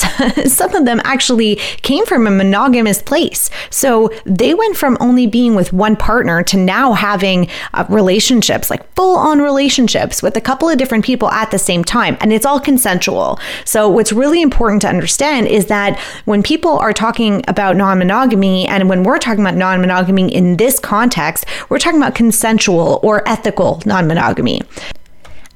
some 0.54 0.74
of 0.76 0.86
them 0.86 1.02
actually 1.04 1.56
came 1.82 2.06
from 2.06 2.28
a 2.28 2.32
monogamous 2.32 3.02
place. 3.02 3.50
So 3.70 4.12
they 4.26 4.54
went 4.54 4.78
from 4.78 4.98
only 5.00 5.28
being 5.28 5.56
with 5.56 5.74
one 5.74 5.96
partner 5.96 6.44
to 6.44 6.58
now 6.58 6.94
having 6.94 7.50
uh, 7.74 7.86
relationships, 7.90 8.70
like 8.70 8.94
full 8.96 9.18
on 9.18 9.40
relationships 9.40 10.22
with 10.22 10.36
a 10.38 10.42
couple 10.42 10.70
of 10.70 10.78
different 10.78 11.06
people 11.06 11.30
at 11.30 11.52
the 11.52 11.60
same 11.60 11.84
time. 11.84 12.18
And 12.22 12.34
it's 12.34 12.46
all 12.46 12.60
consensual. 12.60 13.40
So 13.66 13.90
what's 13.90 14.12
really 14.12 14.42
important 14.42 14.82
to 14.84 14.88
understand 14.88 15.48
is 15.48 15.68
that 15.68 16.00
when 16.26 16.44
people 16.44 16.78
are 16.80 16.94
talking 16.94 17.44
about 17.48 17.76
non 17.76 18.00
monogamy 18.00 18.68
and 18.68 18.90
when 18.90 19.04
we're 19.04 19.18
talking 19.18 19.42
about 19.42 19.56
non 19.56 19.82
monogamy 19.82 20.34
in 20.34 20.58
this 20.58 20.80
context, 20.80 21.46
we're 21.70 21.80
talking 21.80 22.00
about 22.00 22.16
consensual 22.16 23.00
or 23.04 23.28
ethical 23.28 23.82
non 23.86 24.08
monogamy. 24.08 24.62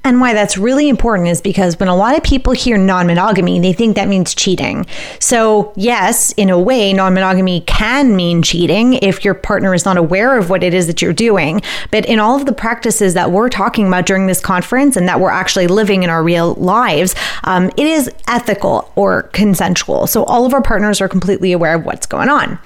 And 0.06 0.22
why 0.22 0.34
that's 0.34 0.56
really 0.56 0.88
important 0.88 1.30
is 1.30 1.42
because 1.42 1.80
when 1.80 1.90
a 1.90 1.96
lot 1.96 2.16
of 2.16 2.24
people 2.24 2.54
hear 2.54 2.78
non 2.78 3.08
monogamy, 3.08 3.60
they 3.60 3.74
think 3.74 3.96
that 3.96 4.08
means 4.08 4.36
cheating. 4.36 4.86
So, 5.20 5.74
yes, 5.76 6.32
in 6.34 6.52
a 6.52 6.60
way, 6.60 6.94
non 6.94 7.16
monogamy 7.16 7.62
can 7.62 8.16
mean 8.16 8.44
cheating 8.44 8.94
if 8.94 9.26
your 9.26 9.34
partner 9.34 9.74
is 9.74 9.84
not 9.84 9.98
aware 9.98 10.38
of 10.38 10.52
what 10.52 10.62
it 10.62 10.76
is 10.76 10.86
that 10.86 11.02
you're 11.02 11.12
doing. 11.12 11.60
But 11.90 12.06
in 12.06 12.20
all 12.20 12.36
of 12.36 12.46
the 12.46 12.54
practices 12.54 13.16
that 13.16 13.32
we're 13.32 13.50
talking 13.50 13.88
about 13.88 14.06
during 14.06 14.28
this 14.28 14.40
conference 14.40 14.96
and 14.96 15.08
that 15.08 15.20
we're 15.20 15.32
actually 15.32 15.66
living 15.66 16.04
in 16.04 16.12
our 16.12 16.22
real 16.22 16.54
lives, 16.54 17.16
um, 17.44 17.72
it 17.76 17.88
is 17.88 18.08
ethical 18.28 18.92
or 18.96 19.24
consensual. 19.34 20.06
So, 20.06 20.24
all 20.26 20.46
of 20.46 20.54
our 20.54 20.62
partners 20.62 21.02
are 21.02 21.10
completely 21.10 21.52
aware 21.52 21.74
of 21.74 21.84
what's 21.84 22.06
going 22.06 22.30
on. 22.30 22.60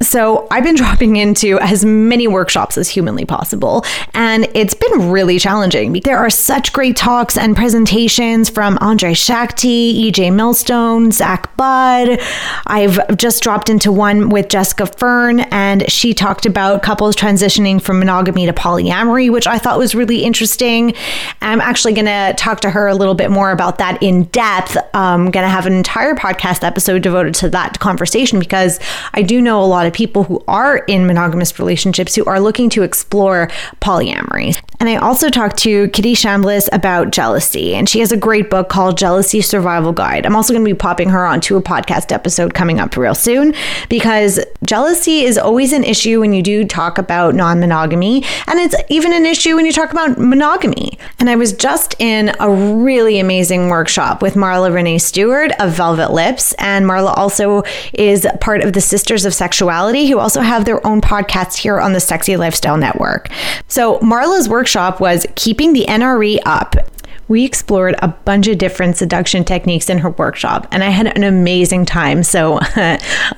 So, 0.00 0.46
I've 0.50 0.64
been 0.64 0.74
dropping 0.84 1.16
into 1.16 1.58
as 1.60 1.84
many 1.84 2.28
workshops 2.28 2.76
as 2.78 2.88
humanly 2.88 3.24
possible, 3.24 3.84
and 4.12 4.48
it's 4.54 4.74
been 4.74 5.10
really 5.10 5.38
challenging. 5.38 5.92
There 5.92 6.18
are 6.18 6.30
such 6.30 6.72
great 6.72 6.96
talks 6.96 7.36
and 7.36 7.56
presentations 7.56 8.50
from 8.50 8.78
Andre 8.80 9.14
Shakti, 9.14 10.10
EJ 10.10 10.32
Millstone, 10.34 11.10
Zach 11.10 11.56
Budd. 11.56 12.20
I've 12.66 13.16
just 13.16 13.42
dropped 13.42 13.68
into 13.68 13.90
one 13.90 14.28
with 14.28 14.48
Jessica 14.48 14.86
Fern, 14.86 15.40
and 15.40 15.90
she 15.90 16.12
talked 16.14 16.46
about 16.46 16.82
couples 16.82 17.16
transitioning 17.16 17.80
from 17.80 17.98
monogamy 17.98 18.46
to 18.46 18.52
polyamory, 18.52 19.30
which 19.30 19.46
I 19.46 19.58
thought 19.58 19.78
was 19.78 19.94
really 19.94 20.22
interesting. 20.24 20.94
I'm 21.40 21.60
actually 21.60 21.94
going 21.94 22.06
to 22.06 22.34
talk 22.36 22.60
to 22.60 22.70
her 22.70 22.86
a 22.86 22.94
little 22.94 23.14
bit 23.14 23.30
more 23.30 23.50
about 23.50 23.78
that 23.78 24.02
in 24.02 24.24
depth. 24.24 24.76
Um, 24.94 25.24
I'm 25.24 25.30
going 25.30 25.44
to 25.44 25.50
have 25.50 25.66
an 25.66 25.72
entire 25.72 26.14
podcast 26.14 26.64
episode 26.64 27.02
devoted 27.02 27.34
to 27.36 27.48
that 27.50 27.78
conversation 27.78 28.38
because 28.38 28.78
I 29.14 29.22
do 29.22 29.40
know 29.40 29.62
a 29.62 29.64
lot 29.64 29.83
of 29.86 29.92
people 29.92 30.24
who 30.24 30.42
are 30.48 30.78
in 30.78 31.06
monogamous 31.06 31.58
relationships 31.58 32.14
who 32.14 32.24
are 32.24 32.40
looking 32.40 32.70
to 32.70 32.82
explore 32.82 33.48
polyamory. 33.80 34.60
And 34.80 34.88
I 34.88 34.96
also 34.96 35.30
talked 35.30 35.56
to 35.58 35.88
Kitty 35.88 36.14
Chambliss 36.14 36.68
about 36.72 37.10
jealousy, 37.10 37.74
and 37.74 37.88
she 37.88 38.00
has 38.00 38.12
a 38.12 38.16
great 38.16 38.50
book 38.50 38.68
called 38.68 38.98
Jealousy 38.98 39.40
Survival 39.40 39.92
Guide. 39.92 40.26
I'm 40.26 40.36
also 40.36 40.52
going 40.52 40.64
to 40.64 40.70
be 40.70 40.76
popping 40.76 41.10
her 41.10 41.24
onto 41.24 41.56
a 41.56 41.62
podcast 41.62 42.12
episode 42.12 42.54
coming 42.54 42.80
up 42.80 42.96
real 42.96 43.14
soon 43.14 43.54
because 43.88 44.40
jealousy 44.64 45.20
is 45.20 45.38
always 45.38 45.72
an 45.72 45.84
issue 45.84 46.20
when 46.20 46.32
you 46.32 46.42
do 46.42 46.64
talk 46.64 46.98
about 46.98 47.34
non 47.34 47.60
monogamy, 47.60 48.24
and 48.46 48.58
it's 48.58 48.74
even 48.88 49.12
an 49.12 49.26
issue 49.26 49.54
when 49.56 49.64
you 49.64 49.72
talk 49.72 49.92
about 49.92 50.18
monogamy. 50.18 50.98
And 51.18 51.30
I 51.30 51.36
was 51.36 51.52
just 51.52 51.94
in 51.98 52.34
a 52.40 52.50
really 52.50 53.18
amazing 53.18 53.68
workshop 53.68 54.22
with 54.22 54.34
Marla 54.34 54.74
Renee 54.74 54.98
Stewart 54.98 55.52
of 55.60 55.72
Velvet 55.72 56.12
Lips, 56.12 56.52
and 56.54 56.84
Marla 56.84 57.16
also 57.16 57.62
is 57.92 58.26
part 58.40 58.62
of 58.62 58.72
the 58.72 58.80
Sisters 58.80 59.24
of 59.24 59.32
Sexuality, 59.32 59.73
who 59.74 60.18
also 60.18 60.40
have 60.40 60.64
their 60.64 60.84
own 60.86 61.00
podcast 61.00 61.56
here 61.56 61.80
on 61.80 61.92
the 61.92 62.00
Sexy 62.00 62.36
Lifestyle 62.36 62.76
Network. 62.76 63.28
So, 63.68 63.98
Marla's 63.98 64.48
workshop 64.48 65.00
was 65.00 65.26
Keeping 65.34 65.72
the 65.72 65.84
NRE 65.86 66.38
Up. 66.46 66.76
We 67.26 67.44
explored 67.44 67.96
a 68.00 68.08
bunch 68.08 68.48
of 68.48 68.58
different 68.58 68.96
seduction 68.96 69.44
techniques 69.44 69.88
in 69.88 69.98
her 69.98 70.10
workshop, 70.10 70.68
and 70.70 70.84
I 70.84 70.90
had 70.90 71.06
an 71.16 71.24
amazing 71.24 71.86
time. 71.86 72.22
So 72.22 72.58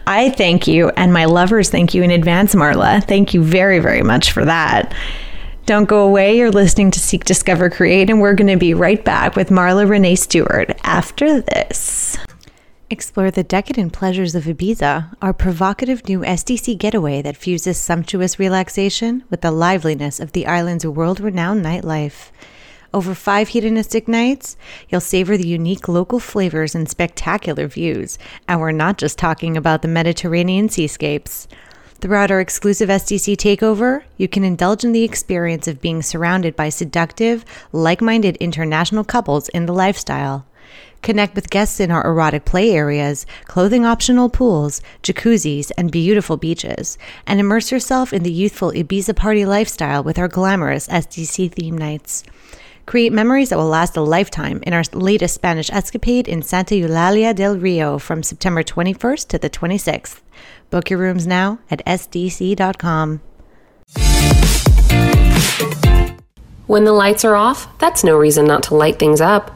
I 0.06 0.34
thank 0.36 0.66
you, 0.66 0.88
and 0.90 1.12
my 1.12 1.24
lovers 1.26 1.70
thank 1.70 1.94
you 1.94 2.02
in 2.02 2.10
advance, 2.10 2.54
Marla. 2.54 3.02
Thank 3.04 3.32
you 3.32 3.42
very, 3.44 3.78
very 3.78 4.02
much 4.02 4.32
for 4.32 4.44
that. 4.44 4.92
Don't 5.66 5.84
go 5.84 6.06
away. 6.06 6.36
You're 6.36 6.50
listening 6.50 6.90
to 6.92 7.00
Seek, 7.00 7.24
Discover, 7.24 7.70
Create, 7.70 8.10
and 8.10 8.20
we're 8.20 8.34
going 8.34 8.48
to 8.48 8.56
be 8.56 8.74
right 8.74 9.04
back 9.04 9.36
with 9.36 9.50
Marla 9.50 9.88
Renee 9.88 10.16
Stewart 10.16 10.70
after 10.84 11.40
this. 11.40 12.18
Explore 12.88 13.32
the 13.32 13.42
decadent 13.42 13.92
pleasures 13.92 14.36
of 14.36 14.44
Ibiza, 14.44 15.12
our 15.20 15.32
provocative 15.32 16.08
new 16.08 16.20
SDC 16.20 16.78
getaway 16.78 17.20
that 17.20 17.36
fuses 17.36 17.76
sumptuous 17.78 18.38
relaxation 18.38 19.24
with 19.28 19.40
the 19.40 19.50
liveliness 19.50 20.20
of 20.20 20.30
the 20.30 20.46
island's 20.46 20.86
world 20.86 21.18
renowned 21.18 21.64
nightlife. 21.64 22.30
Over 22.94 23.12
five 23.12 23.48
hedonistic 23.48 24.06
nights, 24.06 24.56
you'll 24.88 25.00
savor 25.00 25.36
the 25.36 25.48
unique 25.48 25.88
local 25.88 26.20
flavors 26.20 26.76
and 26.76 26.88
spectacular 26.88 27.66
views, 27.66 28.20
and 28.46 28.60
we're 28.60 28.70
not 28.70 28.98
just 28.98 29.18
talking 29.18 29.56
about 29.56 29.82
the 29.82 29.88
Mediterranean 29.88 30.68
seascapes. 30.68 31.48
Throughout 32.00 32.30
our 32.30 32.40
exclusive 32.40 32.88
SDC 32.88 33.34
takeover, 33.34 34.04
you 34.16 34.28
can 34.28 34.44
indulge 34.44 34.84
in 34.84 34.92
the 34.92 35.02
experience 35.02 35.66
of 35.66 35.80
being 35.80 36.02
surrounded 36.02 36.54
by 36.54 36.68
seductive, 36.68 37.44
like 37.72 38.00
minded 38.00 38.36
international 38.36 39.02
couples 39.02 39.48
in 39.48 39.66
the 39.66 39.74
lifestyle. 39.74 40.46
Connect 41.06 41.36
with 41.36 41.50
guests 41.50 41.78
in 41.78 41.92
our 41.92 42.04
erotic 42.04 42.44
play 42.44 42.72
areas, 42.72 43.26
clothing 43.44 43.86
optional 43.86 44.28
pools, 44.28 44.82
jacuzzis, 45.04 45.70
and 45.78 45.92
beautiful 45.92 46.36
beaches, 46.36 46.98
and 47.28 47.38
immerse 47.38 47.70
yourself 47.70 48.12
in 48.12 48.24
the 48.24 48.32
youthful 48.32 48.72
Ibiza 48.72 49.14
party 49.14 49.46
lifestyle 49.46 50.02
with 50.02 50.18
our 50.18 50.26
glamorous 50.26 50.88
SDC 50.88 51.52
theme 51.52 51.78
nights. 51.78 52.24
Create 52.86 53.12
memories 53.12 53.50
that 53.50 53.56
will 53.56 53.68
last 53.68 53.96
a 53.96 54.00
lifetime 54.00 54.58
in 54.66 54.74
our 54.74 54.82
latest 54.92 55.36
Spanish 55.36 55.70
escapade 55.70 56.26
in 56.26 56.42
Santa 56.42 56.74
Eulalia 56.74 57.32
del 57.36 57.56
Rio 57.56 58.00
from 58.00 58.24
September 58.24 58.64
21st 58.64 59.28
to 59.28 59.38
the 59.38 59.48
26th. 59.48 60.22
Book 60.70 60.90
your 60.90 60.98
rooms 60.98 61.24
now 61.24 61.60
at 61.70 61.86
sdc.com. 61.86 63.20
When 66.66 66.82
the 66.82 66.92
lights 66.92 67.24
are 67.24 67.36
off, 67.36 67.78
that's 67.78 68.02
no 68.02 68.16
reason 68.16 68.44
not 68.44 68.64
to 68.64 68.74
light 68.74 68.98
things 68.98 69.20
up. 69.20 69.55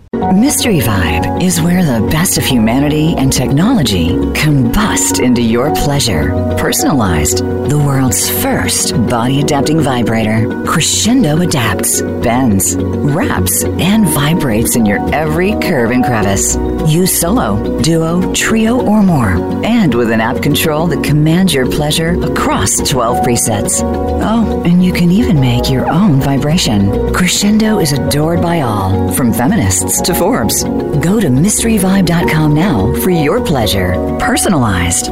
Mystery 0.29 0.79
Vibe 0.79 1.41
is 1.43 1.61
where 1.61 1.83
the 1.83 2.07
best 2.07 2.37
of 2.37 2.45
humanity 2.45 3.15
and 3.17 3.33
technology 3.33 4.09
combust 4.33 5.21
into 5.21 5.41
your 5.41 5.73
pleasure. 5.73 6.29
Personalized, 6.57 7.39
the 7.39 7.77
world's 7.77 8.29
first 8.41 8.93
body 9.09 9.41
adapting 9.41 9.81
vibrator. 9.81 10.63
Crescendo 10.63 11.41
adapts, 11.41 12.01
bends, 12.01 12.77
wraps, 12.77 13.63
and 13.63 14.05
vibrates 14.09 14.75
in 14.75 14.85
your 14.85 14.99
every 15.13 15.53
curve 15.59 15.91
and 15.91 16.03
crevice. 16.03 16.55
Use 16.87 17.19
solo, 17.19 17.81
duo, 17.81 18.31
trio, 18.33 18.79
or 18.79 19.01
more. 19.01 19.31
And 19.65 19.93
with 19.93 20.11
an 20.11 20.21
app 20.21 20.41
control 20.41 20.87
that 20.87 21.03
commands 21.03 21.53
your 21.53 21.69
pleasure 21.69 22.11
across 22.23 22.77
12 22.77 23.25
presets. 23.25 23.81
Oh, 23.83 24.61
and 24.65 24.83
you 24.83 24.93
can 24.93 25.11
even 25.11 25.41
make 25.41 25.69
your 25.69 25.89
own 25.89 26.21
vibration. 26.21 27.11
Crescendo 27.11 27.79
is 27.79 27.91
adored 27.91 28.41
by 28.41 28.61
all, 28.61 29.11
from 29.13 29.33
feminists 29.33 29.99
to 30.01 30.10
Forbes. 30.13 30.63
Go 30.63 31.19
to 31.19 31.27
mysteryvibe.com 31.27 32.53
now 32.53 32.93
for 33.01 33.09
your 33.09 33.43
pleasure, 33.43 33.93
personalized. 34.19 35.11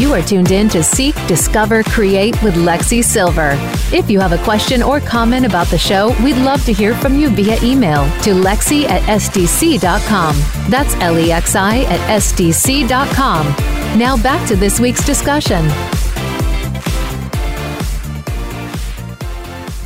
You 0.00 0.12
are 0.12 0.22
tuned 0.22 0.50
in 0.50 0.68
to 0.70 0.82
Seek, 0.82 1.14
Discover, 1.26 1.84
Create 1.84 2.40
with 2.42 2.54
Lexi 2.56 3.02
Sylver. 3.02 3.56
If 3.92 4.10
you 4.10 4.20
have 4.20 4.32
a 4.32 4.42
question 4.44 4.82
or 4.82 5.00
comment 5.00 5.46
about 5.46 5.68
the 5.68 5.78
show, 5.78 6.14
we'd 6.22 6.36
love 6.36 6.64
to 6.66 6.72
hear 6.72 6.94
from 6.94 7.16
you 7.18 7.30
via 7.30 7.62
email 7.62 8.04
to 8.22 8.30
lexi 8.34 8.84
at 8.84 9.02
sdc.com. 9.02 10.36
That's 10.68 10.94
L 10.96 11.18
E 11.18 11.32
X 11.32 11.54
I 11.54 11.82
at 11.84 12.20
sdc.com. 12.20 13.46
Now 13.98 14.20
back 14.20 14.46
to 14.48 14.56
this 14.56 14.80
week's 14.80 15.06
discussion. 15.06 15.64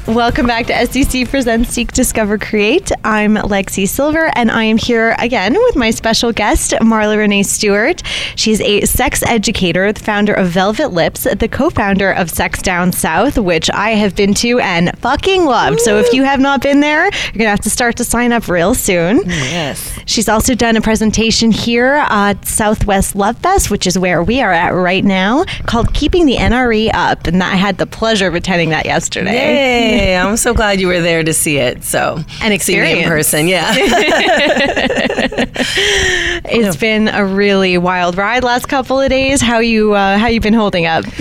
Welcome 0.09 0.47
back 0.47 0.65
to 0.69 0.73
SDC 0.73 1.29
Presents 1.29 1.69
Seek, 1.69 1.93
Discover, 1.93 2.39
Create. 2.39 2.91
I'm 3.05 3.35
Lexi 3.35 3.87
Sylver, 3.87 4.31
and 4.37 4.51
I 4.51 4.65
am 4.65 4.79
here 4.79 5.15
again 5.19 5.53
with 5.53 5.77
my 5.77 5.91
special 5.91 6.33
guest, 6.33 6.71
Marla 6.81 7.19
Renee 7.19 7.43
Stewart. 7.43 8.03
She's 8.35 8.59
a 8.63 8.87
sex 8.87 9.23
educator, 9.25 9.93
the 9.93 10.01
founder 10.01 10.33
of 10.33 10.49
Velvet 10.49 10.93
Lips, 10.95 11.25
the 11.25 11.47
co 11.47 11.69
founder 11.69 12.11
of 12.11 12.31
Sex 12.31 12.63
Down 12.63 12.91
South, 12.91 13.37
which 13.37 13.69
I 13.75 13.91
have 13.91 14.17
been 14.17 14.33
to 14.37 14.59
and 14.61 14.99
fucking 14.99 15.45
loved. 15.45 15.81
So 15.81 15.99
if 15.99 16.11
you 16.15 16.25
have 16.25 16.41
not 16.41 16.63
been 16.63 16.81
there, 16.81 17.05
you're 17.05 17.33
going 17.33 17.45
to 17.45 17.51
have 17.51 17.61
to 17.61 17.71
start 17.71 17.99
to 17.99 18.05
sign 18.05 18.33
up 18.33 18.49
real 18.49 18.75
soon. 18.75 19.21
Yes. 19.27 19.99
She's 20.07 20.31
also 20.31 20.55
done 20.55 20.75
a 20.77 20.81
presentation 20.81 21.51
here 21.51 22.03
at 22.09 22.47
Southwest 22.47 23.15
Love 23.15 23.37
Fest, 23.41 23.71
which 23.71 23.87
is 23.87 23.99
where 23.99 24.23
we 24.23 24.41
are 24.41 24.53
at 24.53 24.71
right 24.71 25.05
now, 25.05 25.45
called 25.67 25.93
Keeping 25.93 26.25
the 26.25 26.37
NRE 26.37 26.93
Up. 26.95 27.27
And 27.27 27.43
I 27.43 27.57
had 27.57 27.77
the 27.77 27.87
pleasure 27.87 28.27
of 28.27 28.35
attending 28.35 28.71
that 28.71 28.87
yesterday. 28.87 29.35
Yay. 29.35 29.98
Yay! 29.99 30.17
I'm 30.17 30.37
so 30.37 30.55
glad 30.55 30.81
you 30.81 30.87
were 30.87 31.01
there 31.01 31.25
to 31.25 31.33
see 31.33 31.59
it. 31.59 31.83
So 31.85 32.19
An 32.43 32.59
see 32.61 32.81
me 32.81 33.03
in 33.03 33.09
person. 33.09 33.49
Yeah. 33.49 33.75
It's 36.51 36.77
been 36.77 37.09
a 37.09 37.25
really 37.25 37.79
wild 37.79 38.17
ride 38.17 38.43
last 38.43 38.67
couple 38.67 39.01
of 39.01 39.09
days. 39.11 39.41
How 39.41 39.59
you 39.59 39.95
uh, 39.95 40.17
how 40.19 40.29
you 40.29 40.41
been 40.41 40.55
holding 40.55 40.87
up? 40.87 41.05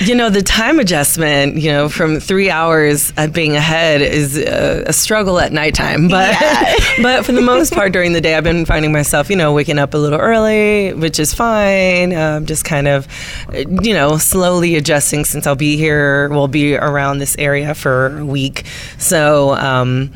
you 0.00 0.14
know, 0.14 0.30
the 0.30 0.42
time 0.44 0.80
adjustment, 0.80 1.56
you 1.56 1.70
know, 1.70 1.88
from 1.88 2.18
three 2.18 2.50
hours 2.50 3.12
at 3.16 3.32
being 3.32 3.56
ahead 3.56 4.02
is 4.02 4.36
a, 4.36 4.84
a 4.86 4.92
struggle 4.92 5.38
at 5.38 5.52
nighttime. 5.52 6.08
But 6.08 6.36
but 7.02 7.24
for 7.24 7.32
the 7.32 7.40
most 7.40 7.72
part 7.72 7.92
during 7.92 8.12
the 8.14 8.20
day, 8.20 8.34
I've 8.34 8.44
been 8.44 8.66
finding 8.66 8.92
myself, 8.92 9.30
you 9.30 9.36
know, 9.36 9.52
waking 9.52 9.78
up 9.78 9.94
a 9.94 9.98
little 9.98 10.18
early, 10.20 10.92
which 10.94 11.18
is 11.18 11.32
fine. 11.32 12.14
Um, 12.14 12.46
just 12.46 12.64
kind 12.64 12.88
of, 12.88 13.06
uh, 13.48 13.58
you 13.82 13.94
know, 13.94 14.16
slowly 14.18 14.76
adjusting 14.76 15.24
since 15.24 15.46
I'll 15.46 15.54
be 15.54 15.76
here. 15.76 16.28
We'll 16.30 16.48
be 16.48 16.76
around 16.76 17.18
this 17.18 17.33
area 17.38 17.74
for 17.74 18.18
a 18.18 18.24
week, 18.24 18.64
so. 18.98 19.54
Um, 19.54 20.12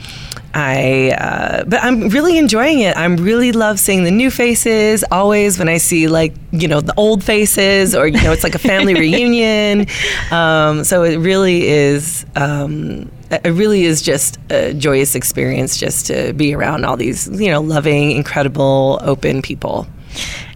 I, 0.54 1.10
uh, 1.10 1.64
but 1.64 1.82
I'm 1.82 2.08
really 2.08 2.38
enjoying 2.38 2.80
it. 2.80 2.96
I'm 2.96 3.16
really 3.16 3.52
love 3.52 3.78
seeing 3.78 4.04
the 4.04 4.10
new 4.10 4.30
faces. 4.30 5.04
Always 5.10 5.58
when 5.58 5.68
I 5.68 5.76
see 5.76 6.08
like 6.08 6.34
you 6.52 6.66
know 6.66 6.80
the 6.80 6.94
old 6.96 7.22
faces, 7.22 7.94
or 7.94 8.06
you 8.06 8.20
know 8.22 8.32
it's 8.32 8.44
like 8.44 8.54
a 8.54 8.58
family 8.58 8.94
reunion. 8.98 9.86
Um, 10.30 10.84
so 10.84 11.02
it 11.04 11.18
really 11.18 11.68
is. 11.68 12.24
Um, 12.34 13.10
it 13.30 13.52
really 13.52 13.84
is 13.84 14.00
just 14.00 14.38
a 14.50 14.72
joyous 14.72 15.14
experience 15.14 15.76
just 15.76 16.06
to 16.06 16.32
be 16.32 16.54
around 16.54 16.86
all 16.86 16.96
these 16.96 17.28
you 17.40 17.50
know 17.50 17.60
loving, 17.60 18.12
incredible, 18.12 18.98
open 19.02 19.42
people. 19.42 19.86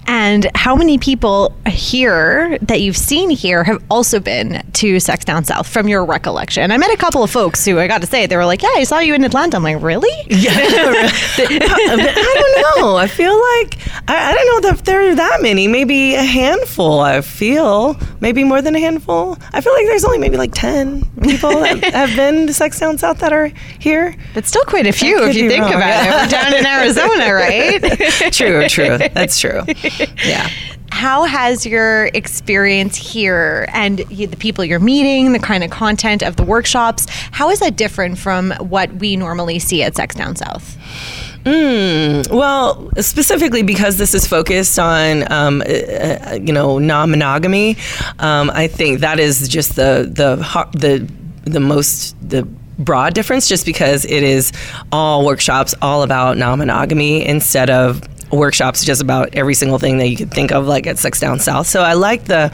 And 0.07 0.51
how 0.55 0.75
many 0.75 0.99
people 0.99 1.55
here 1.67 2.59
that 2.63 2.81
you've 2.81 2.97
seen 2.97 3.31
here 3.31 3.65
have 3.65 3.83
also 3.91 4.21
been 4.21 4.65
to 4.75 5.01
Sex 5.01 5.25
Down 5.25 5.45
South 5.45 5.67
from 5.67 5.89
your 5.89 6.05
recollection? 6.05 6.71
I 6.73 6.77
met 6.77 6.93
a 6.93 6.97
couple 6.97 7.23
of 7.23 7.31
folks 7.31 7.65
who 7.65 7.79
I 7.79 7.87
got 7.87 8.01
to 8.03 8.07
say, 8.07 8.27
they 8.27 8.37
were 8.37 8.45
like, 8.45 8.63
Yeah, 8.63 8.73
I 8.75 8.85
saw 8.85 8.99
you 8.99 9.15
in 9.15 9.25
Atlanta. 9.25 9.57
I'm 9.57 9.63
like, 9.63 9.81
Really? 9.83 10.11
Yeah, 10.43 10.51
I 10.57 12.35
don't 12.35 12.81
know. 12.81 12.97
I 12.97 13.07
feel 13.07 13.33
like 13.33 13.79
I, 14.09 14.33
I 14.33 14.35
don't 14.35 14.63
know 14.63 14.69
if 14.71 14.85
there 14.85 15.11
are 15.11 15.15
that 15.15 15.41
many. 15.43 15.69
Maybe 15.69 16.15
a 16.15 16.23
handful. 16.23 17.01
I 17.01 17.21
feel 17.21 17.97
maybe 18.21 18.43
more 18.45 18.61
than 18.61 18.75
a 18.75 18.81
handful. 18.81 19.37
I 19.53 19.61
feel 19.61 19.73
like 19.73 19.87
there's 19.87 20.05
only 20.05 20.19
maybe 20.19 20.37
like 20.37 20.53
ten 20.53 21.05
people 21.23 21.51
that 21.61 21.85
have 21.95 22.17
been 22.17 22.47
to 22.49 22.55
Sex 22.55 22.81
Down 22.81 22.99
South 22.99 23.19
that 23.19 23.33
are 23.33 23.47
here. 23.79 24.17
That's 24.35 24.49
still 24.49 24.65
quite 24.65 24.87
a 24.87 24.93
few 24.93 25.23
if 25.25 25.37
you 25.37 25.49
think 25.49 25.63
wrong, 25.63 25.75
about 25.75 26.07
it. 26.07 26.11
We're 26.11 26.29
down 26.29 26.55
in 26.55 26.67
Arizona, 26.67 27.33
right? 27.33 28.33
true, 28.33 28.69
true. 28.69 28.99
That's 28.99 29.39
true. 29.39 29.63
Yeah. 30.25 30.49
How 30.91 31.25
has 31.25 31.67
your 31.67 32.11
experience 32.15 32.97
here 32.97 33.67
and 33.73 34.05
you, 34.11 34.27
the 34.27 34.37
people 34.37 34.63
you're 34.65 34.79
meeting, 34.79 35.33
the 35.33 35.39
kind 35.39 35.65
of 35.65 35.71
content 35.71 36.23
of 36.23 36.37
the 36.37 36.45
workshops, 36.45 37.07
how 37.33 37.51
is 37.51 37.61
that 37.61 37.77
different 37.77 38.19
from 38.19 38.53
what 38.61 38.93
we 38.97 39.17
normally 39.17 39.59
see 39.59 39.83
at 39.83 39.97
Sex 39.97 40.15
Down 40.15 40.37
South? 40.37 40.77
Mm, 41.45 42.31
well, 42.31 42.89
specifically 42.99 43.63
because 43.65 43.99
this 43.99 44.15
is 44.15 44.27
focused 44.27 44.79
on, 44.79 45.31
um, 45.33 45.61
uh, 45.63 45.65
uh, 45.65 46.39
you 46.41 46.53
know, 46.53 46.79
non-monogamy, 46.79 47.77
um, 48.21 48.51
I 48.51 48.69
think 48.69 49.01
that 49.01 49.19
is 49.19 49.49
just 49.49 49.75
the 49.75 50.09
the 50.09 50.37
the 50.79 51.11
the 51.51 51.59
most 51.59 52.15
the 52.29 52.45
broad 52.79 53.15
difference. 53.15 53.49
Just 53.49 53.67
because 53.67 54.05
it 54.05 54.23
is 54.23 54.53
all 54.93 55.27
workshops 55.27 55.75
all 55.83 56.05
about 56.05 56.37
non-monogamy 56.37 57.27
instead 57.27 57.71
of 57.71 58.03
workshops 58.33 58.85
just 58.85 59.03
about 59.03 59.29
every 59.35 59.55
single 59.55 59.79
thing 59.79 59.99
that 59.99 60.09
you 60.09 60.17
could 60.17 60.31
think 60.33 60.51
of 60.53 60.67
like 60.67 60.87
at 60.87 60.99
Sex 60.99 61.21
Down 61.21 61.39
South. 61.39 61.67
So 61.67 61.83
I 61.83 61.93
like 61.93 62.25
the 62.25 62.51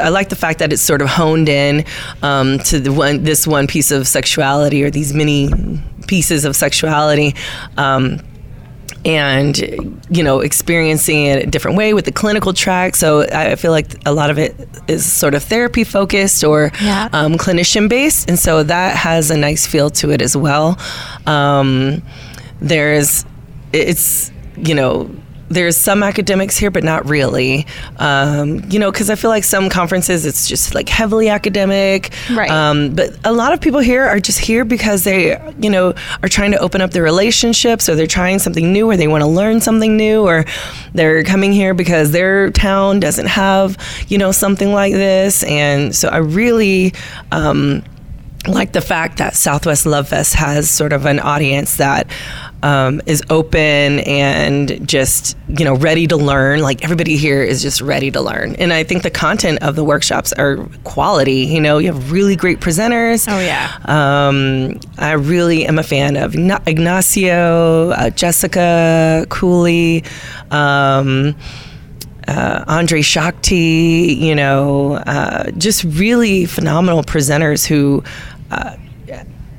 I 0.00 0.08
like 0.10 0.28
the 0.28 0.36
fact 0.36 0.58
that 0.58 0.72
it's 0.72 0.82
sort 0.82 1.00
of 1.00 1.08
honed 1.08 1.48
in 1.48 1.84
um, 2.22 2.58
to 2.60 2.78
the 2.80 2.92
one 2.92 3.22
this 3.24 3.46
one 3.46 3.66
piece 3.66 3.90
of 3.90 4.06
sexuality 4.08 4.82
or 4.82 4.90
these 4.90 5.14
many 5.14 5.50
pieces 6.08 6.44
of 6.44 6.56
sexuality. 6.56 7.34
Um, 7.76 8.20
and 9.04 9.56
you 10.10 10.24
know 10.24 10.40
experiencing 10.40 11.26
it 11.26 11.44
a 11.44 11.46
different 11.46 11.76
way 11.76 11.94
with 11.94 12.04
the 12.06 12.10
clinical 12.10 12.52
track 12.52 12.96
so 12.96 13.20
i 13.30 13.54
feel 13.54 13.70
like 13.70 13.94
a 14.04 14.12
lot 14.12 14.30
of 14.30 14.38
it 14.38 14.56
is 14.88 15.04
sort 15.10 15.32
of 15.34 15.44
therapy 15.44 15.84
focused 15.84 16.42
or 16.42 16.72
Yeah. 16.80 17.08
um, 17.12 17.34
clinician 17.34 17.88
based 17.88 18.28
and 18.28 18.36
so 18.36 18.64
that 18.64 18.96
has 18.96 19.30
a 19.30 19.36
nice 19.36 19.64
feel 19.64 19.90
to 19.90 20.10
it 20.10 20.20
as 20.22 20.36
well 20.36 20.76
um, 21.26 22.02
there's 22.60 23.24
it's 23.72 24.32
you 24.56 24.74
know 24.74 25.10
there's 25.48 25.76
some 25.76 26.02
academics 26.02 26.56
here, 26.56 26.70
but 26.70 26.82
not 26.82 27.08
really. 27.08 27.66
Um, 27.98 28.62
you 28.70 28.78
know, 28.78 28.90
because 28.90 29.10
I 29.10 29.14
feel 29.14 29.30
like 29.30 29.44
some 29.44 29.68
conferences 29.68 30.26
it's 30.26 30.48
just 30.48 30.74
like 30.74 30.88
heavily 30.88 31.28
academic. 31.28 32.12
Right. 32.32 32.50
Um, 32.50 32.94
but 32.94 33.16
a 33.24 33.32
lot 33.32 33.52
of 33.52 33.60
people 33.60 33.80
here 33.80 34.04
are 34.04 34.18
just 34.18 34.38
here 34.38 34.64
because 34.64 35.04
they, 35.04 35.38
you 35.60 35.70
know, 35.70 35.94
are 36.22 36.28
trying 36.28 36.50
to 36.52 36.58
open 36.58 36.80
up 36.80 36.90
their 36.90 37.02
relationships, 37.02 37.88
or 37.88 37.94
they're 37.94 38.06
trying 38.06 38.38
something 38.38 38.72
new, 38.72 38.90
or 38.90 38.96
they 38.96 39.08
want 39.08 39.22
to 39.22 39.28
learn 39.28 39.60
something 39.60 39.96
new, 39.96 40.22
or 40.22 40.44
they're 40.94 41.22
coming 41.22 41.52
here 41.52 41.74
because 41.74 42.10
their 42.12 42.50
town 42.50 43.00
doesn't 43.00 43.26
have, 43.26 43.76
you 44.08 44.18
know, 44.18 44.32
something 44.32 44.72
like 44.72 44.92
this. 44.92 45.42
And 45.44 45.94
so 45.94 46.08
I 46.08 46.18
really. 46.18 46.92
Um, 47.32 47.82
like 48.48 48.70
the 48.70 48.80
fact 48.80 49.18
that 49.18 49.34
Southwest 49.34 49.86
Love 49.86 50.06
Fest 50.08 50.34
has 50.34 50.70
sort 50.70 50.92
of 50.92 51.04
an 51.04 51.18
audience 51.18 51.78
that 51.78 52.06
um, 52.66 53.00
is 53.06 53.22
open 53.30 54.00
and 54.00 54.86
just 54.88 55.38
you 55.48 55.64
know 55.64 55.76
ready 55.76 56.06
to 56.08 56.16
learn. 56.16 56.60
Like 56.60 56.82
everybody 56.82 57.16
here 57.16 57.42
is 57.42 57.62
just 57.62 57.80
ready 57.80 58.10
to 58.10 58.20
learn, 58.20 58.56
and 58.56 58.72
I 58.72 58.82
think 58.82 59.04
the 59.04 59.10
content 59.10 59.62
of 59.62 59.76
the 59.76 59.84
workshops 59.84 60.32
are 60.32 60.56
quality. 60.82 61.44
You 61.46 61.60
know, 61.60 61.78
you 61.78 61.92
have 61.92 62.10
really 62.10 62.34
great 62.34 62.58
presenters. 62.58 63.26
Oh, 63.30 63.38
yeah. 63.38 63.78
Um, 63.84 64.80
I 64.98 65.12
really 65.12 65.64
am 65.64 65.78
a 65.78 65.84
fan 65.84 66.16
of 66.16 66.34
Ignacio, 66.34 67.90
uh, 67.90 68.10
Jessica 68.10 69.26
Cooley. 69.28 70.02
Um, 70.50 71.36
uh, 72.28 72.64
Andre 72.66 73.02
Shakti, 73.02 74.16
you 74.18 74.34
know, 74.34 74.94
uh, 74.94 75.52
just 75.52 75.84
really 75.84 76.44
phenomenal 76.44 77.04
presenters 77.04 77.64
who, 77.64 78.02
uh, 78.50 78.76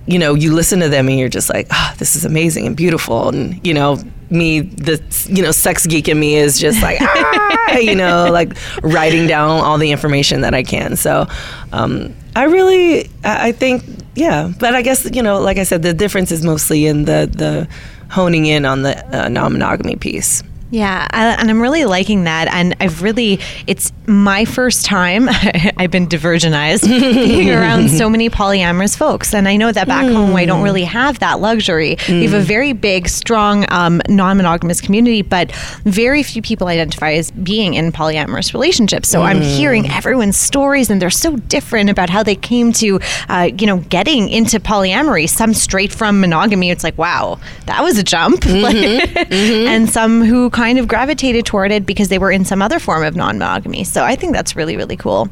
you 0.08 0.18
know, 0.18 0.34
you 0.34 0.54
listen 0.54 0.80
to 0.80 0.90
them 0.90 1.08
and 1.10 1.20
you're 1.20 1.30
just 1.30 1.50
like, 1.50 1.68
ah, 1.72 1.94
this 1.98 2.16
is 2.16 2.26
amazing 2.26 2.66
and 2.66 2.76
beautiful. 2.76 3.30
And, 3.30 3.66
you 3.66 3.74
know, 3.74 3.98
me, 4.30 4.62
the, 4.62 5.02
you 5.30 5.44
know, 5.44 5.52
sex 5.52 5.86
geek 5.86 6.08
in 6.08 6.20
me 6.20 6.36
is 6.36 6.60
just 6.60 6.82
like, 6.82 6.98
ah, 7.02 7.78
you 7.78 7.96
know, 7.96 8.30
like 8.32 8.54
writing 8.82 9.28
down 9.28 9.50
all 9.64 9.78
the 9.78 9.92
information 9.92 10.42
that 10.42 10.54
I 10.54 10.64
can. 10.64 10.96
So 10.96 11.28
um, 11.74 12.16
I 12.36 12.46
really, 12.46 13.10
I 13.24 13.50
I 13.50 13.52
think, 13.52 13.84
yeah. 14.16 14.52
But 14.60 14.76
I 14.76 14.82
guess, 14.82 15.10
you 15.14 15.22
know, 15.22 15.40
like 15.40 15.58
I 15.58 15.64
said, 15.64 15.84
the 15.84 15.94
difference 15.94 16.32
is 16.32 16.44
mostly 16.44 16.86
in 16.88 17.06
the, 17.06 17.30
the 17.32 17.68
honing 18.10 18.46
in 18.46 18.66
on 18.66 18.84
the 18.84 19.06
uh, 19.16 19.28
non 19.28 19.54
monogamy 19.54 19.98
piece. 19.98 20.42
Yeah, 20.70 21.08
I, 21.12 21.36
and 21.40 21.50
I'm 21.50 21.62
really 21.62 21.86
liking 21.86 22.26
that. 22.26 22.48
And 22.50 22.76
I've 22.82 23.02
really, 23.02 23.40
it's 23.68 23.94
my 24.06 24.44
first 24.44 24.86
time, 24.86 25.30
I've 25.78 25.92
been 25.92 26.08
divergenized 26.08 26.84
being 26.88 27.52
around 27.52 27.90
so 27.90 28.10
many 28.10 28.30
polyamorous 28.30 28.98
folks. 28.98 29.34
And 29.34 29.48
I 29.48 29.56
know 29.56 29.72
that 29.72 29.88
back 29.88 30.06
home, 30.06 30.36
I 30.36 30.46
don't 30.46 30.60
hmm. 30.60 30.66
really 30.66 30.84
have 30.84 31.20
that 31.20 31.40
luxury. 31.40 31.98
We 32.10 32.24
have 32.24 32.34
a 32.34 32.42
hmm. 32.42 32.46
very 32.46 32.74
big, 32.74 33.08
strong 33.08 33.66
um, 33.70 34.02
non 34.10 34.38
monogamous 34.38 34.82
community, 34.82 35.22
but 35.22 35.52
very 35.86 36.22
few 36.22 36.42
people 36.42 36.68
identify 36.68 37.14
as 37.14 37.32
being 37.32 37.76
in 37.76 37.92
polyamorous 37.94 38.54
relationships. 38.54 39.08
So 39.08 39.22
I'm 39.22 39.42
hearing 39.42 39.86
hmm. 39.86 39.92
everyone's 39.92 40.38
stories, 40.38 40.90
and 40.90 41.02
they're 41.02 41.10
so 41.10 41.38
different 41.38 41.90
about 41.90 42.10
how 42.10 42.24
they 42.24 42.36
came 42.36 42.74
to, 42.74 43.00
uh, 43.30 43.50
you 43.58 43.68
know, 43.68 43.78
getting 43.78 44.28
into 44.28 44.60
polyamory. 44.60 45.30
Some 45.30 45.54
straight 45.54 45.94
from 45.94 46.20
monogamy. 46.20 46.72
It's 46.72 46.84
like, 46.84 46.98
wow, 46.98 47.40
that 47.68 47.84
was 47.84 47.98
a 47.98 48.04
jump. 48.04 48.46
Like- 48.46 48.76
mm-hmm. 48.76 49.68
and 49.68 49.86
mm-hmm. 49.86 49.92
some 49.92 50.24
who 50.24 50.50
kind 50.58 50.80
of 50.80 50.88
gravitated 50.88 51.46
toward 51.46 51.72
it 51.72 51.86
because 51.86 52.08
they 52.10 52.18
were 52.18 52.32
in 52.32 52.44
some 52.44 52.64
other 52.64 52.80
form 52.80 53.04
of 53.04 53.16
non-monogamy. 53.16 53.84
So 53.84 54.04
I 54.04 54.16
think 54.16 54.34
that's 54.34 54.56
really 54.56 54.76
really 54.76 54.98
cool. 54.98 55.30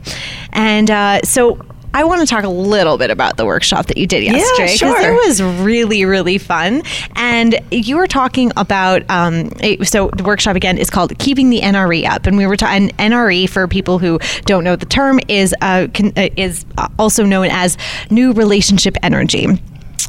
And 0.53 0.89
uh, 0.91 1.21
so. 1.23 1.59
I 1.97 2.03
want 2.03 2.19
to 2.19 2.27
talk 2.27 2.43
a 2.43 2.49
little 2.49 2.97
bit 2.97 3.09
about 3.09 3.37
the 3.37 3.45
workshop 3.45 3.85
that 3.85 3.95
you 3.95 4.05
did 4.05 4.21
yesterday 4.21 4.73
because 4.73 5.01
sure. 5.01 5.13
it 5.13 5.27
was 5.27 5.41
really 5.41 6.03
really 6.03 6.37
fun. 6.37 6.81
And 7.15 7.57
you 7.71 7.95
were 7.95 8.05
talking 8.05 8.51
about 8.57 9.09
um, 9.09 9.49
it- 9.61 9.87
so 9.87 10.09
the 10.09 10.23
workshop 10.25 10.57
again 10.57 10.77
is 10.77 10.89
called 10.89 11.17
"Keeping 11.19 11.49
the 11.49 11.61
NRE 11.61 12.05
Up," 12.05 12.25
and 12.27 12.35
we 12.35 12.47
were 12.47 12.57
talking 12.57 12.89
NRE 12.99 13.47
for 13.49 13.65
people 13.69 13.97
who 13.97 14.19
don't 14.43 14.65
know 14.65 14.75
the 14.75 14.85
term 14.85 15.21
is 15.29 15.55
uh, 15.61 15.87
can, 15.93 16.11
uh, 16.17 16.27
is 16.35 16.65
also 16.99 17.23
known 17.23 17.47
as 17.49 17.77
New 18.09 18.33
Relationship 18.33 18.97
Energy. 19.01 19.47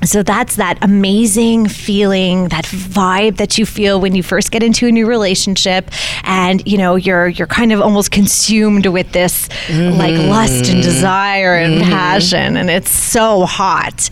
So 0.05 0.23
that's 0.23 0.57
that 0.57 0.79
amazing 0.83 1.69
feeling, 1.69 2.49
that 2.49 2.65
vibe 2.67 3.39
that 3.39 3.59
you 3.59 3.67
feel 3.67 4.01
when 4.01 4.15
you 4.15 4.23
first 4.23 4.51
get 4.51 4.63
into 4.63 4.87
a 4.87 4.93
new 4.93 5.07
relationship 5.07 5.91
and 6.25 6.63
you 6.67 6.77
know 6.79 6.97
you're 6.97 7.29
you're 7.29 7.47
kind 7.47 7.73
of 7.73 7.81
almost 7.81 8.11
consumed 8.11 8.87
with 8.87 9.11
this 9.13 9.49
like 9.71 10.15
lust 10.15 10.71
and 10.71 10.83
desire 10.83 11.55
and 11.57 11.83
passion 11.85 12.57
and 12.57 12.71
it's 12.71 12.91
so 12.91 13.47
hot. 13.47 14.11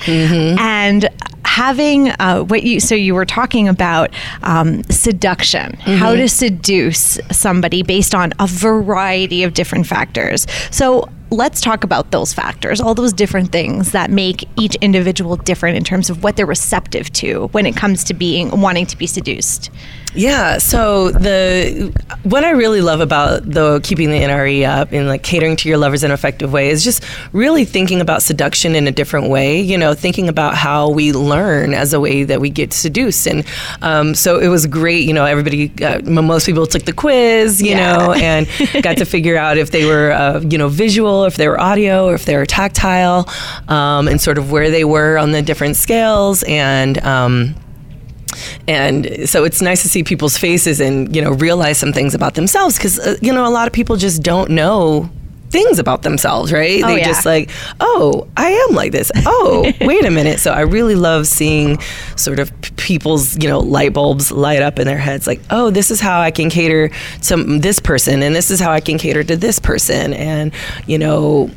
And 0.59 1.09
having 1.45 2.09
uh, 2.18 2.43
what 2.45 2.62
you 2.64 2.81
so 2.81 2.95
you 2.95 3.14
were 3.14 3.27
talking 3.27 3.68
about 3.68 4.12
um, 4.43 4.83
seduction, 4.85 5.75
how 5.75 6.14
to 6.16 6.29
seduce 6.29 7.20
somebody 7.31 7.83
based 7.83 8.14
on 8.14 8.33
a 8.41 8.47
variety 8.47 9.45
of 9.45 9.55
different 9.55 9.87
factors. 9.87 10.47
So 10.70 11.09
let's 11.35 11.61
talk 11.61 11.85
about 11.85 12.11
those 12.11 12.32
factors, 12.32 12.80
all 12.80 12.95
those 12.95 13.12
different 13.12 13.51
things 13.51 13.93
that 13.93 14.11
make 14.11 14.49
each 14.57 14.76
individual 14.76 15.37
different 15.37 15.76
in 15.76 15.85
terms 15.85 16.09
of 16.09 16.22
what 16.22 16.37
they're 16.37 16.47
receptive 16.47 17.12
to 17.12 17.49
when 17.49 17.66
it 17.66 17.76
comes 17.76 18.05
to 18.05 18.14
being 18.14 18.61
wanting 18.61 18.87
to 18.87 18.97
be 18.97 19.07
seduced. 19.07 19.70
Yeah. 20.15 20.59
So 20.59 21.11
the 21.11 21.93
what 22.23 22.45
I 22.45 22.51
really 22.51 22.81
love 22.81 23.01
about 23.01 23.49
the 23.49 23.81
keeping 23.83 24.11
the 24.11 24.21
NRE 24.21 24.67
up 24.67 24.93
and 24.93 25.09
like 25.09 25.23
catering 25.23 25.57
to 25.57 25.69
your 25.69 25.79
lovers 25.79 26.05
in 26.05 26.11
an 26.11 26.15
effective 26.15 26.53
way 26.53 26.71
is 26.71 26.85
just 26.85 27.05
really 27.33 27.65
thinking 27.65 28.01
about 28.01 28.23
seduction 28.23 28.75
in 28.75 28.87
a 28.87 28.93
different 28.93 29.29
way. 29.29 29.61
You 29.61 29.77
know, 29.77 29.95
thinking 29.95 30.29
about 30.29 30.55
how 30.55 30.91
we 30.91 31.12
learn 31.12 31.75
as 31.75 31.93
a 31.93 32.01
way 32.01 32.25
that 32.25 32.41
we 32.41 32.51
get 32.51 32.73
seduced. 32.73 33.27
And 33.27 33.45
um, 33.83 34.15
so 34.15 34.39
it 34.39 34.49
was 34.49 34.67
great. 34.67 35.07
You 35.07 35.15
know, 35.15 35.25
everybody, 35.25 35.73
uh, 35.85 36.01
most 36.09 36.47
people 36.47 36.67
took 36.67 36.85
the 36.85 36.93
quiz. 36.93 37.61
You 37.61 37.71
yeah. 37.71 37.97
know, 37.97 38.12
and 38.15 38.49
got 38.83 38.99
to 38.99 39.05
figure 39.05 39.37
out 39.37 39.59
if 39.59 39.71
they 39.73 39.85
were 39.85 40.12
uh, 40.12 40.41
you 40.41 40.59
know 40.59 40.69
visual, 40.69 41.25
if 41.25 41.37
they 41.37 41.49
were 41.49 41.61
audio, 41.61 42.07
or 42.07 42.15
if 42.15 42.25
they 42.25 42.37
were 42.37 42.47
tactile, 42.47 43.29
um, 43.69 44.07
and 44.07 44.21
sort 44.21 44.39
of 44.39 44.53
where 44.53 44.71
they 44.71 44.85
were 44.85 45.19
on 45.19 45.33
the 45.33 45.43
different 45.43 45.77
scales 45.77 46.45
and. 46.45 46.99
Um, 46.99 47.57
and 48.68 49.28
so 49.28 49.45
it's 49.45 49.61
nice 49.61 49.82
to 49.82 49.89
see 49.89 50.03
people's 50.03 50.37
faces 50.39 50.80
and 50.80 51.14
you 51.14 51.22
know 51.22 51.32
realize 51.32 51.78
some 51.78 51.93
things 51.93 52.14
about 52.14 52.35
themselves 52.35 52.76
because 52.76 52.99
uh, 52.99 53.16
you 53.20 53.32
know 53.32 53.47
a 53.47 53.51
lot 53.51 53.66
of 53.66 53.72
people 53.72 53.97
just 53.97 54.22
don't 54.22 54.51
know 54.51 55.11
things 55.55 55.78
about 55.78 56.03
themselves, 56.03 56.53
right? 56.53 56.82
Oh, 56.82 56.89
they 56.89 56.99
yeah. 56.99 57.05
just 57.05 57.24
like, 57.24 57.49
oh, 57.78 58.26
I 58.37 58.49
am 58.51 58.74
like 58.74 58.91
this. 58.91 59.12
Oh, 59.24 59.72
wait 59.82 60.05
a 60.05 60.11
minute. 60.11 60.41
So 60.41 60.53
I 60.53 60.62
really 60.62 60.97
love 60.97 61.28
seeing 61.28 61.78
sort 62.16 62.41
of 62.41 62.51
people's, 62.76 63.41
you 63.41 63.49
know, 63.49 63.61
light 63.61 63.93
bulbs 63.93 64.32
light 64.32 64.62
up 64.62 64.80
in 64.80 64.87
their 64.89 64.99
heads 64.99 65.28
like, 65.28 65.41
oh, 65.51 65.70
this 65.70 65.93
is 65.93 66.01
how 66.01 66.20
I 66.20 66.32
can 66.32 66.51
cater 66.51 66.91
to 67.22 67.59
this 67.61 67.78
person 67.78 68.24
and 68.24 68.35
this 68.35 68.51
is 68.51 68.59
how 68.59 68.72
I 68.72 68.80
can 68.80 68.99
cater 68.99 69.22
to 69.22 69.37
this 69.37 69.61
person 69.61 70.12
and, 70.12 70.53
you 70.89 70.99
know, 70.99 71.51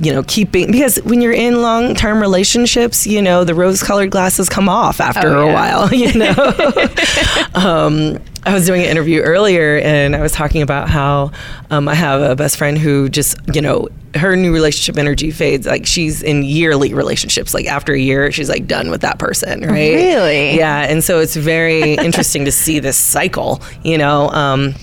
you 0.00 0.12
know, 0.12 0.22
keeping 0.24 0.70
because 0.70 0.96
when 1.04 1.20
you're 1.20 1.32
in 1.32 1.62
long 1.62 1.94
term 1.94 2.20
relationships, 2.20 3.06
you 3.06 3.22
know, 3.22 3.44
the 3.44 3.54
rose 3.54 3.82
colored 3.82 4.10
glasses 4.10 4.48
come 4.48 4.68
off 4.68 5.00
after 5.00 5.28
oh, 5.28 5.46
yeah. 5.46 5.50
a 5.50 5.54
while, 5.54 5.94
you 5.94 6.12
know. 6.14 6.34
um, 7.54 8.18
I 8.44 8.54
was 8.54 8.66
doing 8.66 8.82
an 8.82 8.88
interview 8.88 9.20
earlier 9.20 9.78
and 9.78 10.16
I 10.16 10.22
was 10.22 10.32
talking 10.32 10.62
about 10.62 10.88
how 10.88 11.30
um, 11.70 11.88
I 11.88 11.94
have 11.94 12.22
a 12.22 12.34
best 12.34 12.56
friend 12.56 12.78
who 12.78 13.08
just, 13.10 13.36
you 13.52 13.60
know, 13.60 13.88
her 14.14 14.34
new 14.34 14.52
relationship 14.52 14.98
energy 14.98 15.30
fades. 15.30 15.66
Like 15.66 15.86
she's 15.86 16.22
in 16.22 16.42
yearly 16.42 16.94
relationships. 16.94 17.52
Like 17.52 17.66
after 17.66 17.92
a 17.92 17.98
year, 17.98 18.32
she's 18.32 18.48
like 18.48 18.66
done 18.66 18.90
with 18.90 19.02
that 19.02 19.18
person, 19.18 19.60
right? 19.60 19.94
Really? 19.94 20.56
Yeah. 20.56 20.80
And 20.80 21.04
so 21.04 21.20
it's 21.20 21.36
very 21.36 21.94
interesting 21.94 22.46
to 22.46 22.52
see 22.52 22.78
this 22.78 22.96
cycle, 22.96 23.60
you 23.84 23.98
know. 23.98 24.30
Um, 24.30 24.74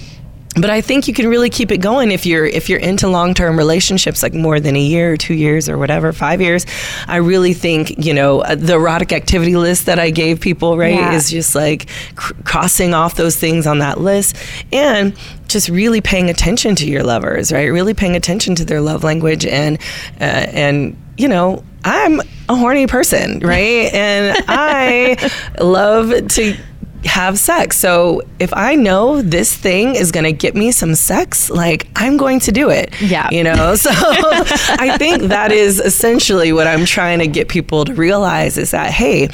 but 0.59 0.69
I 0.69 0.81
think 0.81 1.07
you 1.07 1.13
can 1.13 1.27
really 1.27 1.49
keep 1.49 1.71
it 1.71 1.77
going 1.77 2.11
if 2.11 2.25
you're 2.25 2.45
if 2.45 2.69
you're 2.69 2.79
into 2.79 3.07
long 3.07 3.33
term 3.33 3.57
relationships, 3.57 4.23
like 4.23 4.33
more 4.33 4.59
than 4.59 4.75
a 4.75 4.81
year, 4.81 5.13
or 5.13 5.17
two 5.17 5.33
years, 5.33 5.69
or 5.69 5.77
whatever, 5.77 6.13
five 6.13 6.41
years. 6.41 6.65
I 7.07 7.17
really 7.17 7.53
think 7.53 8.03
you 8.03 8.13
know 8.13 8.41
uh, 8.41 8.55
the 8.55 8.75
erotic 8.75 9.11
activity 9.13 9.55
list 9.55 9.85
that 9.85 9.99
I 9.99 10.09
gave 10.09 10.39
people, 10.39 10.77
right, 10.77 10.93
yeah. 10.93 11.13
is 11.13 11.29
just 11.29 11.55
like 11.55 11.89
cr- 12.15 12.33
crossing 12.43 12.93
off 12.93 13.15
those 13.15 13.35
things 13.35 13.67
on 13.67 13.79
that 13.79 13.99
list, 13.99 14.37
and 14.71 15.17
just 15.47 15.69
really 15.69 16.01
paying 16.01 16.29
attention 16.29 16.75
to 16.75 16.87
your 16.87 17.03
lovers, 17.03 17.51
right? 17.51 17.65
Really 17.65 17.93
paying 17.93 18.15
attention 18.15 18.55
to 18.55 18.65
their 18.65 18.81
love 18.81 19.03
language, 19.03 19.45
and 19.45 19.77
uh, 20.19 20.23
and 20.53 20.97
you 21.17 21.27
know 21.27 21.63
I'm 21.83 22.19
a 22.49 22.55
horny 22.55 22.87
person, 22.87 23.39
right? 23.39 23.93
and 23.93 24.43
I 24.47 25.31
love 25.59 26.27
to 26.29 26.57
have 27.05 27.37
sex. 27.39 27.77
So 27.77 28.21
if 28.39 28.53
I 28.53 28.75
know 28.75 29.21
this 29.21 29.55
thing 29.55 29.95
is 29.95 30.11
going 30.11 30.23
to 30.23 30.33
get 30.33 30.55
me 30.55 30.71
some 30.71 30.95
sex, 30.95 31.49
like 31.49 31.87
I'm 31.95 32.17
going 32.17 32.39
to 32.41 32.51
do 32.51 32.69
it. 32.69 32.93
Yeah. 33.01 33.29
You 33.29 33.43
know, 33.43 33.75
so 33.75 33.89
I 33.93 34.95
think 34.97 35.23
that 35.23 35.51
is 35.51 35.79
essentially 35.79 36.53
what 36.53 36.67
I'm 36.67 36.85
trying 36.85 37.19
to 37.19 37.27
get 37.27 37.49
people 37.49 37.85
to 37.85 37.93
realize 37.93 38.57
is 38.57 38.71
that, 38.71 38.91
hey, 38.91 39.29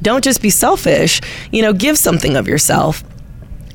don't 0.00 0.22
just 0.22 0.42
be 0.42 0.50
selfish, 0.50 1.20
you 1.50 1.62
know, 1.62 1.72
give 1.72 1.98
something 1.98 2.36
of 2.36 2.46
yourself 2.46 3.02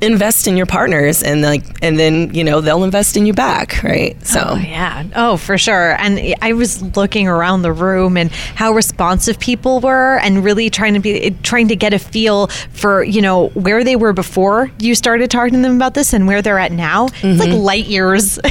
invest 0.00 0.46
in 0.46 0.56
your 0.56 0.66
partners 0.66 1.22
and 1.22 1.42
like 1.42 1.62
and 1.82 1.98
then 1.98 2.32
you 2.34 2.44
know 2.44 2.60
they'll 2.60 2.84
invest 2.84 3.16
in 3.16 3.26
you 3.26 3.32
back 3.32 3.82
right? 3.82 4.24
So. 4.24 4.42
Oh, 4.46 4.56
yeah. 4.56 5.04
Oh 5.14 5.36
for 5.36 5.58
sure. 5.58 5.96
And 6.00 6.34
i 6.42 6.52
was 6.52 6.82
looking 6.96 7.28
around 7.28 7.62
the 7.62 7.72
room 7.72 8.16
and 8.16 8.30
how 8.32 8.72
responsive 8.72 9.38
people 9.38 9.80
were 9.80 10.18
and 10.18 10.44
really 10.44 10.70
trying 10.70 10.94
to 10.94 11.00
be 11.00 11.30
trying 11.42 11.68
to 11.68 11.76
get 11.76 11.92
a 11.92 11.98
feel 11.98 12.48
for 12.72 13.02
you 13.02 13.22
know 13.22 13.48
where 13.48 13.84
they 13.84 13.96
were 13.96 14.12
before 14.12 14.70
you 14.78 14.94
started 14.94 15.30
talking 15.30 15.54
to 15.54 15.60
them 15.60 15.76
about 15.76 15.94
this 15.94 16.12
and 16.12 16.26
where 16.26 16.42
they're 16.42 16.58
at 16.58 16.72
now. 16.72 17.08
Mm-hmm. 17.08 17.26
it's 17.28 17.40
like 17.40 17.50
mm-hmm. 17.50 17.58
light 17.58 17.86
years. 17.86 18.38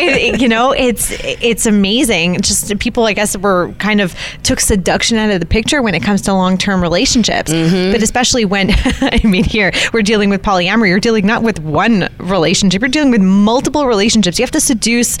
It, 0.00 0.40
you 0.40 0.48
know 0.48 0.72
it's 0.72 1.10
it's 1.20 1.66
amazing. 1.66 2.40
Just 2.40 2.78
people 2.78 3.04
i 3.04 3.12
guess 3.12 3.36
were 3.36 3.72
kind 3.78 4.00
of 4.00 4.14
took 4.42 4.60
seduction 4.60 5.18
out 5.18 5.30
of 5.30 5.40
the 5.40 5.46
picture 5.46 5.82
when 5.82 5.94
it 5.94 6.02
comes 6.02 6.22
to 6.22 6.32
long-term 6.32 6.80
relationships. 6.80 7.52
Mm-hmm. 7.52 7.92
but 7.92 8.02
especially 8.02 8.44
when 8.44 8.70
i 9.00 9.20
mean 9.24 9.44
here 9.44 9.72
we're 9.92 10.02
dealing 10.02 10.17
dealing 10.18 10.30
with 10.30 10.42
polyamory, 10.42 10.88
you're 10.88 10.98
dealing 10.98 11.24
not 11.24 11.44
with 11.44 11.60
one 11.60 12.08
relationship, 12.18 12.82
you're 12.82 12.88
dealing 12.88 13.12
with 13.12 13.22
multiple 13.22 13.86
relationships. 13.86 14.36
You 14.36 14.42
have 14.42 14.50
to 14.50 14.60
seduce 14.60 15.16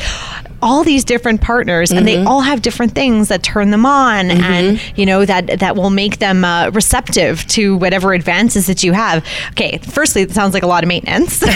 all 0.62 0.82
these 0.82 1.04
different 1.04 1.40
partners 1.40 1.90
mm-hmm. 1.90 1.98
and 1.98 2.08
they 2.08 2.16
mm-hmm. 2.16 2.26
all 2.26 2.40
have 2.40 2.62
different 2.62 2.92
things 2.92 3.28
that 3.28 3.42
turn 3.42 3.70
them 3.70 3.86
on 3.86 4.26
mm-hmm. 4.26 4.42
and 4.42 4.92
you 4.96 5.06
know 5.06 5.24
that 5.24 5.60
that 5.60 5.76
will 5.76 5.90
make 5.90 6.18
them 6.18 6.44
uh, 6.44 6.70
receptive 6.70 7.46
to 7.46 7.76
whatever 7.76 8.12
advances 8.12 8.66
that 8.66 8.82
you 8.82 8.92
have 8.92 9.24
okay 9.50 9.78
firstly 9.78 10.22
it 10.22 10.32
sounds 10.32 10.54
like 10.54 10.62
a 10.62 10.66
lot 10.66 10.82
of 10.82 10.88
maintenance 10.88 11.42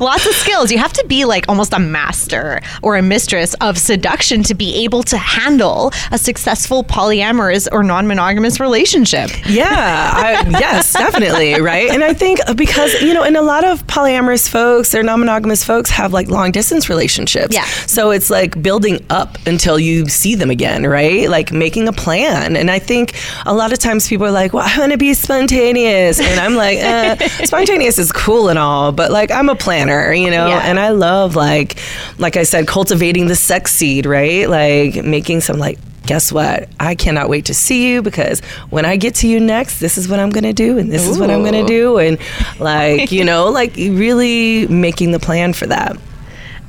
lots 0.00 0.26
of 0.26 0.34
skills 0.34 0.70
you 0.70 0.78
have 0.78 0.92
to 0.92 1.04
be 1.08 1.24
like 1.24 1.48
almost 1.48 1.72
a 1.72 1.78
master 1.78 2.60
or 2.82 2.96
a 2.96 3.02
mistress 3.02 3.54
of 3.60 3.76
seduction 3.76 4.42
to 4.42 4.54
be 4.54 4.84
able 4.84 5.02
to 5.02 5.18
handle 5.18 5.90
a 6.12 6.18
successful 6.18 6.84
polyamorous 6.84 7.66
or 7.72 7.82
non-monogamous 7.82 8.60
relationship 8.60 9.30
yeah 9.48 10.12
I, 10.14 10.48
yes 10.72 10.92
definitely 10.92 11.60
right 11.60 11.90
and 11.90 12.04
i 12.04 12.12
think 12.12 12.40
because 12.56 13.00
you 13.02 13.14
know 13.14 13.22
and 13.22 13.36
a 13.36 13.42
lot 13.42 13.64
of 13.64 13.86
polyamorous 13.86 14.48
folks 14.48 14.94
or 14.94 15.02
non-monogamous 15.02 15.64
folks 15.64 15.90
have 15.90 16.12
like 16.12 16.28
long 16.28 16.50
distance 16.50 16.88
relationships. 16.88 17.54
Yeah. 17.54 17.64
So 17.86 18.10
it's 18.10 18.30
like 18.30 18.62
building 18.62 19.04
up 19.10 19.38
until 19.46 19.78
you 19.78 20.06
see 20.08 20.34
them 20.34 20.50
again, 20.50 20.86
right? 20.86 21.28
Like 21.28 21.52
making 21.52 21.88
a 21.88 21.92
plan. 21.92 22.56
And 22.56 22.70
I 22.70 22.78
think 22.78 23.14
a 23.46 23.54
lot 23.54 23.72
of 23.72 23.78
times 23.78 24.08
people 24.08 24.26
are 24.26 24.30
like, 24.30 24.52
well, 24.52 24.66
I 24.66 24.78
want 24.78 24.92
to 24.92 24.98
be 24.98 25.14
spontaneous. 25.14 26.20
And 26.20 26.40
I'm 26.40 26.54
like, 26.54 26.78
eh, 26.78 27.28
spontaneous 27.44 27.98
is 27.98 28.12
cool 28.12 28.48
and 28.48 28.58
all, 28.58 28.92
but 28.92 29.10
like 29.10 29.30
I'm 29.30 29.48
a 29.48 29.56
planner, 29.56 30.12
you 30.12 30.30
know? 30.30 30.46
Yeah. 30.46 30.60
And 30.60 30.78
I 30.78 30.90
love 30.90 31.36
like, 31.36 31.78
like 32.18 32.36
I 32.36 32.42
said, 32.42 32.66
cultivating 32.66 33.26
the 33.26 33.36
sex 33.36 33.72
seed, 33.72 34.06
right? 34.06 34.48
Like 34.48 35.04
making 35.04 35.40
some 35.40 35.58
like 35.58 35.78
guess 36.08 36.32
what? 36.32 36.70
I 36.80 36.94
cannot 36.94 37.28
wait 37.28 37.44
to 37.44 37.54
see 37.54 37.92
you 37.92 38.00
because 38.00 38.40
when 38.70 38.86
I 38.86 38.96
get 38.96 39.14
to 39.16 39.28
you 39.28 39.38
next, 39.38 39.78
this 39.78 39.98
is 39.98 40.08
what 40.08 40.18
I'm 40.18 40.30
going 40.30 40.44
to 40.44 40.54
do 40.54 40.78
and 40.78 40.90
this 40.90 41.06
Ooh. 41.06 41.10
is 41.10 41.18
what 41.18 41.30
I'm 41.30 41.42
going 41.42 41.52
to 41.52 41.66
do. 41.66 41.98
And 41.98 42.18
like, 42.58 43.12
you 43.12 43.26
know, 43.26 43.50
like 43.50 43.76
really 43.76 44.66
making 44.68 45.10
the 45.10 45.20
plan 45.20 45.52
for 45.52 45.66
that. 45.66 45.98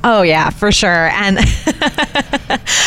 Oh 0.02 0.22
yeah, 0.22 0.50
for 0.50 0.72
sure. 0.72 1.08
And 1.08 1.38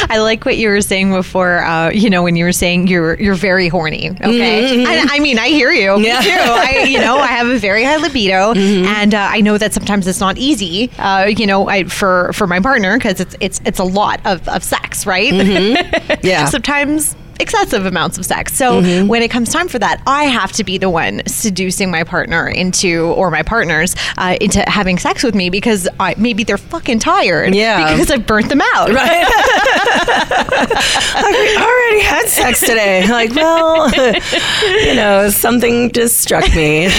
I 0.10 0.18
like 0.20 0.46
what 0.46 0.58
you 0.58 0.70
were 0.70 0.82
saying 0.82 1.12
before. 1.12 1.64
Uh, 1.64 1.92
you 1.92 2.10
know, 2.10 2.24
when 2.24 2.36
you 2.36 2.46
were 2.46 2.52
saying 2.52 2.88
you're 2.88 3.20
you're 3.20 3.36
very 3.36 3.68
horny. 3.68 4.10
Okay, 4.10 4.64
mm-hmm. 4.64 4.88
I, 4.88 5.16
I, 5.16 5.20
mean, 5.20 5.38
I 5.38 5.48
hear 5.50 5.72
you. 5.72 6.00
Yeah. 6.00 6.22
too. 6.22 6.30
I, 6.30 6.86
you 6.88 7.00
know, 7.00 7.18
I 7.18 7.28
have 7.28 7.48
a 7.48 7.60
very 7.60 7.84
high 7.84 7.98
libido, 7.98 8.54
mm-hmm. 8.54 8.86
and 8.86 9.14
uh, 9.14 9.28
I 9.32 9.42
know 9.42 9.58
that 9.58 9.74
sometimes 9.74 10.08
it's 10.08 10.20
not 10.20 10.38
easy. 10.38 10.92
Uh, 10.98 11.26
you 11.26 11.46
know, 11.46 11.70
I, 11.70 11.84
for 11.84 12.34
for 12.34 12.48
my 12.48 12.60
partner 12.60 12.98
because 12.98 13.20
it's 13.20 13.36
it's 13.40 13.62
it's 13.66 13.80
a 13.80 13.84
lot 13.84 14.20
of, 14.26 14.48
of 14.48 14.64
sex, 14.64 15.06
right? 15.06 15.32
Mm-hmm. 15.32 16.20
Yeah. 16.24 16.46
sometimes 16.46 17.16
excessive 17.40 17.86
amounts 17.86 18.18
of 18.18 18.26
sex. 18.26 18.54
So 18.54 18.82
mm-hmm. 18.82 19.08
when 19.08 19.22
it 19.22 19.30
comes 19.30 19.52
time 19.52 19.68
for 19.68 19.80
that, 19.80 20.02
I 20.06 20.26
have 20.26 20.52
to 20.54 20.64
be 20.64 20.78
the 20.78 20.90
one 20.90 21.22
seducing 21.28 21.92
my 21.92 22.04
partner 22.04 22.48
into, 22.48 23.14
or 23.16 23.32
my 23.32 23.44
partners 23.44 23.96
uh, 24.18 24.38
into 24.42 24.62
having 24.68 24.98
sex 24.98 25.24
with 25.24 25.36
me 25.36 25.50
because 25.50 25.88
I, 26.00 26.16
maybe 26.18 26.44
they're 26.44 26.58
fucking 26.58 27.00
tired. 27.00 27.56
Yeah. 27.56 27.94
Because 27.94 28.12
I've 28.12 28.26
burnt 28.26 28.50
them 28.50 28.62
out. 28.62 28.90
Right. 28.90 29.24
like 31.16 31.36
we 31.36 31.58
already 31.58 32.02
had 32.02 32.28
sex 32.28 32.60
today. 32.60 33.08
Like, 33.08 33.34
well, 33.36 33.90
you 34.86 34.96
know, 34.96 35.30
something 35.30 35.92
just 35.92 36.20
struck 36.20 36.44
me. 36.56 36.86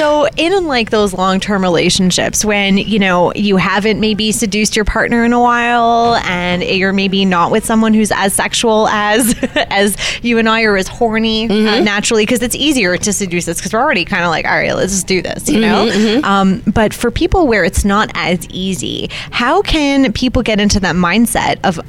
so 0.00 0.26
in 0.38 0.64
like 0.64 0.88
those 0.88 1.12
long-term 1.12 1.62
relationships 1.62 2.42
when, 2.42 2.78
you 2.78 2.98
know, 2.98 3.34
you 3.34 3.58
haven't 3.58 4.00
maybe 4.00 4.32
seduced 4.32 4.74
your 4.74 4.86
partner 4.86 5.26
in 5.26 5.34
a 5.34 5.40
while 5.40 6.14
and 6.24 6.62
you're 6.62 6.94
maybe 6.94 7.26
not 7.26 7.50
with 7.50 7.66
someone 7.66 7.92
who's 7.92 8.10
as 8.10 8.32
sexual 8.32 8.88
as 8.88 9.34
as 9.54 9.98
you 10.22 10.38
and 10.38 10.48
I 10.48 10.62
are 10.62 10.78
as 10.78 10.88
horny 10.88 11.44
uh, 11.44 11.48
mm-hmm. 11.48 11.68
uh, 11.68 11.80
naturally 11.80 12.22
because 12.22 12.42
it's 12.42 12.54
easier 12.54 12.96
to 12.96 13.12
seduce 13.12 13.46
us 13.46 13.58
because 13.58 13.74
we're 13.74 13.80
already 13.80 14.06
kind 14.06 14.24
of 14.24 14.30
like 14.30 14.46
all 14.46 14.56
right 14.56 14.74
let's 14.74 14.92
just 14.92 15.06
do 15.06 15.20
this 15.20 15.48
you 15.48 15.60
know 15.60 15.86
mm-hmm, 15.86 15.98
mm-hmm. 15.98 16.24
Um, 16.24 16.62
but 16.72 16.94
for 16.94 17.10
people 17.10 17.46
where 17.46 17.64
it's 17.64 17.84
not 17.84 18.10
as 18.14 18.48
easy 18.48 19.10
how 19.30 19.60
can 19.62 20.12
people 20.12 20.42
get 20.42 20.60
into 20.60 20.80
that 20.80 20.94
mindset 20.94 21.60
of 21.64 21.80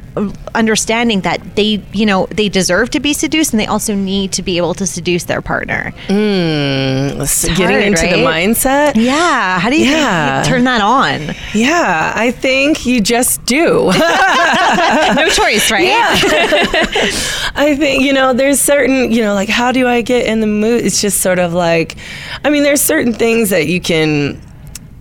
understanding 0.55 1.21
that 1.21 1.55
they 1.55 1.81
you 1.93 2.05
know 2.05 2.25
they 2.31 2.49
deserve 2.49 2.89
to 2.89 2.99
be 2.99 3.13
seduced 3.13 3.53
and 3.53 3.59
they 3.59 3.65
also 3.65 3.95
need 3.95 4.31
to 4.33 4.43
be 4.43 4.57
able 4.57 4.73
to 4.73 4.85
seduce 4.85 5.23
their 5.23 5.41
partner 5.41 5.93
mm, 6.07 7.57
getting 7.57 7.67
hard, 7.67 7.83
into 7.83 8.00
to 8.09 8.15
the 8.17 8.23
mindset. 8.23 8.93
Yeah. 8.95 9.59
How 9.59 9.69
do 9.69 9.77
you, 9.77 9.85
Yeah. 9.89 10.39
you 10.39 10.45
turn 10.45 10.63
that 10.65 10.81
on? 10.81 11.35
Yeah, 11.53 12.13
I 12.15 12.31
think 12.31 12.85
you 12.85 13.01
just 13.01 13.43
do. 13.45 13.91
no 15.15 15.29
choice, 15.29 15.69
right? 15.71 15.85
Yeah. 15.85 16.15
I 17.55 17.75
think, 17.77 18.03
you 18.03 18.13
know, 18.13 18.33
there's 18.33 18.59
certain, 18.59 19.11
you 19.11 19.21
know, 19.21 19.33
like 19.33 19.49
how 19.49 19.71
do 19.71 19.87
I 19.87 20.01
get 20.01 20.25
in 20.25 20.39
the 20.39 20.47
mood? 20.47 20.85
It's 20.85 21.01
just 21.01 21.21
sort 21.21 21.39
of 21.39 21.53
like, 21.53 21.97
I 22.43 22.49
mean, 22.49 22.63
there's 22.63 22.81
certain 22.81 23.13
things 23.13 23.49
that 23.49 23.67
you 23.67 23.79
can 23.81 24.41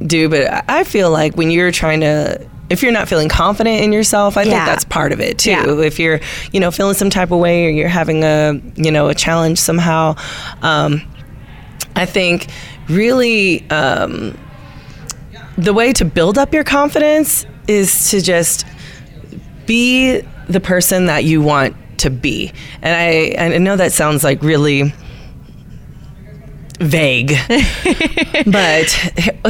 do, 0.06 0.28
but 0.28 0.50
I- 0.50 0.62
I 0.80 0.84
feel 0.84 1.10
like 1.10 1.36
when 1.36 1.50
you're 1.50 1.70
trying 1.70 2.00
to, 2.00 2.40
if 2.70 2.82
you're 2.82 2.92
not 2.92 3.08
feeling 3.08 3.28
confident 3.28 3.80
in 3.82 3.92
yourself, 3.92 4.36
I 4.36 4.42
Yeah. 4.42 4.50
think 4.52 4.64
that's 4.66 4.84
part 4.84 5.12
of 5.12 5.20
it 5.20 5.38
too. 5.38 5.50
Yeah. 5.50 5.80
If 5.80 5.98
you're, 5.98 6.20
you 6.52 6.60
know, 6.60 6.70
feeling 6.70 6.94
some 6.94 7.10
type 7.10 7.30
of 7.32 7.38
way 7.38 7.66
or 7.66 7.70
you're 7.70 7.88
having 7.88 8.22
a, 8.24 8.60
you 8.76 8.90
know, 8.90 9.08
a 9.08 9.14
challenge 9.14 9.58
somehow, 9.58 10.14
um, 10.62 11.02
I 11.96 12.06
think 12.06 12.46
really 12.90 13.68
um, 13.70 14.36
the 15.56 15.72
way 15.72 15.92
to 15.94 16.04
build 16.04 16.38
up 16.38 16.52
your 16.52 16.64
confidence 16.64 17.46
is 17.68 18.10
to 18.10 18.20
just 18.20 18.66
be 19.66 20.20
the 20.48 20.60
person 20.60 21.06
that 21.06 21.24
you 21.24 21.40
want 21.40 21.76
to 21.98 22.10
be. 22.10 22.52
And 22.82 22.94
I, 23.38 23.54
I 23.54 23.58
know 23.58 23.76
that 23.76 23.92
sounds 23.92 24.24
like 24.24 24.42
really 24.42 24.92
vague. 26.80 27.34
but 28.46 28.88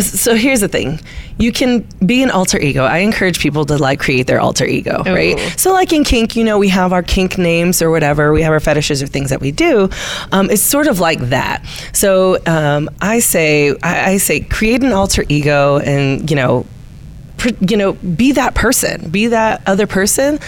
so 0.00 0.34
here's 0.34 0.60
the 0.60 0.68
thing. 0.68 1.00
You 1.38 1.52
can 1.52 1.86
be 2.04 2.22
an 2.22 2.30
alter 2.30 2.58
ego. 2.58 2.84
I 2.84 2.98
encourage 2.98 3.40
people 3.40 3.64
to 3.66 3.78
like 3.78 3.98
create 4.00 4.26
their 4.26 4.40
alter 4.40 4.66
ego, 4.66 5.02
right? 5.06 5.38
So 5.58 5.72
like 5.72 5.92
in 5.92 6.04
kink, 6.04 6.36
you 6.36 6.44
know, 6.44 6.58
we 6.58 6.68
have 6.68 6.92
our 6.92 7.02
kink 7.02 7.38
names 7.38 7.80
or 7.80 7.90
whatever. 7.90 8.32
We 8.32 8.42
have 8.42 8.52
our 8.52 8.60
fetishes 8.60 9.02
or 9.02 9.06
things 9.06 9.30
that 9.30 9.40
we 9.40 9.52
do. 9.52 9.88
Um, 10.32 10.50
it's 10.50 10.62
sort 10.62 10.86
of 10.86 11.00
like 11.00 11.20
that. 11.30 11.64
So 11.92 12.38
um, 12.46 12.90
I 13.00 13.20
say, 13.20 13.70
I, 13.82 14.12
I 14.12 14.16
say, 14.18 14.40
create 14.40 14.82
an 14.82 14.92
alter 14.92 15.24
ego, 15.28 15.78
and 15.78 16.28
you 16.28 16.36
know, 16.36 16.66
you 17.60 17.76
know, 17.76 17.92
be 17.92 18.32
that 18.32 18.54
person, 18.54 19.08
be 19.10 19.28
that 19.28 19.62
other 19.66 19.86
person. 19.86 20.38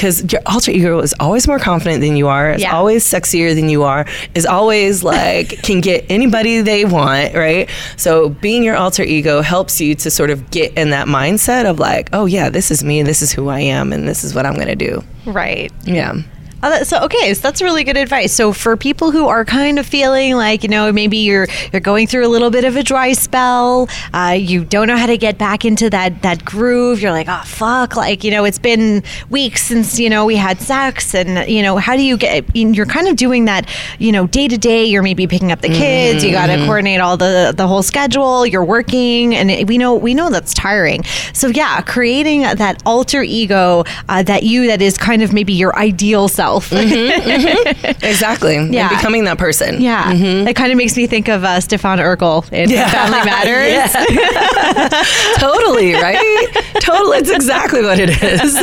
Because 0.00 0.32
your 0.32 0.40
alter 0.46 0.70
ego 0.70 0.98
is 1.00 1.14
always 1.20 1.46
more 1.46 1.58
confident 1.58 2.00
than 2.00 2.16
you 2.16 2.26
are, 2.28 2.52
is 2.52 2.62
Yeah. 2.62 2.74
always 2.74 3.04
sexier 3.04 3.54
than 3.54 3.68
you 3.68 3.82
are, 3.82 4.06
is 4.34 4.46
always 4.46 5.04
like 5.04 5.62
can 5.62 5.82
get 5.82 6.06
anybody 6.08 6.62
they 6.62 6.86
want, 6.86 7.34
right? 7.34 7.68
So 7.98 8.30
being 8.30 8.64
your 8.64 8.76
alter 8.76 9.02
ego 9.02 9.42
helps 9.42 9.78
you 9.78 9.94
to 9.96 10.10
sort 10.10 10.30
of 10.30 10.50
get 10.50 10.72
in 10.78 10.88
that 10.90 11.06
mindset 11.06 11.68
of 11.68 11.78
like, 11.78 12.08
oh 12.14 12.24
yeah, 12.24 12.48
this 12.48 12.70
is 12.70 12.82
me, 12.82 13.02
this 13.02 13.20
is 13.20 13.30
who 13.30 13.48
I 13.50 13.60
am, 13.60 13.92
and 13.92 14.08
this 14.08 14.24
is 14.24 14.34
what 14.34 14.46
I'm 14.46 14.54
gonna 14.54 14.74
do. 14.74 15.04
Right. 15.26 15.70
Yeah. 15.84 16.14
Oh, 16.62 16.68
that- 16.68 16.86
so 16.86 17.00
okay, 17.04 17.32
so 17.32 17.40
that's 17.40 17.62
really 17.62 17.84
good 17.84 17.96
advice. 17.96 18.32
So 18.32 18.52
for 18.52 18.76
people 18.76 19.10
who 19.12 19.28
are 19.28 19.44
kind 19.46 19.78
of 19.78 19.86
feeling 19.86 20.34
like 20.36 20.62
you 20.62 20.68
know 20.68 20.92
maybe 20.92 21.16
you're 21.18 21.46
you're 21.72 21.80
going 21.80 22.06
through 22.06 22.26
a 22.26 22.28
little 22.28 22.50
bit 22.50 22.64
of 22.64 22.76
a 22.76 22.82
dry 22.82 23.14
spell, 23.14 23.88
uh, 24.12 24.36
you 24.38 24.64
don't 24.64 24.86
know 24.86 24.96
how 24.98 25.06
to 25.06 25.16
get 25.16 25.38
back 25.38 25.64
into 25.64 25.88
that 25.90 26.20
that 26.22 26.44
groove. 26.44 27.00
You're 27.00 27.12
like, 27.12 27.28
oh 27.30 27.42
fuck, 27.46 27.96
like 27.96 28.22
you 28.24 28.30
know 28.30 28.44
it's 28.44 28.58
been 28.58 29.02
weeks 29.30 29.62
since 29.62 29.98
you 29.98 30.10
know 30.10 30.26
we 30.26 30.36
had 30.36 30.60
sex, 30.60 31.14
and 31.14 31.48
you 31.50 31.62
know 31.62 31.78
how 31.78 31.96
do 31.96 32.02
you 32.02 32.18
get? 32.18 32.44
You're 32.54 32.84
kind 32.84 33.08
of 33.08 33.16
doing 33.16 33.46
that, 33.46 33.66
you 33.98 34.12
know, 34.12 34.26
day 34.26 34.46
to 34.46 34.58
day. 34.58 34.84
You're 34.84 35.02
maybe 35.02 35.26
picking 35.26 35.52
up 35.52 35.62
the 35.62 35.68
kids. 35.68 36.22
You 36.24 36.32
got 36.32 36.48
to 36.48 36.56
coordinate 36.66 37.00
all 37.00 37.16
the 37.16 37.54
the 37.56 37.66
whole 37.66 37.82
schedule. 37.82 38.44
You're 38.44 38.64
working, 38.64 39.34
and 39.34 39.50
it- 39.50 39.66
we 39.66 39.78
know 39.78 39.94
we 39.94 40.12
know 40.12 40.28
that's 40.28 40.52
tiring. 40.52 41.04
So 41.32 41.46
yeah, 41.48 41.80
creating 41.80 42.42
that 42.42 42.82
alter 42.84 43.22
ego 43.22 43.84
uh, 44.10 44.22
that 44.24 44.42
you 44.42 44.66
that 44.66 44.82
is 44.82 44.98
kind 44.98 45.22
of 45.22 45.32
maybe 45.32 45.54
your 45.54 45.74
ideal 45.78 46.28
self. 46.28 46.49
Exactly. 48.02 48.54
Yeah. 48.54 48.88
And 48.88 48.96
becoming 48.96 49.24
that 49.24 49.38
person. 49.38 49.80
Yeah, 49.80 50.12
it 50.12 50.54
kind 50.56 50.72
of 50.72 50.78
makes 50.78 50.96
me 50.96 51.06
think 51.06 51.28
of 51.28 51.44
uh, 51.44 51.60
Stefan 51.60 52.00
Urquelle 52.00 52.44
in 52.52 52.68
Yeah. 52.70 52.88
Family 52.90 53.24
Matters. 53.24 53.92
totally, 55.38 55.94
right? 55.94 56.48
totally. 56.80 57.18
It's 57.18 57.30
exactly 57.30 57.82
what 57.82 57.98
it 57.98 58.10
is. 58.22 58.54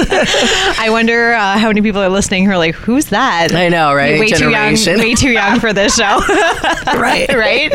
I 0.80 0.90
wonder 0.90 1.34
uh, 1.34 1.58
how 1.58 1.68
many 1.68 1.82
people 1.82 2.02
are 2.02 2.10
listening 2.10 2.46
who 2.46 2.52
are 2.52 2.58
like, 2.58 2.76
"Who's 2.76 3.06
that?" 3.08 3.54
I 3.54 3.70
know, 3.70 3.94
right? 3.94 4.20
Way 4.20 4.30
too 4.30 4.50
young, 4.50 4.76
way 5.00 5.14
too 5.16 5.32
young 5.32 5.60
for 5.60 5.72
this 5.74 5.96
show. 5.96 6.20
right. 6.98 7.28
right? 7.34 7.72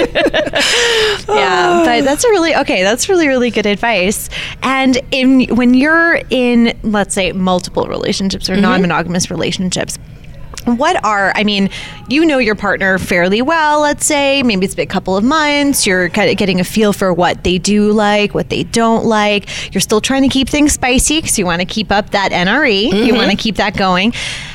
yeah, 1.28 1.82
but 1.84 2.04
that's 2.04 2.24
a 2.24 2.28
really 2.30 2.54
okay. 2.56 2.82
That's 2.82 3.08
really 3.08 3.28
really 3.28 3.50
good 3.50 3.66
advice. 3.66 4.28
And 4.62 4.98
in 5.10 5.54
when 5.56 5.74
you're 5.74 6.20
in, 6.30 6.78
let's 6.82 7.14
say, 7.14 7.32
multiple 7.32 7.86
relationships 7.86 8.48
or 8.50 8.56
non-monogamous 8.56 9.30
relationships. 9.30 9.98
What 10.64 11.04
are, 11.04 11.32
I 11.34 11.44
mean, 11.44 11.70
you 12.08 12.24
know 12.24 12.38
your 12.38 12.54
partner 12.54 12.98
fairly 12.98 13.42
well, 13.42 13.80
let's 13.80 14.06
say. 14.06 14.42
Maybe 14.42 14.64
it's 14.64 14.74
been 14.74 14.84
a 14.84 14.86
couple 14.86 15.16
of 15.16 15.24
months. 15.24 15.86
You're 15.86 16.08
kind 16.08 16.30
of 16.30 16.36
getting 16.36 16.60
a 16.60 16.64
feel 16.64 16.92
for 16.92 17.12
what 17.12 17.44
they 17.44 17.58
do 17.58 17.92
like, 17.92 18.34
what 18.34 18.48
they 18.48 18.62
don't 18.64 19.04
like. 19.04 19.74
You're 19.74 19.80
still 19.80 20.00
trying 20.00 20.22
to 20.22 20.28
keep 20.28 20.48
things 20.48 20.72
spicy 20.72 21.20
because 21.20 21.38
you 21.38 21.46
want 21.46 21.60
to 21.60 21.66
keep 21.66 21.90
up 21.90 22.10
that 22.10 22.32
NRE. 22.32 22.84
You 22.84 22.92
mm-hmm. 22.92 23.16
want 23.16 23.30
to 23.30 23.36
keep 23.36 23.56
that 23.56 23.76
going. 23.76 24.12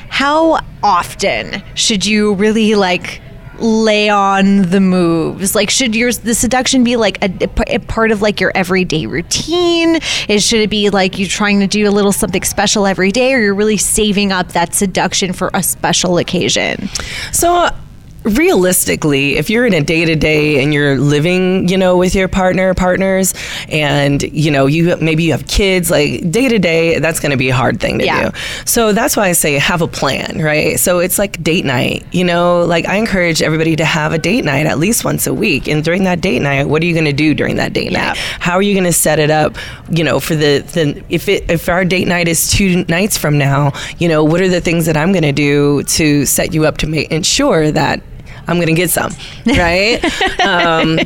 How 0.10 0.60
often 0.82 1.62
should 1.76 2.05
you 2.05 2.34
really 2.36 2.76
like 2.76 3.22
lay 3.60 4.10
on 4.10 4.64
the 4.64 4.80
moves? 4.80 5.55
Like, 5.55 5.70
should 5.70 5.95
your 5.95 6.12
the 6.12 6.34
seduction 6.34 6.84
be 6.84 6.95
like 6.95 7.24
a, 7.24 7.49
a 7.68 7.80
part 7.80 8.12
of 8.12 8.22
like 8.22 8.39
your 8.39 8.51
everyday 8.55 9.05
routine? 9.05 9.99
Is 10.28 10.45
should 10.45 10.62
it 10.62 10.70
be 10.70 10.89
like 10.89 11.18
you're 11.18 11.28
trying 11.28 11.60
to 11.60 11.68
do 11.68 11.88
a 11.88 11.91
little 11.91 12.12
something 12.12 12.43
special 12.43 12.86
every 12.86 13.12
day, 13.12 13.34
or 13.34 13.39
you're 13.39 13.55
really 13.55 13.78
saving 13.78 14.32
up 14.32 14.49
that 14.49 14.74
seduction 14.74 15.34
for 15.34 15.51
a 15.53 15.64
special 15.64 16.18
occasion? 16.18 16.89
So 17.32 17.55
uh, 17.55 17.76
realistically, 18.24 19.38
if 19.38 19.49
you're 19.49 19.65
in 19.65 19.74
a 19.74 19.82
day 19.82 20.05
to 20.05 20.15
day 20.15 20.61
and 20.61 20.74
you're 20.74 20.97
living, 20.97 21.68
you 21.70 21.78
know, 21.78 21.97
with 21.97 22.15
your 22.15 22.28
partner, 22.28 22.74
partners, 22.74 23.34
and 23.70 24.22
you 24.24 24.51
know, 24.51 24.65
you 24.65 24.95
maybe 24.97 25.24
you 25.24 25.32
have 25.32 25.47
kids, 25.47 25.89
like 25.89 26.30
day 26.30 26.47
to 26.49 26.59
day, 26.59 26.99
that's 26.99 27.20
going 27.20 27.32
to 27.32 27.38
be 27.38 27.49
a 27.49 27.55
hard 27.55 27.80
thing 27.80 27.99
to 27.99 28.05
Yeah. 28.05 28.30
do. 28.30 28.38
So 28.65 28.91
that's 28.93 29.15
why 29.15 29.28
I 29.28 29.32
say 29.32 29.53
have 29.57 29.82
a 29.82 29.88
plan, 29.88 30.41
right? 30.41 30.80
So 30.80 30.99
it's 30.99 31.18
like 31.18 31.41
date 31.41 31.65
night, 31.65 32.05
you 32.11 32.24
know, 32.24 32.65
like 32.65 32.86
I 32.86 32.95
encourage 32.95 33.41
everybody 33.41 33.76
to 33.78 33.86
have 33.86 34.11
a 34.13 34.18
date 34.18 34.43
night 34.45 34.65
at 34.65 34.78
least 34.80 35.05
once 35.05 35.28
a 35.28 35.34
week. 35.34 35.68
And 35.68 35.84
during 35.84 36.03
that 36.03 36.22
date 36.22 36.41
night, 36.41 36.68
what 36.68 36.82
are 36.82 36.86
you 36.86 36.93
going 36.93 37.05
to 37.05 37.13
do 37.13 37.34
during 37.34 37.55
that 37.57 37.74
date 37.74 37.91
Yeah. 37.91 38.09
night? 38.09 38.18
How 38.39 38.53
are 38.53 38.61
you 38.61 38.74
going 38.74 38.86
to 38.86 38.93
set 38.93 39.20
it 39.20 39.32
up, 39.32 39.55
you 39.89 40.03
know, 40.03 40.20
for 40.20 40.36
the, 40.36 40.59
the 40.74 41.03
if 41.09 41.30
it 41.30 41.49
if 41.49 41.70
our 41.70 41.86
date 41.86 42.07
night 42.07 42.28
is 42.28 42.51
two 42.51 42.84
nights 42.86 43.18
from 43.18 43.38
now, 43.38 43.72
you 43.99 44.07
know, 44.07 44.24
what 44.24 44.41
are 44.41 44.49
the 44.49 44.61
things 44.61 44.86
that 44.86 44.97
I'm 44.97 45.11
going 45.11 45.24
to 45.24 45.32
do 45.32 45.84
to 45.84 46.26
set 46.26 46.53
you 46.53 46.65
up 46.65 46.78
to 46.80 46.88
make 46.88 47.11
ensure 47.11 47.72
that 47.72 48.01
I'm 48.48 48.56
going 48.58 48.68
to 48.68 48.74
get 48.74 48.89
some, 48.89 49.12
right? 49.45 50.00
um, 50.45 51.00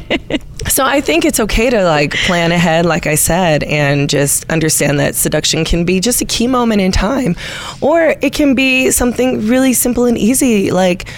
so 0.67 0.85
I 0.85 1.01
think 1.01 1.25
it's 1.25 1.39
okay 1.39 1.69
to 1.69 1.83
like 1.83 2.13
plan 2.13 2.51
ahead, 2.51 2.85
like 2.85 3.07
I 3.07 3.15
said, 3.15 3.63
and 3.63 4.09
just 4.09 4.49
understand 4.49 4.99
that 4.99 5.15
seduction 5.15 5.65
can 5.65 5.85
be 5.85 5.99
just 5.99 6.21
a 6.21 6.25
key 6.25 6.47
moment 6.47 6.81
in 6.81 6.91
time, 6.91 7.35
or 7.81 8.15
it 8.21 8.33
can 8.33 8.53
be 8.55 8.91
something 8.91 9.47
really 9.47 9.73
simple 9.73 10.05
and 10.05 10.17
easy, 10.17 10.71
like 10.71 11.09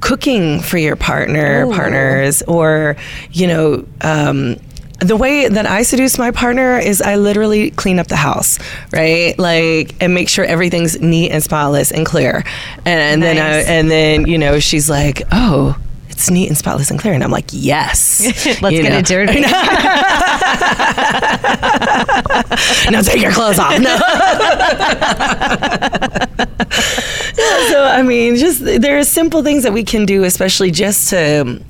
cooking 0.00 0.60
for 0.60 0.78
your 0.78 0.96
partner, 0.96 1.66
partners, 1.72 2.42
or 2.42 2.96
you 3.32 3.46
know. 3.46 3.86
Um, 4.00 4.56
the 5.00 5.16
way 5.16 5.48
that 5.48 5.66
I 5.66 5.82
seduce 5.82 6.18
my 6.18 6.30
partner 6.30 6.78
is 6.78 7.02
I 7.02 7.16
literally 7.16 7.70
clean 7.70 7.98
up 7.98 8.06
the 8.06 8.16
house, 8.16 8.58
right? 8.92 9.38
Like, 9.38 9.94
and 10.00 10.14
make 10.14 10.28
sure 10.28 10.44
everything's 10.44 10.98
neat 11.00 11.30
and 11.32 11.42
spotless 11.42 11.90
and 11.92 12.06
clear. 12.06 12.44
And, 12.84 13.22
then, 13.22 13.36
I, 13.36 13.58
and 13.70 13.90
then, 13.90 14.26
you 14.26 14.38
know, 14.38 14.58
she's 14.58 14.88
like, 14.88 15.22
"Oh, 15.32 15.76
it's 16.08 16.30
neat 16.30 16.48
and 16.48 16.56
spotless 16.56 16.90
and 16.90 16.98
clear," 16.98 17.12
and 17.12 17.22
I'm 17.22 17.30
like, 17.30 17.46
"Yes, 17.52 18.22
Let's 18.62 18.74
You 18.74 18.82
get 18.82 18.92
know? 18.92 18.98
it 18.98 19.06
dirty. 19.06 19.40
now 22.90 23.02
take 23.02 23.20
your 23.20 23.32
clothes 23.32 23.58
off." 23.58 23.78
No. 23.78 23.98
so 27.68 27.84
I 27.84 28.02
mean, 28.02 28.36
just 28.36 28.64
there 28.64 28.98
are 28.98 29.04
simple 29.04 29.42
things 29.42 29.62
that 29.64 29.72
we 29.72 29.84
can 29.84 30.06
do, 30.06 30.24
especially 30.24 30.70
just 30.70 31.10
to 31.10 31.60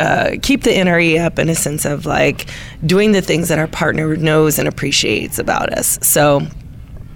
uh, 0.00 0.36
keep 0.42 0.62
the 0.62 0.70
NRE 0.70 1.24
up 1.24 1.38
in 1.38 1.48
a 1.48 1.54
sense 1.54 1.84
of 1.84 2.06
like 2.06 2.48
doing 2.86 3.12
the 3.12 3.22
things 3.22 3.48
that 3.48 3.58
our 3.58 3.66
partner 3.66 4.16
knows 4.16 4.58
and 4.58 4.68
appreciates 4.68 5.38
about 5.38 5.72
us. 5.72 5.98
So, 6.02 6.42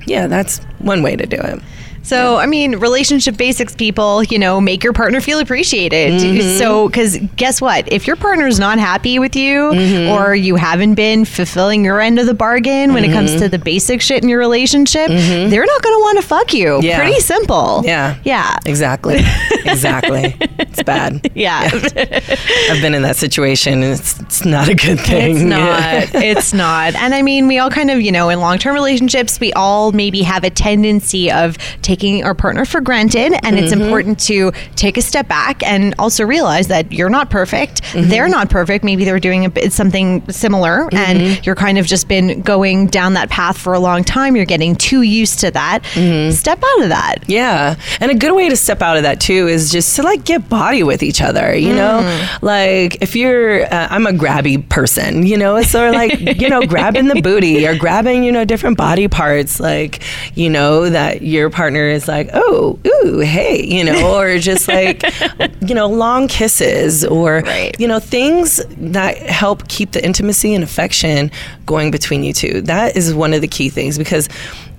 yeah, 0.06 0.26
that's 0.26 0.58
one 0.78 1.02
way 1.02 1.16
to 1.16 1.26
do 1.26 1.36
it. 1.36 1.62
So, 2.02 2.36
I 2.36 2.46
mean, 2.46 2.76
relationship 2.76 3.36
basics 3.36 3.74
people, 3.74 4.24
you 4.24 4.38
know, 4.38 4.60
make 4.60 4.82
your 4.82 4.92
partner 4.92 5.20
feel 5.20 5.38
appreciated. 5.38 6.20
Mm-hmm. 6.20 6.58
So, 6.58 6.88
because 6.88 7.16
guess 7.36 7.60
what? 7.60 7.90
If 7.92 8.06
your 8.06 8.16
partner's 8.16 8.58
not 8.58 8.78
happy 8.78 9.18
with 9.18 9.36
you 9.36 9.70
mm-hmm. 9.70 10.10
or 10.10 10.34
you 10.34 10.56
haven't 10.56 10.94
been 10.94 11.24
fulfilling 11.24 11.84
your 11.84 12.00
end 12.00 12.18
of 12.18 12.26
the 12.26 12.34
bargain 12.34 12.92
when 12.92 13.04
it 13.04 13.12
comes 13.12 13.30
mm-hmm. 13.30 13.40
to 13.40 13.48
the 13.48 13.58
basic 13.58 14.00
shit 14.00 14.22
in 14.22 14.28
your 14.28 14.40
relationship, 14.40 15.08
they're 15.08 15.64
not 15.64 15.82
going 15.82 15.94
to 15.94 16.00
want 16.00 16.20
to 16.20 16.26
fuck 16.26 16.52
you. 16.52 16.80
Yeah. 16.82 16.98
Pretty 16.98 17.20
simple. 17.20 17.82
Yeah. 17.84 18.16
Yeah. 18.24 18.58
Exactly. 18.66 19.16
exactly. 19.64 20.36
It's 20.58 20.82
bad. 20.82 21.20
Yeah. 21.34 21.70
I've 21.72 22.82
been 22.82 22.94
in 22.94 23.02
that 23.02 23.16
situation. 23.16 23.82
And 23.82 23.94
it's, 23.94 24.20
it's 24.20 24.44
not 24.44 24.68
a 24.68 24.74
good 24.74 25.00
thing. 25.00 25.36
It's 25.36 25.44
not. 26.14 26.22
it's 26.22 26.52
not. 26.52 26.94
And 26.94 27.14
I 27.14 27.22
mean, 27.22 27.48
we 27.48 27.58
all 27.58 27.70
kind 27.70 27.90
of, 27.90 28.00
you 28.00 28.12
know, 28.12 28.28
in 28.28 28.40
long 28.40 28.58
term 28.58 28.74
relationships, 28.74 29.40
we 29.40 29.52
all 29.54 29.92
maybe 29.92 30.22
have 30.22 30.44
a 30.44 30.50
tendency 30.50 31.30
of 31.30 31.56
taking 31.80 31.91
taking 31.92 32.24
our 32.24 32.34
partner 32.34 32.64
for 32.64 32.80
granted, 32.80 33.32
and 33.44 33.58
it's 33.58 33.72
Mm-hmm. 33.72 33.82
important 33.82 34.20
to 34.20 34.50
take 34.76 34.96
a 34.96 35.02
step 35.02 35.28
back 35.28 35.62
and 35.62 35.94
also 35.98 36.24
realize 36.24 36.68
that 36.68 36.90
you're 36.92 37.10
not 37.10 37.28
perfect. 37.30 37.82
Mm-hmm. 37.82 38.08
They're 38.10 38.28
not 38.28 38.48
perfect. 38.50 38.82
Maybe 38.84 39.04
they're 39.04 39.20
doing 39.20 39.44
a 39.44 39.50
bit, 39.50 39.72
something 39.72 40.08
similar, 40.30 40.84
Mm-hmm. 40.86 40.96
and 40.96 41.46
you're 41.46 41.54
kind 41.66 41.78
of 41.78 41.86
just 41.86 42.08
been 42.08 42.40
going 42.42 42.86
down 42.86 43.12
that 43.14 43.28
path 43.30 43.58
for 43.58 43.72
a 43.74 43.78
long 43.78 44.04
time. 44.04 44.36
You're 44.36 44.44
getting 44.46 44.74
too 44.76 45.02
used 45.02 45.40
to 45.40 45.50
that. 45.50 45.82
Mm-hmm. 45.94 46.30
Step 46.32 46.62
out 46.64 46.82
of 46.82 46.88
that. 46.88 47.16
Yeah. 47.28 47.76
And 48.00 48.10
a 48.10 48.14
good 48.14 48.32
way 48.32 48.48
to 48.48 48.56
step 48.56 48.80
out 48.82 48.96
of 48.96 49.02
that 49.02 49.20
too 49.20 49.48
is 49.48 49.70
just 49.70 49.94
to 49.96 50.02
like 50.02 50.24
get 50.24 50.48
body 50.48 50.82
with 50.82 51.02
each 51.02 51.20
other, 51.20 51.54
you 51.54 51.74
know? 51.74 51.98
Like 52.40 53.02
if 53.02 53.14
you're, 53.16 53.64
uh, 53.64 53.88
I'm 53.90 54.06
a 54.06 54.12
grabby 54.12 54.66
person, 54.68 55.26
you 55.26 55.36
know? 55.36 55.60
So 55.62 55.90
like, 55.90 56.18
you 56.40 56.48
know, 56.48 56.62
grabbing 56.66 57.08
the 57.08 57.20
booty 57.20 57.66
or 57.66 57.76
grabbing, 57.76 58.24
you 58.24 58.32
know, 58.32 58.44
different 58.44 58.76
body 58.76 59.08
parts, 59.08 59.60
like, 59.60 60.02
you 60.34 60.48
know, 60.50 60.88
that 60.90 61.22
your 61.22 61.50
partner 61.50 61.81
is 61.88 62.08
like, 62.08 62.28
oh, 62.32 62.78
ooh, 62.86 63.18
hey, 63.20 63.64
you 63.64 63.84
know, 63.84 64.18
or 64.18 64.38
just 64.38 64.68
like, 64.68 65.02
you 65.60 65.74
know, 65.74 65.86
long 65.88 66.28
kisses 66.28 67.04
or, 67.04 67.40
Right. 67.40 67.74
you 67.78 67.86
know, 67.88 67.98
things 67.98 68.60
that 68.78 69.18
help 69.18 69.68
keep 69.68 69.92
the 69.92 70.04
intimacy 70.04 70.54
and 70.54 70.62
affection 70.64 71.30
going 71.66 71.90
between 71.90 72.22
you 72.24 72.32
two. 72.32 72.62
That 72.62 72.96
is 72.96 73.14
one 73.14 73.34
of 73.34 73.40
the 73.40 73.48
key 73.48 73.68
things 73.68 73.98
because 73.98 74.28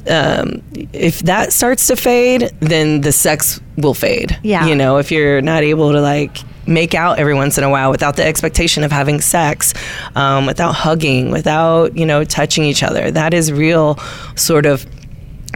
um, 0.10 0.62
if 0.92 1.20
that 1.22 1.54
starts 1.54 1.88
to 1.88 1.96
fade, 1.96 2.52
then 2.60 3.02
the 3.02 3.12
sex 3.12 3.62
will 3.78 3.94
fade. 3.94 4.38
Yeah. 4.44 4.68
You 4.68 4.76
know, 4.76 4.98
if 4.98 5.12
you're 5.12 5.42
not 5.42 5.64
able 5.64 5.92
to 5.94 6.02
like 6.02 6.38
make 6.68 6.94
out 6.94 7.20
every 7.20 7.34
once 7.34 7.58
in 7.58 7.64
a 7.64 7.70
while 7.70 7.92
without 7.92 8.16
the 8.16 8.26
expectation 8.26 8.84
of 8.84 8.92
having 8.92 9.20
sex, 9.22 9.74
um, 10.16 10.46
without 10.46 10.74
hugging, 10.74 11.32
without, 11.32 11.96
you 11.98 12.06
know, 12.06 12.24
touching 12.24 12.64
each 12.66 12.84
other, 12.84 13.12
that 13.12 13.34
is 13.34 13.52
real 13.52 13.98
sort 14.36 14.66
of 14.66 14.86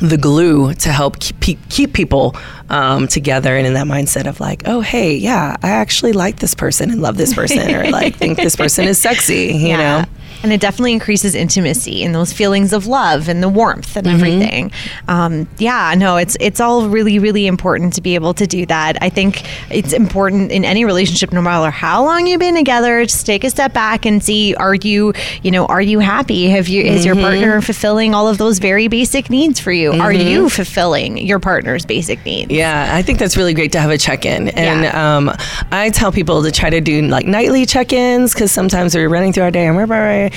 the 0.02 0.18
glue 0.18 0.74
to 0.74 0.92
help 0.92 1.20
keep, 1.20 1.58
keep 1.70 1.94
people 1.94 2.36
um, 2.70 3.08
together 3.08 3.56
and 3.56 3.66
in 3.66 3.74
that 3.74 3.88
mindset 3.88 4.28
of 4.28 4.40
like, 4.40 4.64
oh, 4.66 4.82
hey, 4.82 5.16
yeah, 5.16 5.56
I 5.64 5.70
actually 5.70 6.14
like 6.14 6.40
this 6.40 6.54
person 6.54 6.92
and 6.92 7.02
love 7.02 7.18
this 7.18 7.34
person 7.34 7.74
or 7.74 7.90
like 7.90 8.16
think 8.16 8.38
this 8.38 8.56
person 8.56 8.86
is 8.88 9.00
sexy, 9.00 9.54
you 9.54 9.78
know? 9.78 10.06
And 10.44 10.54
it 10.54 10.62
definitely 10.62 10.94
increases 10.94 11.34
intimacy 11.36 12.04
and 12.04 12.14
those 12.14 12.32
feelings 12.32 12.72
of 12.74 12.86
love 12.88 13.28
and 13.28 13.42
the 13.42 13.50
warmth 13.50 13.96
and 13.96 14.08
everything. 14.08 14.72
Um, 15.08 15.48
yeah, 15.58 15.94
no, 15.98 16.18
it's 16.18 16.38
it's 16.40 16.60
all 16.60 16.88
really 16.90 17.18
really 17.20 17.48
important 17.48 17.94
to 17.94 18.02
be 18.02 18.16
able 18.16 18.34
to 18.36 18.46
do 18.48 18.66
that. 18.68 18.98
I 19.02 19.10
think 19.10 19.44
it's 19.72 19.94
important 19.94 20.52
in 20.52 20.64
any 20.64 20.86
relationship, 20.86 21.32
no 21.34 21.42
matter 21.42 21.72
how 21.72 22.04
long 22.06 22.28
you've 22.28 22.40
been 22.40 22.56
together, 22.56 23.04
just 23.04 23.26
take 23.26 23.44
a 23.44 23.50
step 23.50 23.74
back 23.74 24.06
and 24.06 24.24
see: 24.24 24.54
Are 24.56 24.76
you, 24.76 25.14
you 25.42 25.52
know, 25.52 25.66
are 25.66 25.82
you 25.82 26.00
happy? 26.00 26.50
Have 26.50 26.68
you 26.68 26.84
is 26.84 27.06
your 27.06 27.16
partner 27.16 27.62
fulfilling 27.62 28.14
all 28.14 28.28
of 28.28 28.38
those 28.38 28.60
very 28.60 28.88
basic 28.88 29.30
needs 29.30 29.60
for 29.60 29.72
you? 29.72 29.92
Are 29.94 30.14
you 30.14 30.50
fulfilling 30.50 31.18
your 31.18 31.40
partner's 31.40 31.86
basic 31.86 32.24
needs? 32.26 32.52
Yeah, 32.52 32.96
I 32.96 33.02
think 33.02 33.20
that's 33.20 33.36
really 33.38 33.54
great 33.54 33.72
to 33.74 33.80
have 33.80 33.90
a 33.90 33.98
check 33.98 34.26
in. 34.26 34.50
And 34.50 34.84
Yeah. 34.84 35.18
um, 35.18 35.32
I 35.72 35.90
tell 35.90 36.12
people 36.12 36.44
to 36.44 36.52
try 36.52 36.70
to 36.70 36.80
do 36.82 37.02
like 37.04 37.26
nightly 37.26 37.66
check 37.66 37.92
ins 37.92 38.34
because 38.34 38.52
sometimes 38.52 38.96
we're 38.96 39.10
running 39.10 39.34
through 39.34 39.44
our 39.44 39.52
day 39.52 39.66
and 39.66 39.76
we're 39.76 39.88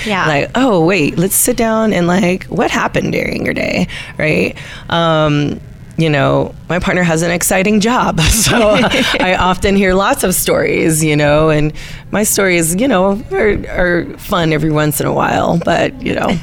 Yeah. 0.05 0.27
like, 0.27 0.51
oh, 0.55 0.85
wait, 0.85 1.17
let's 1.17 1.35
sit 1.35 1.57
down 1.57 1.93
and 1.93 2.07
like, 2.07 2.45
what 2.45 2.71
happened 2.71 3.13
during 3.13 3.45
your 3.45 3.53
day, 3.53 3.87
right? 4.17 4.55
Um, 4.89 5.59
you 5.97 6.09
know, 6.09 6.55
my 6.69 6.79
partner 6.79 7.03
has 7.03 7.21
an 7.21 7.31
exciting 7.31 7.79
job. 7.79 8.19
So 8.31 8.57
I 9.19 9.35
often 9.39 9.75
hear 9.75 9.93
lots 9.93 10.23
of 10.23 10.33
stories, 10.33 11.03
you 11.03 11.15
know, 11.15 11.49
and 11.49 11.73
my 12.11 12.23
stories, 12.23 12.75
you 12.75 12.87
know, 12.87 13.21
are, 13.31 13.49
are 13.69 14.05
fun 14.17 14.51
every 14.53 14.71
once 14.71 14.99
in 14.99 15.07
a 15.07 15.13
while, 15.13 15.59
but, 15.63 15.99
you 16.01 16.13
know, 16.13 16.27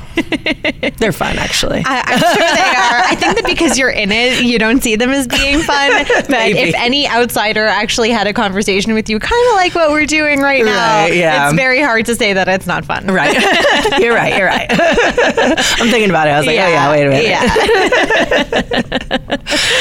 they're 0.98 1.12
fun 1.12 1.38
actually. 1.38 1.82
I, 1.84 2.02
I'm 2.06 2.18
sure 2.18 2.34
they 2.34 2.44
are. 2.44 3.02
I 3.04 3.14
think 3.14 3.36
that 3.36 3.44
because 3.46 3.78
you're 3.78 3.90
in 3.90 4.10
it, 4.10 4.42
you 4.44 4.58
don't 4.58 4.82
see 4.82 4.96
them 4.96 5.10
as 5.10 5.26
being 5.26 5.60
fun. 5.60 6.06
But 6.28 6.28
Maybe. 6.30 6.58
if 6.58 6.74
any 6.74 7.08
outsider 7.08 7.66
actually 7.66 8.10
had 8.10 8.26
a 8.26 8.32
conversation 8.32 8.94
with 8.94 9.08
you, 9.08 9.18
kind 9.18 9.48
of 9.50 9.54
like 9.56 9.74
what 9.74 9.90
we're 9.90 10.06
doing 10.06 10.40
right 10.40 10.64
now, 10.64 11.04
Right, 11.04 11.14
yeah. 11.14 11.48
it's 11.48 11.56
very 11.56 11.80
hard 11.80 12.06
to 12.06 12.14
say 12.14 12.32
that 12.32 12.48
it's 12.48 12.66
not 12.66 12.84
fun. 12.84 13.06
Right. 13.06 13.34
you're 14.00 14.14
right. 14.14 14.36
You're 14.36 14.46
right. 14.46 14.66
I'm 14.70 15.88
thinking 15.88 16.10
about 16.10 16.28
it. 16.28 16.32
I 16.32 16.38
was 16.38 16.46
like, 16.46 16.58
oh 16.58 16.68
yeah, 16.68 16.90
wait 16.90 17.06
a 17.06 17.10
minute. 17.10 17.26
Yeah. 17.26 17.44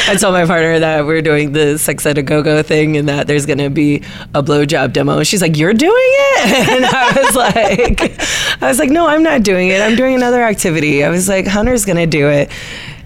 I 0.09 0.15
told 0.15 0.33
my 0.33 0.45
partner 0.45 0.79
that 0.79 1.05
we're 1.05 1.21
doing 1.21 1.51
the 1.53 1.77
sex 1.77 2.05
at 2.05 2.17
a 2.17 2.21
go 2.21 2.41
go 2.41 2.61
thing 2.63 2.97
and 2.97 3.07
that 3.09 3.27
there's 3.27 3.45
going 3.45 3.57
to 3.59 3.69
be 3.69 3.97
a 4.33 4.41
blowjob 4.43 4.93
demo. 4.93 5.23
She's 5.23 5.41
like, 5.41 5.57
you're 5.57 5.73
doing 5.77 5.93
it? 5.95 6.67
And 6.77 6.85
I 6.85 7.21
was 7.21 7.35
like, 7.35 8.61
I 8.61 8.67
was 8.67 8.79
like, 8.79 8.89
no, 8.89 9.07
I'm 9.07 9.23
not 9.23 9.43
doing 9.43 9.69
it. 9.69 9.81
I'm 9.81 9.95
doing 9.95 10.15
another 10.15 10.43
activity. 10.43 11.03
I 11.03 11.09
was 11.09 11.29
like, 11.29 11.47
Hunter's 11.47 11.85
to 11.97 12.05
do 12.05 12.29
it. 12.29 12.51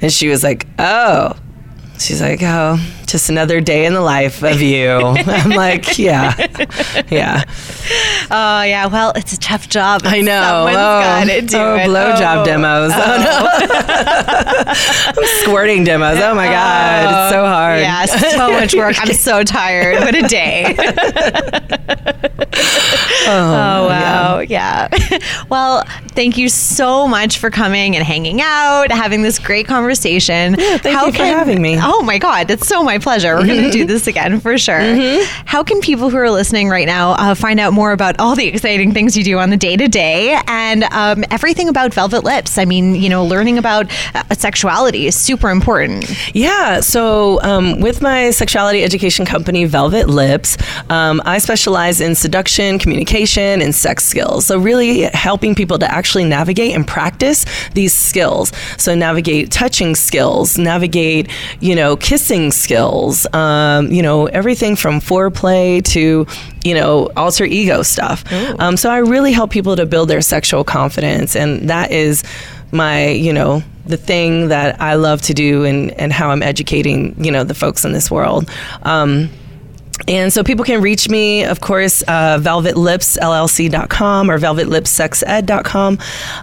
And 0.02 0.12
she 0.12 0.28
was 0.30 0.44
like, 0.44 0.68
oh. 0.80 1.36
She's 2.00 2.22
like, 2.22 2.42
oh, 2.42 2.78
just 3.12 3.30
another 3.30 3.60
day 3.60 3.86
in 3.86 3.94
the 3.94 4.02
life 4.02 4.42
of 4.42 4.62
you. 4.62 4.90
I'm 4.92 5.50
like, 5.50 6.00
yeah, 6.00 6.34
yeah. 7.10 7.44
Oh 8.32 8.64
yeah. 8.64 8.88
Well, 8.88 9.12
it's 9.16 9.34
a 9.34 9.40
tough 9.40 9.68
job. 9.68 10.02
I 10.06 10.22
know. 10.22 10.42
Someone's 10.42 10.78
oh, 10.78 11.02
gotta 11.02 11.42
do 11.42 11.58
oh, 11.58 11.76
it. 11.76 11.88
blowjob 11.88 12.42
Oh. 12.42 12.46
demos. 12.46 12.92
Oh, 12.96 13.18
no. 13.26 13.48
Oh. 14.68 15.24
Squirting 15.44 15.84
demos. 15.84 16.18
Oh 16.22 16.34
my 16.34 16.48
god, 16.48 17.04
it's 17.04 17.34
so 17.34 17.44
oh, 17.44 17.48
hard. 17.48 17.82
Yeah, 17.82 18.06
so 18.06 18.52
much 18.52 18.74
work. 18.74 18.96
I'm 19.00 19.14
so 19.14 19.44
tired. 19.44 20.00
What 20.00 20.16
a 20.16 20.28
day. 20.28 20.78
Oh, 23.24 23.30
oh, 23.30 23.88
wow. 23.88 24.40
Yeah. 24.40 24.90
well, 25.50 25.84
thank 26.10 26.38
you 26.38 26.50
so 26.50 27.08
much 27.08 27.38
for 27.38 27.50
coming 27.50 27.96
and 27.96 28.04
hanging 28.06 28.42
out, 28.42 28.92
having 28.92 29.22
this 29.22 29.40
great 29.40 29.68
conversation. 29.68 30.56
Yeah, 30.58 30.78
thank 30.78 31.06
you 31.06 31.14
for 31.14 31.24
having 31.24 31.62
me. 31.62 31.78
Oh 31.80 32.02
my 32.02 32.18
God, 32.18 32.50
it's 32.50 32.68
so 32.68 32.84
my 32.84 33.00
pleasure. 33.02 33.36
We're 33.36 33.48
going 33.48 33.64
to 33.64 33.72
do 33.72 33.86
this 33.86 34.08
again 34.08 34.40
for 34.40 34.58
sure. 34.58 34.80
How 35.46 35.64
can 35.64 35.82
people 35.82 36.10
who 36.10 36.18
are 36.18 36.32
listening 36.32 36.70
right 36.70 36.86
now 36.86 37.12
uh, 37.12 37.36
find 37.36 37.60
out 37.60 37.74
more 37.74 37.92
about 37.92 38.20
all 38.20 38.36
the 38.36 38.48
exciting 38.48 38.94
things 38.94 39.18
you 39.18 39.24
do 39.24 39.40
on 39.40 39.50
the 39.50 39.58
day 39.58 39.76
to 39.76 39.88
day 39.88 40.40
and 40.48 40.84
um, 40.86 41.24
everything 41.32 41.70
about 41.70 41.94
Velvet 41.94 42.24
Lips? 42.24 42.58
I 42.58 42.66
mean, 42.66 42.96
you 42.96 43.10
know, 43.10 43.26
learning 43.26 43.58
about 43.58 43.92
uh, 44.16 44.24
sexuality 44.36 45.08
is 45.08 45.16
super 45.16 45.50
important. 45.50 46.10
Yeah, 46.36 46.80
so 46.80 47.42
um, 47.42 47.80
with 47.80 48.02
my 48.02 48.32
sexuality 48.32 48.84
education 48.84 49.26
company, 49.26 49.66
Velvet 49.66 50.08
Lips, 50.08 50.58
um, 50.90 51.22
I 51.26 51.38
specialize 51.40 52.02
in 52.02 52.16
seduction, 52.16 52.80
communication, 52.80 53.62
and 53.62 53.74
sex 53.74 54.06
skills. 54.06 54.46
So, 54.46 54.60
really 54.60 55.04
helping 55.14 55.56
people 55.56 55.80
to 55.80 55.92
actually 55.92 56.26
navigate 56.26 56.76
and 56.76 56.88
practice 56.88 57.46
these 57.74 57.94
skills. 57.94 58.52
So, 58.78 58.96
navigate 58.96 59.52
touching 59.52 59.96
skills, 59.96 60.58
navigate, 60.58 61.30
you 61.60 61.76
know, 61.76 61.96
kissing 61.96 62.52
skills, 62.52 62.91
um, 63.34 63.92
you 63.92 64.02
know, 64.02 64.28
everything 64.28 64.76
from 64.76 65.00
foreplay 65.00 65.84
to, 65.86 66.26
you 66.64 66.74
know, 66.76 67.10
alter 67.16 67.46
ego 67.46 67.84
stuff. 67.84 68.24
Um, 68.60 68.78
so, 68.78 68.90
I 68.90 68.98
really 68.98 69.32
help 69.32 69.52
people 69.52 69.76
to 69.76 69.86
build 69.86 70.10
their 70.10 70.22
sexual 70.22 70.64
confidence, 70.64 71.36
and 71.36 71.70
that 71.70 71.92
is 71.92 72.24
my, 72.72 73.10
you 73.10 73.34
know, 73.34 73.64
the 73.86 73.98
thing 73.98 74.50
that 74.50 74.80
I 74.82 74.96
love 74.96 75.22
to 75.24 75.34
do 75.34 75.66
and, 75.66 75.92
and 75.92 76.14
how 76.14 76.30
I'm 76.30 76.44
educating, 76.44 77.22
you 77.24 77.32
know, 77.32 77.44
the 77.44 77.54
folks 77.54 77.84
in 77.84 77.92
this 77.94 78.10
world. 78.12 78.50
Um, 78.84 79.30
and 80.08 80.32
so 80.32 80.44
people 80.44 80.66
can 80.66 80.82
reach 80.82 81.10
me, 81.10 81.44
of 81.44 81.62
course, 81.62 82.04
uh, 82.08 82.40
velvetlipsllc.com 82.40 84.32
or 84.32 84.40
velvetlipsexed.com. 84.40 86.00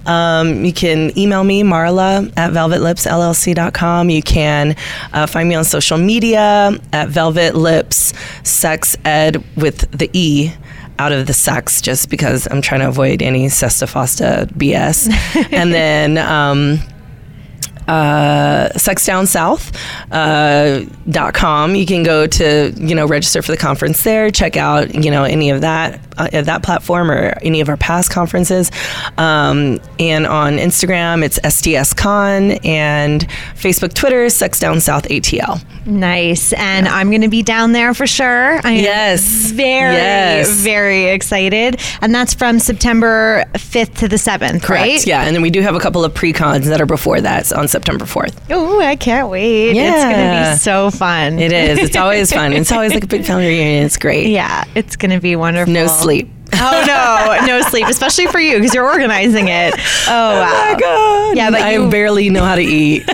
Um, 0.07 0.65
you 0.65 0.73
can 0.73 1.17
email 1.19 1.45
me, 1.45 1.63
Marla, 1.63 2.33
at 2.37 2.53
velvetlipsllc.com. 2.53 4.11
You 4.11 4.23
can 4.23 4.77
uh, 5.13 5.27
find 5.27 5.49
me 5.49 5.55
on 5.55 5.65
social 5.65 5.99
media 5.99 6.73
at 6.93 7.09
Velvet 7.09 7.55
Lips 7.55 8.13
Sex 8.45 8.97
Ed 9.05 9.43
with 9.57 9.91
the 9.91 10.11
E 10.13 10.53
out 10.99 11.13
of 11.13 11.27
the 11.27 11.33
sex 11.33 11.81
just 11.81 12.11
because 12.11 12.49
I'm 12.51 12.61
trying 12.61 12.81
to 12.81 12.89
avoid 12.89 13.23
any 13.23 13.49
Sesta 13.49 13.87
fosta 13.87 14.47
BS. 14.53 15.09
and 15.53 15.73
then, 15.73 16.19
um, 16.19 16.81
uh, 17.89 18.69
sexdownsouth.com. 18.77 21.71
Uh, 21.71 21.75
you 21.75 21.87
can 21.87 22.03
go 22.03 22.27
to, 22.27 22.73
you 22.77 22.95
know, 22.95 23.07
register 23.07 23.43
for 23.43 23.53
the 23.53 23.59
conference 23.59 24.03
there, 24.05 24.31
check 24.31 24.57
out, 24.57 24.95
you 24.95 25.11
know, 25.11 25.25
any 25.25 25.51
of 25.51 25.61
that, 25.63 26.01
uh, 26.19 26.29
that 26.43 26.63
platform 26.63 27.11
or 27.11 27.35
any 27.43 27.61
of 27.61 27.69
our 27.69 27.77
past 27.77 28.11
conferences. 28.11 28.71
Um, 29.17 29.81
and 29.99 30.27
on 30.27 30.59
Instagram, 30.59 31.25
it's 31.25 31.39
SDSCon 31.41 32.65
and 32.65 33.27
Facebook, 33.55 33.95
Twitter, 33.95 34.29
Sex 34.29 34.61
Down 34.61 34.81
South 34.81 35.05
ATL. 35.09 35.61
Nice. 35.87 36.53
And 36.53 36.87
I'm 36.89 37.09
going 37.11 37.23
to 37.23 37.29
be 37.29 37.43
down 37.43 37.73
there 37.73 37.95
for 37.95 38.07
sure. 38.07 38.61
I 38.65 38.73
am 38.73 38.85
Yes. 38.85 39.51
very, 39.53 39.95
Yes. 39.95 40.51
very 40.51 41.07
excited. 41.07 41.81
And 42.03 42.15
that's 42.15 42.35
from 42.35 42.59
September 42.59 43.45
5th 43.55 43.95
to 43.99 44.09
the 44.09 44.17
7th, 44.17 44.63
Correct. 44.63 44.83
right? 44.85 45.07
Yeah. 45.07 45.23
And 45.25 45.35
then 45.35 45.43
we 45.43 45.51
do 45.51 45.63
have 45.63 45.75
a 45.75 45.81
couple 45.81 46.05
of 46.05 46.13
pre-cons 46.15 46.67
that 46.69 46.81
are 46.81 46.87
before 46.87 47.21
that 47.23 47.47
so 47.47 47.57
on 47.57 47.69
September 47.79 48.05
4th. 48.07 48.35
Oh, 48.51 48.81
I 48.81 48.97
can't 48.97 49.29
wait. 49.31 49.71
It's 49.77 50.05
going 50.05 50.45
to 50.45 50.51
be 50.53 50.57
so 50.59 50.91
fun. 50.91 51.39
It 51.39 51.53
is. 51.53 51.79
It's 51.79 51.97
always 51.97 52.33
fun. 52.33 52.53
It's 52.53 52.73
always 52.73 52.93
like 52.93 53.05
a 53.05 53.07
big 53.07 53.25
family 53.25 53.47
reunion. 53.47 53.85
It's 53.85 53.97
great. 53.97 54.27
Yeah, 54.27 54.65
it's 54.75 54.97
going 54.97 55.13
to 55.13 55.21
be 55.21 55.37
wonderful. 55.37 55.73
No 55.73 55.87
sleep. 55.87 56.29
Oh 56.55 56.85
no, 56.87 57.47
no 57.47 57.61
sleep, 57.69 57.87
especially 57.89 58.27
for 58.27 58.41
you 58.41 58.57
because 58.59 58.75
you're 58.75 58.89
organizing 58.89 59.49
it. 59.49 59.75
Oh 60.09 60.41
wow. 60.41 60.51
Oh 60.51 60.73
my 60.75 60.81
god! 60.81 61.37
Yeah, 61.37 61.51
but 61.51 61.61
I 61.61 61.73
you- 61.75 61.91
barely 61.91 62.31
know 62.31 62.45
how 62.45 62.57
to 62.57 62.63
eat 62.63 63.07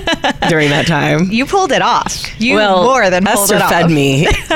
during 0.49 0.70
that 0.70 0.87
time. 0.87 1.30
You 1.35 1.45
pulled 1.47 1.72
it 1.72 1.82
off. 1.82 2.24
You 2.41 2.55
well, 2.57 2.85
more 2.85 3.11
than 3.11 3.24
pulled 3.24 3.39
Esther 3.51 3.57
it 3.57 3.62
off. 3.62 3.70
fed 3.70 3.91
me. 3.91 4.26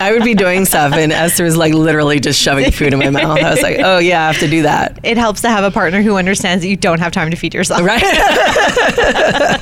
I 0.00 0.10
would 0.12 0.22
be 0.24 0.34
doing 0.34 0.64
stuff, 0.66 0.92
and 0.92 1.12
Esther 1.12 1.44
was 1.44 1.56
like 1.56 1.72
literally 1.74 2.20
just 2.20 2.40
shoving 2.40 2.70
food 2.70 2.92
in 2.92 2.98
my 2.98 3.10
mouth. 3.10 3.38
I 3.38 3.50
was 3.50 3.62
like, 3.62 3.78
"Oh 3.80 3.98
yeah, 3.98 4.24
I 4.24 4.26
have 4.32 4.40
to 4.40 4.48
do 4.48 4.62
that." 4.62 4.98
It 5.02 5.16
helps 5.16 5.40
to 5.42 5.48
have 5.48 5.64
a 5.64 5.70
partner 5.70 6.02
who 6.02 6.16
understands 6.16 6.62
that 6.62 6.68
you 6.68 6.76
don't 6.76 7.00
have 7.00 7.12
time 7.12 7.30
to 7.30 7.36
feed 7.36 7.54
yourself. 7.54 7.82
Right? 7.82 8.02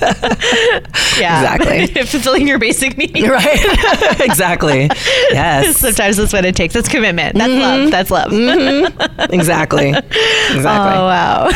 Yeah, 1.19 1.55
Exactly. 1.55 2.05
Fulfilling 2.07 2.49
your 2.49 2.59
basic 2.59 2.97
needs. 2.97 3.21
right? 3.29 4.21
exactly. 4.21 4.89
Yes. 5.31 5.77
Sometimes 5.87 6.17
that's 6.17 6.33
what 6.33 6.45
it 6.45 6.57
takes. 6.57 6.75
That's 6.75 6.89
commitment. 6.89 7.37
That's 7.37 7.51
mm-hmm. 7.51 7.83
love. 7.83 7.91
That's 7.91 8.11
love. 8.11 8.31
Mm-hmm. 8.33 9.33
Exactly. 9.33 9.89
Exactly. 9.91 10.67
Oh 10.67 11.07
wow. 11.07 11.51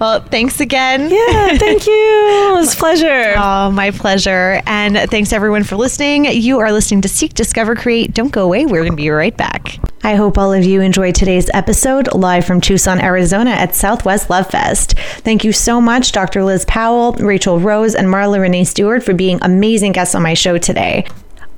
well, 0.00 0.20
thanks 0.20 0.60
again. 0.60 1.10
Yeah. 1.10 1.56
Thank 1.58 1.86
you. 1.86 1.92
It 1.92 2.54
was 2.54 2.74
a 2.74 2.76
pleasure. 2.76 3.34
Oh, 3.36 3.70
my 3.70 3.90
pleasure. 3.90 4.62
And 4.66 4.96
thanks 5.10 5.32
everyone 5.32 5.64
for 5.64 5.76
listening. 5.76 6.24
You 6.26 6.58
are 6.60 6.72
listening 6.72 7.02
to 7.02 7.08
Seek, 7.08 7.34
Discover, 7.34 7.76
Create. 7.76 8.14
Don't 8.14 8.32
go 8.32 8.44
away. 8.44 8.66
We're 8.66 8.80
going 8.80 8.92
to 8.92 8.96
be 8.96 9.10
right 9.10 9.36
back. 9.36 9.78
I 10.04 10.16
hope 10.16 10.36
all 10.36 10.52
of 10.52 10.64
you 10.64 10.80
enjoyed 10.80 11.14
today's 11.14 11.48
episode 11.54 12.12
live 12.12 12.44
from 12.44 12.60
Tucson, 12.60 13.00
Arizona 13.00 13.50
at 13.50 13.76
Southwest 13.76 14.28
Love 14.30 14.50
Fest. 14.50 14.98
Thank 15.18 15.44
you 15.44 15.52
so 15.52 15.80
much, 15.80 16.10
Dr. 16.10 16.42
Liz 16.42 16.64
Powell, 16.64 17.12
Rachel 17.12 17.60
Rose, 17.60 17.94
and 17.94 18.08
Marla 18.08 18.40
Renee 18.40 18.64
Stewart 18.64 19.04
for 19.04 19.14
being 19.14 19.38
amazing 19.42 19.92
guests 19.92 20.16
on 20.16 20.22
my 20.22 20.34
show 20.34 20.58
today. 20.58 21.06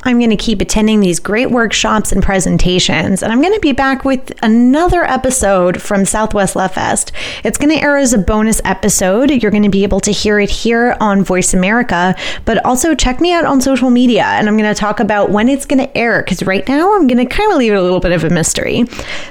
I'm 0.04 0.18
going 0.18 0.30
to 0.30 0.36
keep 0.36 0.60
attending 0.60 1.00
these 1.00 1.18
great 1.18 1.50
workshops 1.50 2.12
and 2.12 2.22
presentations, 2.22 3.22
and 3.22 3.32
I'm 3.32 3.40
going 3.40 3.54
to 3.54 3.60
be 3.60 3.72
back 3.72 4.04
with 4.04 4.32
another 4.42 5.02
episode 5.04 5.80
from 5.80 6.04
Southwest 6.04 6.56
Love 6.56 6.74
Fest. 6.74 7.12
It's 7.42 7.56
going 7.56 7.74
to 7.74 7.82
air 7.82 7.96
as 7.96 8.12
a 8.12 8.18
bonus 8.18 8.60
episode. 8.64 9.30
You're 9.30 9.50
going 9.50 9.62
to 9.62 9.70
be 9.70 9.82
able 9.82 10.00
to 10.00 10.12
hear 10.12 10.38
it 10.38 10.50
here 10.50 10.96
on 11.00 11.24
Voice 11.24 11.54
America, 11.54 12.14
but 12.44 12.64
also 12.66 12.94
check 12.94 13.20
me 13.20 13.32
out 13.32 13.46
on 13.46 13.60
social 13.60 13.90
media, 13.90 14.24
and 14.24 14.46
I'm 14.46 14.58
going 14.58 14.72
to 14.72 14.78
talk 14.78 15.00
about 15.00 15.30
when 15.30 15.48
it's 15.48 15.64
going 15.64 15.80
to 15.80 15.96
air 15.96 16.22
because 16.22 16.42
right 16.42 16.66
now 16.68 16.94
I'm 16.94 17.06
going 17.06 17.26
to 17.26 17.26
kind 17.26 17.50
of 17.50 17.58
leave 17.58 17.72
it 17.72 17.76
a 17.76 17.82
little 17.82 18.00
bit 18.00 18.12
of 18.12 18.24
a 18.24 18.30
mystery. 18.30 18.84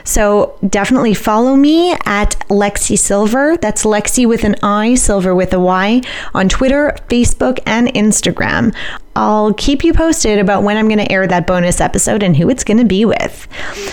So 0.04 0.58
definitely 0.68 1.14
follow 1.14 1.56
me 1.56 1.92
at 2.06 2.32
Lexi 2.50 2.98
Sylver. 2.98 3.58
That's 3.58 3.84
Lexi 3.84 4.28
with 4.28 4.44
an 4.44 4.56
I, 4.64 4.96
Sylver 4.96 5.36
with 5.36 5.54
a 5.54 5.60
Y, 5.60 6.02
on 6.34 6.50
Twitter, 6.50 6.96
Facebook, 7.10 7.60
and 7.66 7.88
Instagram. 7.90 8.76
I'll 9.16 9.54
keep 9.54 9.84
you 9.84 9.94
posted 9.94 10.40
about 10.40 10.64
when 10.64 10.78
I'm 10.78 10.88
going 10.88 11.00
to 11.00 11.12
air 11.12 11.28
that 11.28 11.46
bonus 11.46 11.80
episode 11.80 12.24
and 12.24 12.36
who 12.36 12.50
it's 12.50 12.64
going 12.64 12.78
to 12.78 12.86
be 12.86 13.06
with. 13.06 13.48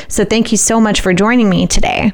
So, 0.08 0.24
thank 0.24 0.50
you 0.50 0.58
so 0.58 0.80
much 0.80 1.00
for 1.00 1.12
joining 1.12 1.50
me 1.50 1.66
today. 1.66 2.12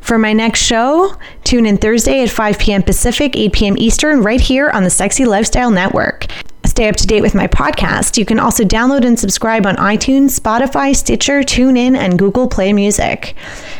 For 0.00 0.18
my 0.18 0.32
next 0.32 0.60
show, 0.60 1.16
tune 1.44 1.66
in 1.66 1.78
Thursday 1.78 2.22
at 2.22 2.30
5 2.30 2.58
p.m. 2.58 2.82
Pacific, 2.82 3.36
8 3.36 3.52
p.m. 3.52 3.78
Eastern, 3.78 4.22
right 4.22 4.40
here 4.40 4.70
on 4.70 4.82
the 4.84 4.90
Sexy 4.90 5.24
Lifestyle 5.24 5.70
Network. 5.70 6.26
Stay 6.72 6.88
up 6.88 6.96
to 6.96 7.06
date 7.06 7.20
with 7.20 7.34
my 7.34 7.46
podcast. 7.46 8.16
You 8.16 8.24
can 8.24 8.40
also 8.40 8.64
download 8.64 9.04
and 9.04 9.20
subscribe 9.20 9.66
on 9.66 9.76
iTunes, 9.76 10.40
Spotify, 10.40 10.96
Stitcher, 10.96 11.40
TuneIn, 11.42 11.94
and 11.94 12.18
Google 12.18 12.48
Play 12.48 12.72
Music. 12.72 13.34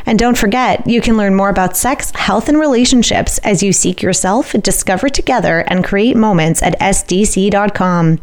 And 0.04 0.18
don't 0.18 0.36
forget, 0.36 0.86
you 0.86 1.00
can 1.00 1.16
learn 1.16 1.34
more 1.34 1.48
about 1.48 1.74
sex, 1.74 2.10
health, 2.10 2.50
and 2.50 2.60
relationships 2.60 3.38
as 3.38 3.62
you 3.62 3.72
seek 3.72 4.02
yourself, 4.02 4.52
discover 4.60 5.08
together, 5.08 5.60
and 5.68 5.82
create 5.82 6.18
moments 6.18 6.62
at 6.62 6.78
SDC.com. 6.80 8.18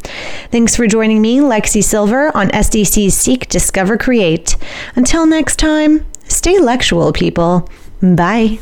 Thanks 0.52 0.76
for 0.76 0.86
joining 0.86 1.20
me, 1.20 1.40
Lexi 1.40 1.82
Sylver, 1.82 2.30
on 2.36 2.50
SDC's 2.50 3.14
Seek, 3.14 3.48
Discover, 3.48 3.98
Create. 3.98 4.56
Until 4.94 5.26
next 5.26 5.56
time, 5.58 6.06
stay 6.28 6.60
lectual, 6.60 7.12
people. 7.12 7.68
Bye. 8.00 8.60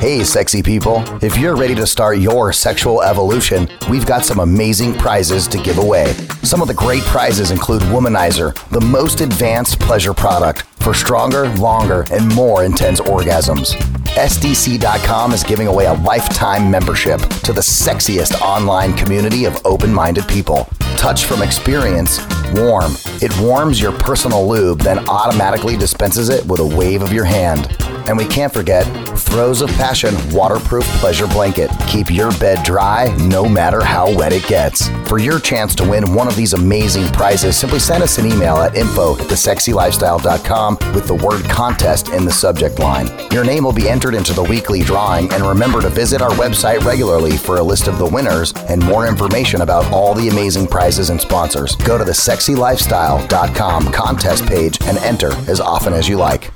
Hey, 0.00 0.22
sexy 0.22 0.62
people. 0.62 1.02
If 1.24 1.36
you're 1.36 1.56
ready 1.56 1.74
to 1.74 1.84
start 1.84 2.18
your 2.18 2.52
sexual 2.52 3.02
evolution, 3.02 3.68
we've 3.90 4.06
got 4.06 4.24
some 4.24 4.38
amazing 4.38 4.94
prizes 4.94 5.48
to 5.48 5.60
give 5.60 5.78
away. 5.78 6.12
Some 6.44 6.62
of 6.62 6.68
the 6.68 6.74
great 6.74 7.02
prizes 7.02 7.50
include 7.50 7.82
Womanizer, 7.82 8.54
the 8.70 8.80
most 8.80 9.22
advanced 9.22 9.80
pleasure 9.80 10.14
product 10.14 10.62
for 10.84 10.94
stronger, 10.94 11.48
longer, 11.56 12.04
and 12.12 12.32
more 12.36 12.64
intense 12.64 13.00
orgasms. 13.00 13.74
SDC.com 14.14 15.32
is 15.32 15.42
giving 15.42 15.66
away 15.66 15.86
a 15.86 15.94
lifetime 15.94 16.70
membership 16.70 17.20
to 17.42 17.52
the 17.52 17.60
sexiest 17.60 18.40
online 18.40 18.92
community 18.94 19.46
of 19.46 19.60
open 19.66 19.92
minded 19.92 20.28
people. 20.28 20.68
Touch 20.96 21.24
from 21.24 21.42
experience, 21.42 22.18
warm. 22.52 22.92
It 23.20 23.36
warms 23.40 23.80
your 23.80 23.92
personal 23.92 24.48
lube, 24.48 24.80
then 24.80 25.08
automatically 25.08 25.76
dispenses 25.76 26.28
it 26.28 26.44
with 26.46 26.60
a 26.60 26.66
wave 26.66 27.02
of 27.02 27.12
your 27.12 27.24
hand. 27.24 27.74
And 28.08 28.16
we 28.16 28.24
can't 28.24 28.52
forget 28.52 28.86
Throes 29.18 29.60
of 29.60 29.68
Passion 29.72 30.14
waterproof 30.30 30.84
pleasure 31.00 31.26
blanket. 31.26 31.70
Keep 31.88 32.10
your 32.10 32.30
bed 32.38 32.64
dry 32.64 33.14
no 33.26 33.46
matter 33.46 33.82
how 33.84 34.10
wet 34.16 34.32
it 34.32 34.46
gets. 34.46 34.88
For 35.08 35.18
your 35.18 35.38
chance 35.38 35.74
to 35.74 35.88
win 35.88 36.14
one 36.14 36.26
of 36.26 36.34
these 36.34 36.54
amazing 36.54 37.06
prizes, 37.08 37.56
simply 37.56 37.80
send 37.80 38.02
us 38.02 38.16
an 38.16 38.26
email 38.26 38.56
at 38.56 38.76
info 38.76 39.18
at 39.18 39.26
thesexylifestyle.com 39.26 40.78
with 40.94 41.06
the 41.06 41.14
word 41.16 41.44
contest 41.50 42.08
in 42.08 42.24
the 42.24 42.30
subject 42.30 42.78
line. 42.78 43.08
Your 43.30 43.44
name 43.44 43.64
will 43.64 43.74
be 43.74 43.90
entered 43.90 44.14
into 44.14 44.32
the 44.32 44.42
weekly 44.42 44.80
drawing, 44.80 45.30
and 45.32 45.42
remember 45.42 45.82
to 45.82 45.90
visit 45.90 46.22
our 46.22 46.30
website 46.30 46.80
regularly 46.84 47.36
for 47.36 47.56
a 47.56 47.62
list 47.62 47.88
of 47.88 47.98
the 47.98 48.06
winners 48.06 48.54
and 48.68 48.82
more 48.82 49.06
information 49.06 49.60
about 49.60 49.84
all 49.92 50.14
the 50.14 50.28
amazing 50.28 50.66
prizes 50.66 51.10
and 51.10 51.20
sponsors. 51.20 51.76
Go 51.76 51.98
to 51.98 52.04
thesexylifestyle.com 52.38 53.92
contest 53.92 54.46
page 54.46 54.78
and 54.82 54.98
enter 54.98 55.32
as 55.48 55.60
often 55.60 55.92
as 55.92 56.08
you 56.08 56.16
like. 56.16 56.50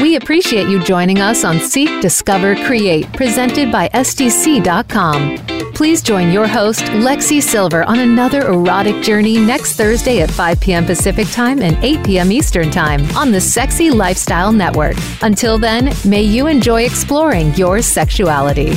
We 0.00 0.16
appreciate 0.16 0.68
you 0.68 0.82
joining 0.84 1.20
us 1.20 1.44
on 1.44 1.58
Seek, 1.58 2.00
Discover, 2.00 2.56
Create, 2.66 3.12
presented 3.14 3.72
by 3.72 3.88
SDC.com. 3.88 5.38
Please 5.74 6.02
join 6.02 6.30
your 6.30 6.46
host, 6.46 6.84
Lexi 6.84 7.42
Sylver, 7.42 7.82
on 7.82 7.98
another 7.98 8.46
erotic 8.46 9.02
journey 9.02 9.38
next 9.38 9.74
Thursday 9.74 10.20
at 10.20 10.30
5 10.30 10.60
p.m. 10.60 10.86
Pacific 10.86 11.28
Time 11.32 11.60
and 11.62 11.76
8 11.82 12.06
p.m. 12.06 12.30
Eastern 12.30 12.70
Time 12.70 13.04
on 13.16 13.32
the 13.32 13.40
Sexy 13.40 13.90
Lifestyle 13.90 14.52
Network. 14.52 14.94
Until 15.22 15.58
then, 15.58 15.92
may 16.04 16.22
you 16.22 16.46
enjoy 16.46 16.84
exploring 16.84 17.52
your 17.54 17.82
sexuality. 17.82 18.74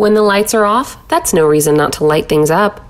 When 0.00 0.14
the 0.14 0.22
lights 0.22 0.54
are 0.54 0.64
off, 0.64 0.96
that's 1.08 1.34
no 1.34 1.46
reason 1.46 1.76
not 1.76 1.92
to 1.92 2.04
light 2.04 2.26
things 2.26 2.50
up. 2.50 2.89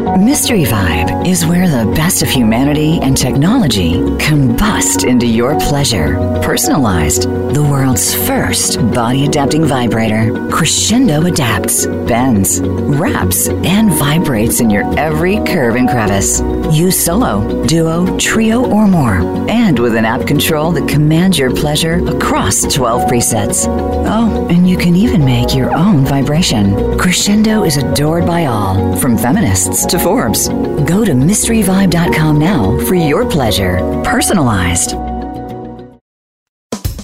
Mystery 0.00 0.64
Vibe 0.64 1.26
is 1.26 1.44
where 1.44 1.68
the 1.68 1.90
best 1.92 2.22
of 2.22 2.28
humanity 2.28 2.98
and 3.02 3.16
technology 3.16 3.94
combust 4.18 5.06
into 5.06 5.26
your 5.26 5.58
pleasure. 5.60 6.16
Personalized, 6.42 7.24
the 7.54 7.62
world's 7.62 8.14
first 8.26 8.78
body 8.92 9.26
adapting 9.26 9.64
vibrator. 9.64 10.48
Crescendo 10.48 11.26
adapts, 11.26 11.84
bends, 11.84 12.60
wraps, 12.62 13.48
and 13.48 13.92
vibrates 13.92 14.60
in 14.60 14.70
your 14.70 14.84
every 14.98 15.36
curve 15.44 15.76
and 15.76 15.88
crevice. 15.88 16.40
Use 16.72 16.98
solo, 16.98 17.66
duo, 17.66 18.16
trio, 18.16 18.64
or 18.64 18.86
more. 18.86 19.16
And 19.50 19.78
with 19.78 19.96
an 19.96 20.06
app 20.06 20.26
control 20.26 20.72
that 20.72 20.88
commands 20.88 21.38
your 21.38 21.54
pleasure 21.54 21.94
across 22.08 22.62
12 22.62 23.10
presets. 23.10 23.66
Oh, 23.66 24.46
and 24.48 24.68
you 24.68 24.78
can 24.78 24.96
even 24.96 25.24
make 25.24 25.54
your 25.54 25.74
own 25.74 26.06
vibration. 26.06 26.98
Crescendo 26.98 27.64
is 27.64 27.76
adored 27.76 28.26
by 28.26 28.46
all, 28.46 28.96
from 28.96 29.18
feminists 29.18 29.89
to 29.90 29.98
Forbes. 29.98 30.48
Go 30.48 31.04
to 31.04 31.12
mysteryvibe.com 31.12 32.38
now 32.38 32.78
for 32.86 32.94
your 32.94 33.28
pleasure. 33.28 33.78
Personalized. 34.04 35.09